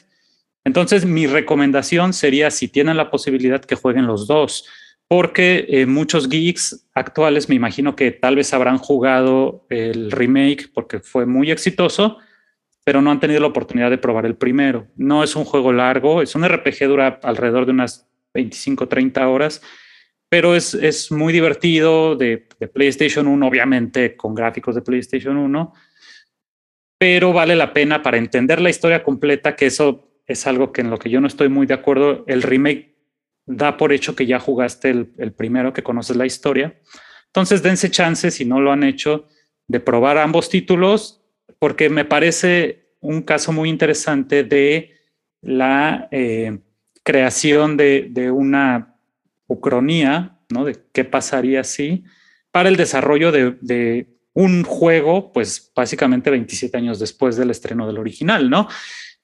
Entonces, 0.63 1.05
mi 1.05 1.27
recomendación 1.27 2.13
sería, 2.13 2.49
si 2.51 2.67
tienen 2.67 2.97
la 2.97 3.09
posibilidad, 3.09 3.63
que 3.63 3.75
jueguen 3.75 4.07
los 4.07 4.27
dos, 4.27 4.65
porque 5.07 5.65
eh, 5.69 5.85
muchos 5.85 6.29
geeks 6.29 6.87
actuales 6.93 7.49
me 7.49 7.55
imagino 7.55 7.95
que 7.95 8.11
tal 8.11 8.35
vez 8.35 8.53
habrán 8.53 8.77
jugado 8.77 9.65
el 9.69 10.11
remake 10.11 10.69
porque 10.73 10.99
fue 10.99 11.25
muy 11.25 11.51
exitoso, 11.51 12.17
pero 12.83 13.01
no 13.01 13.11
han 13.11 13.19
tenido 13.19 13.39
la 13.39 13.47
oportunidad 13.47 13.89
de 13.89 13.97
probar 13.97 14.25
el 14.25 14.35
primero. 14.35 14.87
No 14.95 15.23
es 15.23 15.35
un 15.35 15.45
juego 15.45 15.71
largo, 15.71 16.21
es 16.21 16.35
un 16.35 16.47
RPG, 16.47 16.87
dura 16.87 17.19
alrededor 17.23 17.65
de 17.65 17.71
unas 17.71 18.07
25, 18.33 18.87
30 18.87 19.27
horas 19.27 19.61
pero 20.33 20.55
es, 20.55 20.73
es 20.73 21.11
muy 21.11 21.31
divertido 21.31 22.15
de, 22.15 22.47
PlayStation 22.73 23.27
1, 23.27 23.47
obviamente 23.47 24.17
con 24.17 24.33
gráficos 24.33 24.73
de 24.73 24.81
PlayStation 24.81 25.37
1, 25.37 25.73
pero 26.97 27.33
vale 27.33 27.55
la 27.55 27.71
pena 27.71 28.01
para 28.01 28.17
entender 28.17 28.59
la 28.59 28.71
historia 28.71 29.03
completa, 29.03 29.55
que 29.55 29.67
eso 29.67 30.09
es 30.25 30.47
algo 30.47 30.71
que 30.71 30.81
en 30.81 30.89
lo 30.89 30.97
que 30.97 31.11
yo 31.11 31.21
no 31.21 31.27
estoy 31.27 31.49
muy 31.49 31.67
de 31.67 31.75
acuerdo. 31.75 32.23
El 32.25 32.41
remake 32.41 32.95
da 33.45 33.77
por 33.77 33.93
hecho 33.93 34.15
que 34.15 34.25
ya 34.25 34.39
jugaste 34.39 34.89
el, 34.89 35.13
el 35.19 35.33
primero, 35.33 35.71
que 35.71 35.83
conoces 35.83 36.17
la 36.17 36.25
historia. 36.25 36.79
Entonces 37.27 37.61
dense 37.61 37.91
chance, 37.91 38.31
si 38.31 38.43
no 38.43 38.59
lo 38.59 38.71
han 38.71 38.83
hecho, 38.83 39.27
de 39.67 39.81
probar 39.81 40.17
ambos 40.17 40.49
títulos, 40.49 41.21
porque 41.59 41.91
me 41.91 42.05
parece 42.05 42.95
un 43.01 43.21
caso 43.21 43.51
muy 43.51 43.69
interesante 43.69 44.43
de 44.43 44.95
la 45.43 46.07
eh, 46.09 46.57
creación 47.03 47.77
de, 47.77 48.07
de 48.09 48.31
una 48.31 48.92
ucronía, 49.47 50.39
¿no? 50.49 50.65
De 50.65 50.77
qué 50.91 51.03
pasaría 51.03 51.63
si 51.63 52.03
para 52.51 52.69
el 52.69 52.77
desarrollo 52.77 53.31
de, 53.31 54.07
un 54.35 54.63
juego, 54.63 55.31
pues 55.31 55.71
básicamente 55.75 56.31
27 56.31 56.75
años 56.75 56.99
después 56.99 57.35
del 57.35 57.51
estreno 57.51 57.85
del 57.85 57.99
original, 57.99 58.49
¿no? 58.49 58.67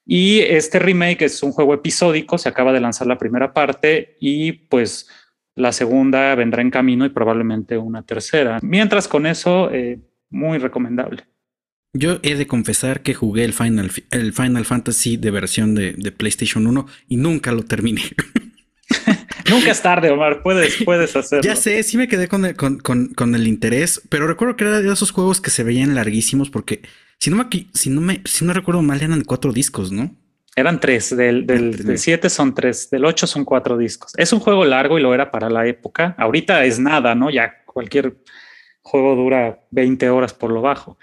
Y 0.06 0.40
este 0.42 0.78
remake 0.78 1.24
es 1.24 1.42
un 1.42 1.52
juego 1.52 1.74
episódico, 1.74 2.38
se 2.38 2.50
acaba 2.50 2.74
de 2.74 2.80
lanzar 2.80 3.08
la 3.08 3.18
primera 3.18 3.52
parte 3.54 4.18
y 4.20 4.52
pues 4.52 5.10
la 5.56 5.72
segunda 5.72 6.36
vendrá 6.36 6.62
en 6.62 6.70
camino 6.70 7.06
y 7.06 7.10
probablemente 7.10 7.78
una 7.78 8.04
tercera. 8.04 8.60
Mientras 8.62 9.08
con 9.08 9.26
eso, 9.26 9.72
eh, 9.72 10.00
muy 10.30 10.60
recomendable. 10.60 11.26
Yo 11.94 12.20
he 12.22 12.36
de 12.36 12.46
confesar 12.46 13.02
que 13.02 13.16
jugué 13.16 13.46
el 13.46 13.54
Final, 13.54 13.92
el 14.12 14.34
Final 14.34 14.66
Fantasy 14.66 15.18
de 15.18 15.32
versión 15.32 15.74
de, 15.74 15.94
de 15.94 16.12
PlayStation 16.12 16.68
1 16.68 16.86
y 17.08 17.18
nunca 17.18 17.52
lo 17.52 17.64
terminé. 17.64 18.04
Nunca 19.50 19.72
es 19.72 19.82
tarde, 19.82 20.10
Omar. 20.10 20.42
Puedes, 20.42 20.84
puedes 20.84 21.16
hacerlo. 21.16 21.44
Ya 21.44 21.56
sé, 21.56 21.82
sí 21.84 21.98
me 21.98 22.08
quedé 22.08 22.28
con 22.28 22.46
el, 22.46 22.56
con, 22.56 23.36
el 23.36 23.48
interés, 23.48 24.02
pero 24.10 24.28
recuerdo 24.28 24.56
que 24.56 24.66
era 24.66 24.82
de 24.82 24.92
esos 24.92 25.12
juegos 25.12 25.42
que 25.42 25.50
se 25.50 25.64
veían 25.64 25.96
larguísimos 25.96 26.50
porque 26.50 26.82
si 27.18 27.30
no 27.30 27.38
me, 27.38 27.48
si 27.74 27.90
no 27.90 28.02
me, 28.02 28.22
si 28.26 28.46
no 28.46 28.54
recuerdo 28.54 28.82
mal, 28.82 29.02
eran 29.02 29.24
cuatro 29.24 29.52
discos, 29.52 29.92
¿no? 29.92 30.16
Eran 30.56 30.80
tres, 30.80 31.16
del, 31.16 31.46
del, 31.46 31.98
siete 31.98 32.30
son 32.30 32.54
tres, 32.54 32.90
del 32.90 33.06
ocho 33.06 33.28
son 33.28 33.46
cuatro 33.46 33.78
discos. 33.78 34.12
Es 34.18 34.34
un 34.34 34.40
juego 34.40 34.66
largo 34.66 35.00
y 35.00 35.02
lo 35.02 35.14
era 35.14 35.32
para 35.32 35.50
la 35.50 35.66
época. 35.68 36.16
Ahorita 36.18 36.66
es 36.66 36.80
nada, 36.80 37.16
¿no? 37.16 37.30
Ya 37.30 37.64
cualquier 37.66 38.18
juego 38.82 39.16
dura 39.16 39.62
20 39.72 40.10
horas 40.10 40.34
por 40.34 40.52
lo 40.52 40.62
bajo. 40.62 40.98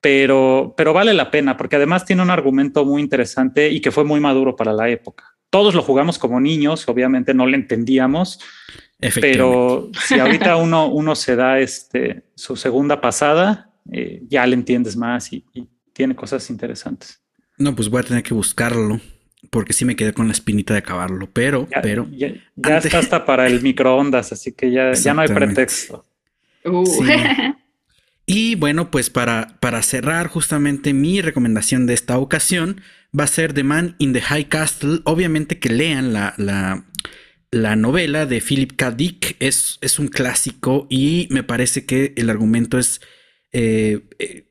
Pero, 0.00 0.74
pero 0.76 0.92
vale 0.92 1.12
la 1.14 1.30
pena 1.30 1.56
porque 1.56 1.76
además 1.76 2.04
tiene 2.04 2.22
un 2.22 2.30
argumento 2.30 2.84
muy 2.84 3.02
interesante 3.02 3.68
y 3.68 3.80
que 3.80 3.90
fue 3.90 4.04
muy 4.04 4.20
maduro 4.20 4.54
para 4.54 4.72
la 4.72 4.88
época 4.88 5.35
todos 5.50 5.74
lo 5.74 5.82
jugamos 5.82 6.18
como 6.18 6.40
niños, 6.40 6.88
obviamente 6.88 7.34
no 7.34 7.46
le 7.46 7.56
entendíamos, 7.56 8.40
pero 9.20 9.90
si 10.06 10.18
ahorita 10.18 10.56
uno, 10.56 10.88
uno 10.88 11.14
se 11.14 11.36
da 11.36 11.58
este, 11.60 12.24
su 12.34 12.56
segunda 12.56 13.00
pasada, 13.00 13.70
eh, 13.92 14.22
ya 14.28 14.46
le 14.46 14.54
entiendes 14.54 14.96
más 14.96 15.32
y, 15.32 15.44
tiene 15.92 16.14
cosas 16.14 16.50
interesantes. 16.50 17.22
No, 17.56 17.74
pues 17.74 17.88
voy 17.88 18.00
a 18.00 18.02
tener 18.02 18.22
que 18.22 18.34
buscarlo. 18.34 19.00
porque 19.48 19.72
sí 19.72 19.86
me 19.86 19.96
quedé 19.96 20.12
con 20.12 20.26
la 20.26 20.32
espinita 20.34 20.74
de 20.74 20.80
acabarlo, 20.80 21.30
pero, 21.32 21.66
ya, 21.70 21.80
pero. 21.80 22.06
Ya, 22.10 22.76
está 22.76 22.98
hasta 22.98 23.24
para 23.24 23.46
el 23.46 23.62
microondas, 23.62 24.30
así 24.30 24.52
que 24.52 24.70
ya, 24.70 24.92
ya 24.92 25.14
no 25.14 25.22
hay 25.22 25.28
pretexto. 25.28 26.04
Uh. 26.64 26.84
Y 28.26 28.56
bueno, 28.56 28.90
pues 28.90 29.08
para, 29.08 29.56
para 29.60 29.82
cerrar 29.82 30.26
justamente 30.26 30.92
mi 30.92 31.20
recomendación 31.20 31.86
de 31.86 31.94
esta 31.94 32.18
ocasión 32.18 32.80
va 33.18 33.24
a 33.24 33.28
ser 33.28 33.52
The 33.52 33.62
Man 33.62 33.96
in 33.98 34.12
the 34.12 34.20
High 34.20 34.48
Castle. 34.48 35.00
Obviamente 35.04 35.58
que 35.58 35.70
lean 35.70 36.12
la, 36.12 36.34
la, 36.36 36.84
la 37.50 37.76
novela 37.76 38.26
de 38.26 38.40
Philip 38.40 38.72
K. 38.76 38.90
Dick. 38.90 39.36
Es, 39.40 39.78
es, 39.80 39.98
un 39.98 40.08
clásico 40.08 40.86
y 40.90 41.28
me 41.30 41.42
parece 41.42 41.86
que 41.86 42.12
el 42.16 42.30
argumento 42.30 42.78
es 42.78 43.00
eh, 43.52 44.08
eh, 44.18 44.46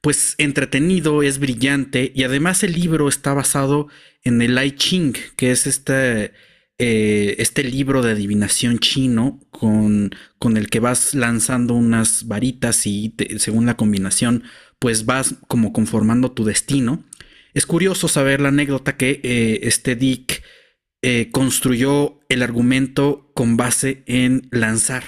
pues 0.00 0.34
entretenido, 0.38 1.22
es 1.22 1.38
brillante 1.38 2.12
y 2.14 2.22
además 2.22 2.62
el 2.62 2.72
libro 2.72 3.08
está 3.08 3.34
basado 3.34 3.88
en 4.22 4.42
el 4.42 4.62
I 4.62 4.72
Ching, 4.72 5.14
que 5.36 5.50
es 5.50 5.66
este 5.66 6.32
eh, 6.80 7.34
este 7.38 7.64
libro 7.64 8.02
de 8.02 8.12
adivinación 8.12 8.78
chino 8.78 9.40
con, 9.50 10.14
con, 10.38 10.56
el 10.56 10.70
que 10.70 10.78
vas 10.78 11.12
lanzando 11.14 11.74
unas 11.74 12.28
varitas 12.28 12.86
y 12.86 13.14
según 13.38 13.66
la 13.66 13.76
combinación 13.76 14.44
pues 14.78 15.04
vas 15.04 15.34
como 15.48 15.72
conformando 15.72 16.30
tu 16.30 16.44
destino. 16.44 17.04
Es 17.58 17.66
curioso 17.66 18.06
saber 18.06 18.40
la 18.40 18.50
anécdota 18.50 18.96
que 18.96 19.20
eh, 19.24 19.58
este 19.64 19.96
Dick 19.96 20.44
eh, 21.02 21.28
construyó 21.32 22.20
el 22.28 22.44
argumento 22.44 23.32
con 23.34 23.56
base 23.56 24.04
en 24.06 24.46
lanzar 24.52 25.02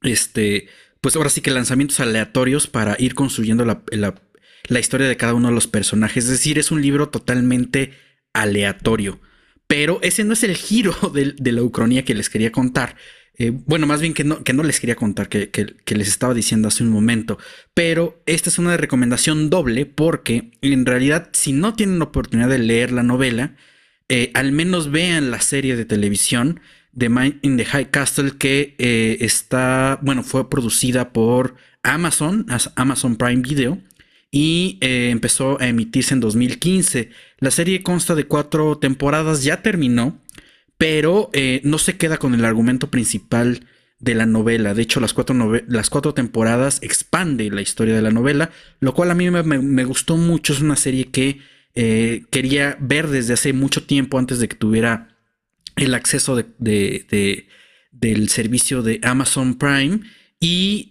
este 0.00 0.68
pues 1.02 1.14
ahora 1.14 1.28
sí 1.28 1.42
que 1.42 1.50
lanzamientos 1.50 2.00
aleatorios 2.00 2.68
para 2.68 2.96
ir 2.98 3.14
construyendo 3.14 3.66
la, 3.66 3.82
la, 3.90 4.80
historia 4.80 5.08
de 5.08 5.18
cada 5.18 5.34
uno 5.34 5.48
de 5.48 5.54
los 5.54 5.66
personajes. 5.66 6.24
Es 6.24 6.30
decir, 6.30 6.58
es 6.58 6.70
un 6.70 6.80
libro 6.80 7.10
totalmente 7.10 7.92
aleatorio. 8.32 9.20
Pero 9.66 9.98
ese 10.00 10.24
no 10.24 10.32
es 10.32 10.42
el 10.42 10.56
giro 10.56 10.94
de, 11.12 11.52
la 11.52 11.62
ucronía 11.62 12.06
que 12.06 12.14
les 12.14 12.30
quería 12.30 12.50
contar. 12.50 12.96
Eh, 13.38 13.50
bueno, 13.50 13.86
más 13.86 14.00
bien 14.00 14.14
que 14.14 14.24
no, 14.24 14.42
que 14.42 14.52
no 14.52 14.62
les 14.62 14.80
quería 14.80 14.96
contar, 14.96 15.28
que, 15.28 15.50
les 15.86 16.08
estaba 16.08 16.34
diciendo 16.34 16.68
hace 16.68 16.82
un 16.82 16.90
momento. 16.90 17.38
Pero 17.74 18.22
esta 18.26 18.48
es 18.48 18.58
una 18.58 18.76
recomendación 18.76 19.50
doble 19.50 19.86
porque 19.86 20.50
en 20.62 20.86
realidad 20.86 21.28
si 21.32 21.52
no 21.52 21.74
tienen 21.74 21.98
la 21.98 22.06
oportunidad 22.06 22.48
de 22.48 22.58
leer 22.58 22.92
la 22.92 23.02
novela, 23.02 23.56
eh, 24.08 24.30
al 24.34 24.52
menos 24.52 24.90
vean 24.90 25.30
la 25.30 25.40
serie 25.40 25.76
de 25.76 25.84
televisión 25.84 26.60
de 26.92 27.08
Mind 27.10 27.38
in 27.42 27.56
the 27.58 27.66
High 27.66 27.90
Castle 27.90 28.32
que 28.38 28.74
eh, 28.78 29.18
está, 29.20 29.98
bueno, 30.02 30.22
fue 30.22 30.48
producida 30.48 31.12
por 31.12 31.56
Amazon, 31.82 32.46
Amazon 32.74 33.16
Prime 33.16 33.42
Video 33.42 33.78
y 34.30 34.78
empezó 34.80 35.60
a 35.60 35.68
emitirse 35.68 36.14
en 36.14 36.20
2015. 36.20 37.10
La 37.38 37.50
serie 37.50 37.82
consta 37.82 38.14
de 38.14 38.24
cuatro 38.24 38.78
temporadas, 38.78 39.44
ya 39.44 39.62
terminó, 39.62 40.20
pero 40.78 41.30
eh, 41.32 41.60
no 41.64 41.78
se 41.78 41.96
queda 41.96 42.18
con 42.18 42.34
el 42.34 42.44
argumento 42.44 42.90
principal 42.90 43.66
de 43.98 44.14
la 44.14 44.26
novela. 44.26 44.74
De 44.74 44.82
hecho, 44.82 45.00
las 45.00 45.14
cuatro, 45.14 45.34
las 45.68 45.90
cuatro 45.90 46.14
temporadas 46.14 46.78
expande 46.82 47.50
la 47.50 47.62
historia 47.62 47.94
de 47.94 48.02
la 48.02 48.10
novela, 48.10 48.50
lo 48.80 48.94
cual 48.94 49.10
a 49.10 49.14
mí 49.14 49.30
me, 49.30 49.84
gustó 49.84 50.16
mucho. 50.16 50.52
Es 50.52 50.60
una 50.60 50.76
serie 50.76 51.06
que 51.06 51.40
eh, 51.74 52.24
quería 52.30 52.76
ver 52.80 53.08
desde 53.08 53.34
hace 53.34 53.52
mucho 53.52 53.84
tiempo 53.84 54.18
antes 54.18 54.38
de 54.38 54.48
que 54.48 54.56
tuviera 54.56 55.16
el 55.76 55.94
acceso 55.94 56.36
de, 56.36 57.46
del 57.90 58.28
servicio 58.28 58.82
de 58.82 59.00
Amazon 59.02 59.56
Prime. 59.56 60.00
Y 60.38 60.90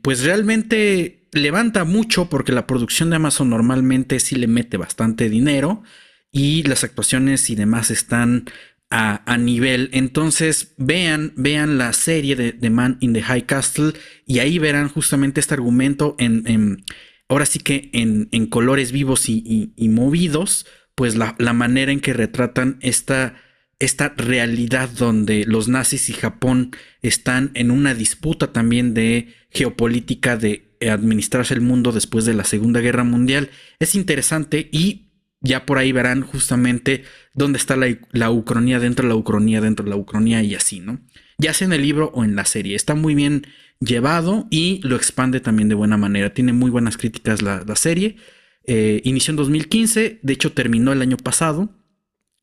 pues 0.00 0.24
realmente 0.24 1.28
levanta 1.32 1.84
mucho 1.84 2.28
porque 2.28 2.52
la 2.52 2.66
producción 2.66 3.10
de 3.10 3.16
Amazon 3.16 3.50
normalmente 3.50 4.20
sí 4.20 4.36
le 4.36 4.46
mete 4.46 4.76
bastante 4.76 5.28
dinero 5.28 5.82
y 6.30 6.62
las 6.62 6.84
actuaciones 6.84 7.50
y 7.50 7.54
demás 7.54 7.90
están 7.90 8.46
a, 8.92 9.38
nivel. 9.38 9.88
Entonces 9.92 10.74
vean, 10.76 11.32
vean 11.36 11.78
la 11.78 11.94
serie 11.94 12.36
de 12.36 12.70
Man 12.70 12.98
in 13.00 13.14
the 13.14 13.22
High 13.22 13.46
Castle 13.46 13.94
y 14.26 14.40
ahí 14.40 14.58
verán 14.58 14.88
justamente 14.88 15.40
este 15.40 15.54
argumento 15.54 16.14
en, 16.18 16.84
ahora 17.28 17.46
sí 17.46 17.58
que 17.58 17.88
en, 17.94 18.46
colores 18.46 18.92
vivos 18.92 19.28
y, 19.28 19.72
movidos, 19.88 20.66
pues 20.94 21.16
la, 21.16 21.34
manera 21.54 21.90
en 21.90 22.00
que 22.00 22.12
retratan 22.12 22.76
esta, 22.82 23.36
esta 23.78 24.10
realidad 24.10 24.90
donde 24.90 25.46
los 25.46 25.68
nazis 25.68 26.10
y 26.10 26.12
Japón 26.12 26.76
están 27.00 27.50
en 27.54 27.70
una 27.70 27.94
disputa 27.94 28.52
también 28.52 28.92
de 28.92 29.34
geopolítica 29.50 30.36
de 30.36 30.76
administrarse 30.86 31.54
el 31.54 31.62
mundo 31.62 31.92
después 31.92 32.26
de 32.26 32.34
la 32.34 32.44
Segunda 32.44 32.80
Guerra 32.80 33.04
Mundial. 33.04 33.48
Es 33.78 33.94
interesante 33.94 34.68
y 34.70 35.12
ya 35.40 35.66
por 35.66 35.78
ahí 35.78 35.92
verán 35.92 36.22
justamente 36.22 37.04
dónde 37.34 37.58
está 37.58 37.76
la, 37.76 38.30
ucronía 38.30 38.78
dentro 38.78 39.04
de 39.04 39.08
la 39.10 39.16
ucronía 39.16 39.60
dentro 39.60 39.84
de 39.84 39.90
la 39.90 39.96
ucronía 39.96 40.42
y 40.42 40.54
así, 40.54 40.80
¿no? 40.80 41.00
Ya 41.38 41.54
sea 41.54 41.66
en 41.66 41.72
el 41.72 41.82
libro 41.82 42.10
o 42.14 42.24
en 42.24 42.36
la 42.36 42.44
serie. 42.44 42.76
Está 42.76 42.94
muy 42.94 43.14
bien 43.14 43.46
llevado 43.80 44.46
y 44.50 44.80
lo 44.84 44.96
expande 44.96 45.40
también 45.40 45.68
de 45.68 45.74
buena 45.74 45.96
manera. 45.96 46.34
Tiene 46.34 46.52
muy 46.52 46.70
buenas 46.70 46.96
críticas 46.96 47.42
la, 47.42 47.64
serie. 47.76 48.16
Eh, 48.64 49.00
inició 49.04 49.32
en 49.32 49.36
2015, 49.36 50.20
de 50.22 50.32
hecho 50.32 50.52
terminó 50.52 50.92
el 50.92 51.02
año 51.02 51.16
pasado. 51.16 51.74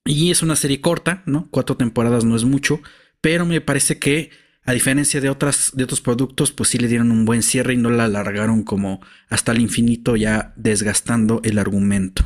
Y 0.06 0.32
es 0.32 0.42
una 0.42 0.56
serie 0.56 0.82
corta, 0.82 1.24
¿no? 1.26 1.48
Cuatro 1.52 1.78
temporadas 1.78 2.26
no 2.26 2.36
es 2.36 2.44
mucho, 2.44 2.82
pero 3.22 3.46
me 3.46 3.62
parece 3.62 4.00
que 4.00 4.32
a 4.64 4.74
diferencia 4.74 5.22
de, 5.22 5.30
otras, 5.30 5.72
de 5.74 5.84
otros 5.84 6.02
productos, 6.02 6.52
pues 6.52 6.70
sí 6.70 6.78
le 6.78 6.88
dieron 6.88 7.12
un 7.12 7.26
buen 7.26 7.44
cierre 7.44 7.74
y 7.74 7.78
no 7.78 7.90
la 7.90 8.06
alargaron 8.06 8.64
como 8.64 9.02
hasta 9.30 9.52
el 9.52 9.62
infinito 9.62 10.16
ya 10.16 10.54
desgastando 10.58 11.42
el 11.44 11.58
argumento. 11.58 12.26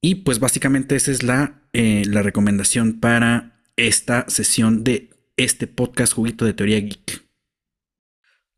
Y 0.00 0.16
pues 0.16 0.38
básicamente 0.38 0.96
esa 0.96 1.10
es 1.10 1.22
la, 1.22 1.60
eh, 1.72 2.02
la 2.06 2.22
recomendación 2.22 3.00
para 3.00 3.60
esta 3.76 4.28
sesión 4.28 4.82
de 4.82 5.10
este 5.36 5.66
podcast 5.66 6.14
juguito 6.14 6.44
de 6.44 6.54
teoría 6.54 6.80
geek. 6.80 7.24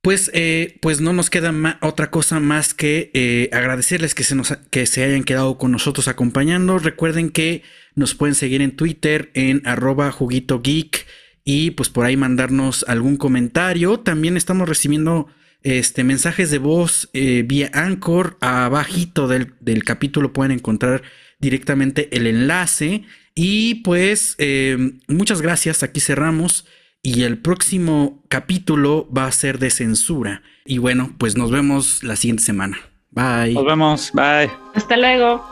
Pues, 0.03 0.31
eh, 0.35 0.79
pues 0.83 1.01
no 1.01 1.13
nos 1.13 1.31
queda 1.31 1.53
otra 1.81 2.11
cosa 2.11 2.41
más 2.41 2.75
que 2.75 3.11
eh, 3.15 3.51
agradecerles 3.53 4.17
que 4.17 4.25
se, 4.25 4.35
nos, 4.35 4.57
que 4.71 4.87
se 4.87 5.05
hayan 5.05 5.23
quedado 5.23 5.59
con 5.59 5.71
nosotros 5.71 6.09
acompañando. 6.09 6.79
Recuerden 6.79 7.31
que 7.31 7.63
nos 7.95 8.15
pueden 8.15 8.35
seguir 8.35 8.63
en 8.63 8.75
Twitter 8.75 9.31
en 9.35 9.63
arroba 9.65 10.11
juguito 10.11 10.61
geek 10.61 11.07
y 11.45 11.73
pues 11.73 11.89
por 11.89 12.05
ahí 12.05 12.17
mandarnos 12.17 12.85
algún 12.89 13.17
comentario. 13.17 14.01
También 14.01 14.37
estamos 14.37 14.69
recibiendo 14.69 15.29
este, 15.63 16.03
mensajes 16.03 16.51
de 16.51 16.59
voz 16.59 17.09
vía 17.13 17.71
Anchor. 17.73 18.39
Abajito 18.41 19.29
del, 19.29 19.55
del, 19.61 19.85
capítulo 19.85 20.33
pueden 20.33 20.51
encontrar 20.51 21.03
directamente 21.43 22.09
el 22.17 22.27
enlace. 22.27 23.05
Y 23.35 23.77
pues 23.77 24.37
eh, 24.39 24.93
muchas 25.09 25.43
gracias, 25.43 25.83
aquí 25.83 26.01
cerramos. 26.01 26.67
Y 27.03 27.25
el 27.25 27.37
próximo 27.39 28.23
capítulo 28.29 29.09
va 29.15 29.27
a 29.27 29.33
ser 29.33 29.59
de 29.59 29.71
censura. 29.71 30.43
Y 30.65 30.79
bueno, 30.79 31.15
pues 31.19 31.37
nos 31.37 31.51
vemos 31.51 32.03
la 32.05 32.17
siguiente 32.17 32.45
semana. 32.45 32.79
Bye. 33.11 33.53
Nos 33.53 33.67
vemos. 33.67 34.11
Bye. 34.15 34.51
Hasta 34.75 34.97
luego. 34.97 35.52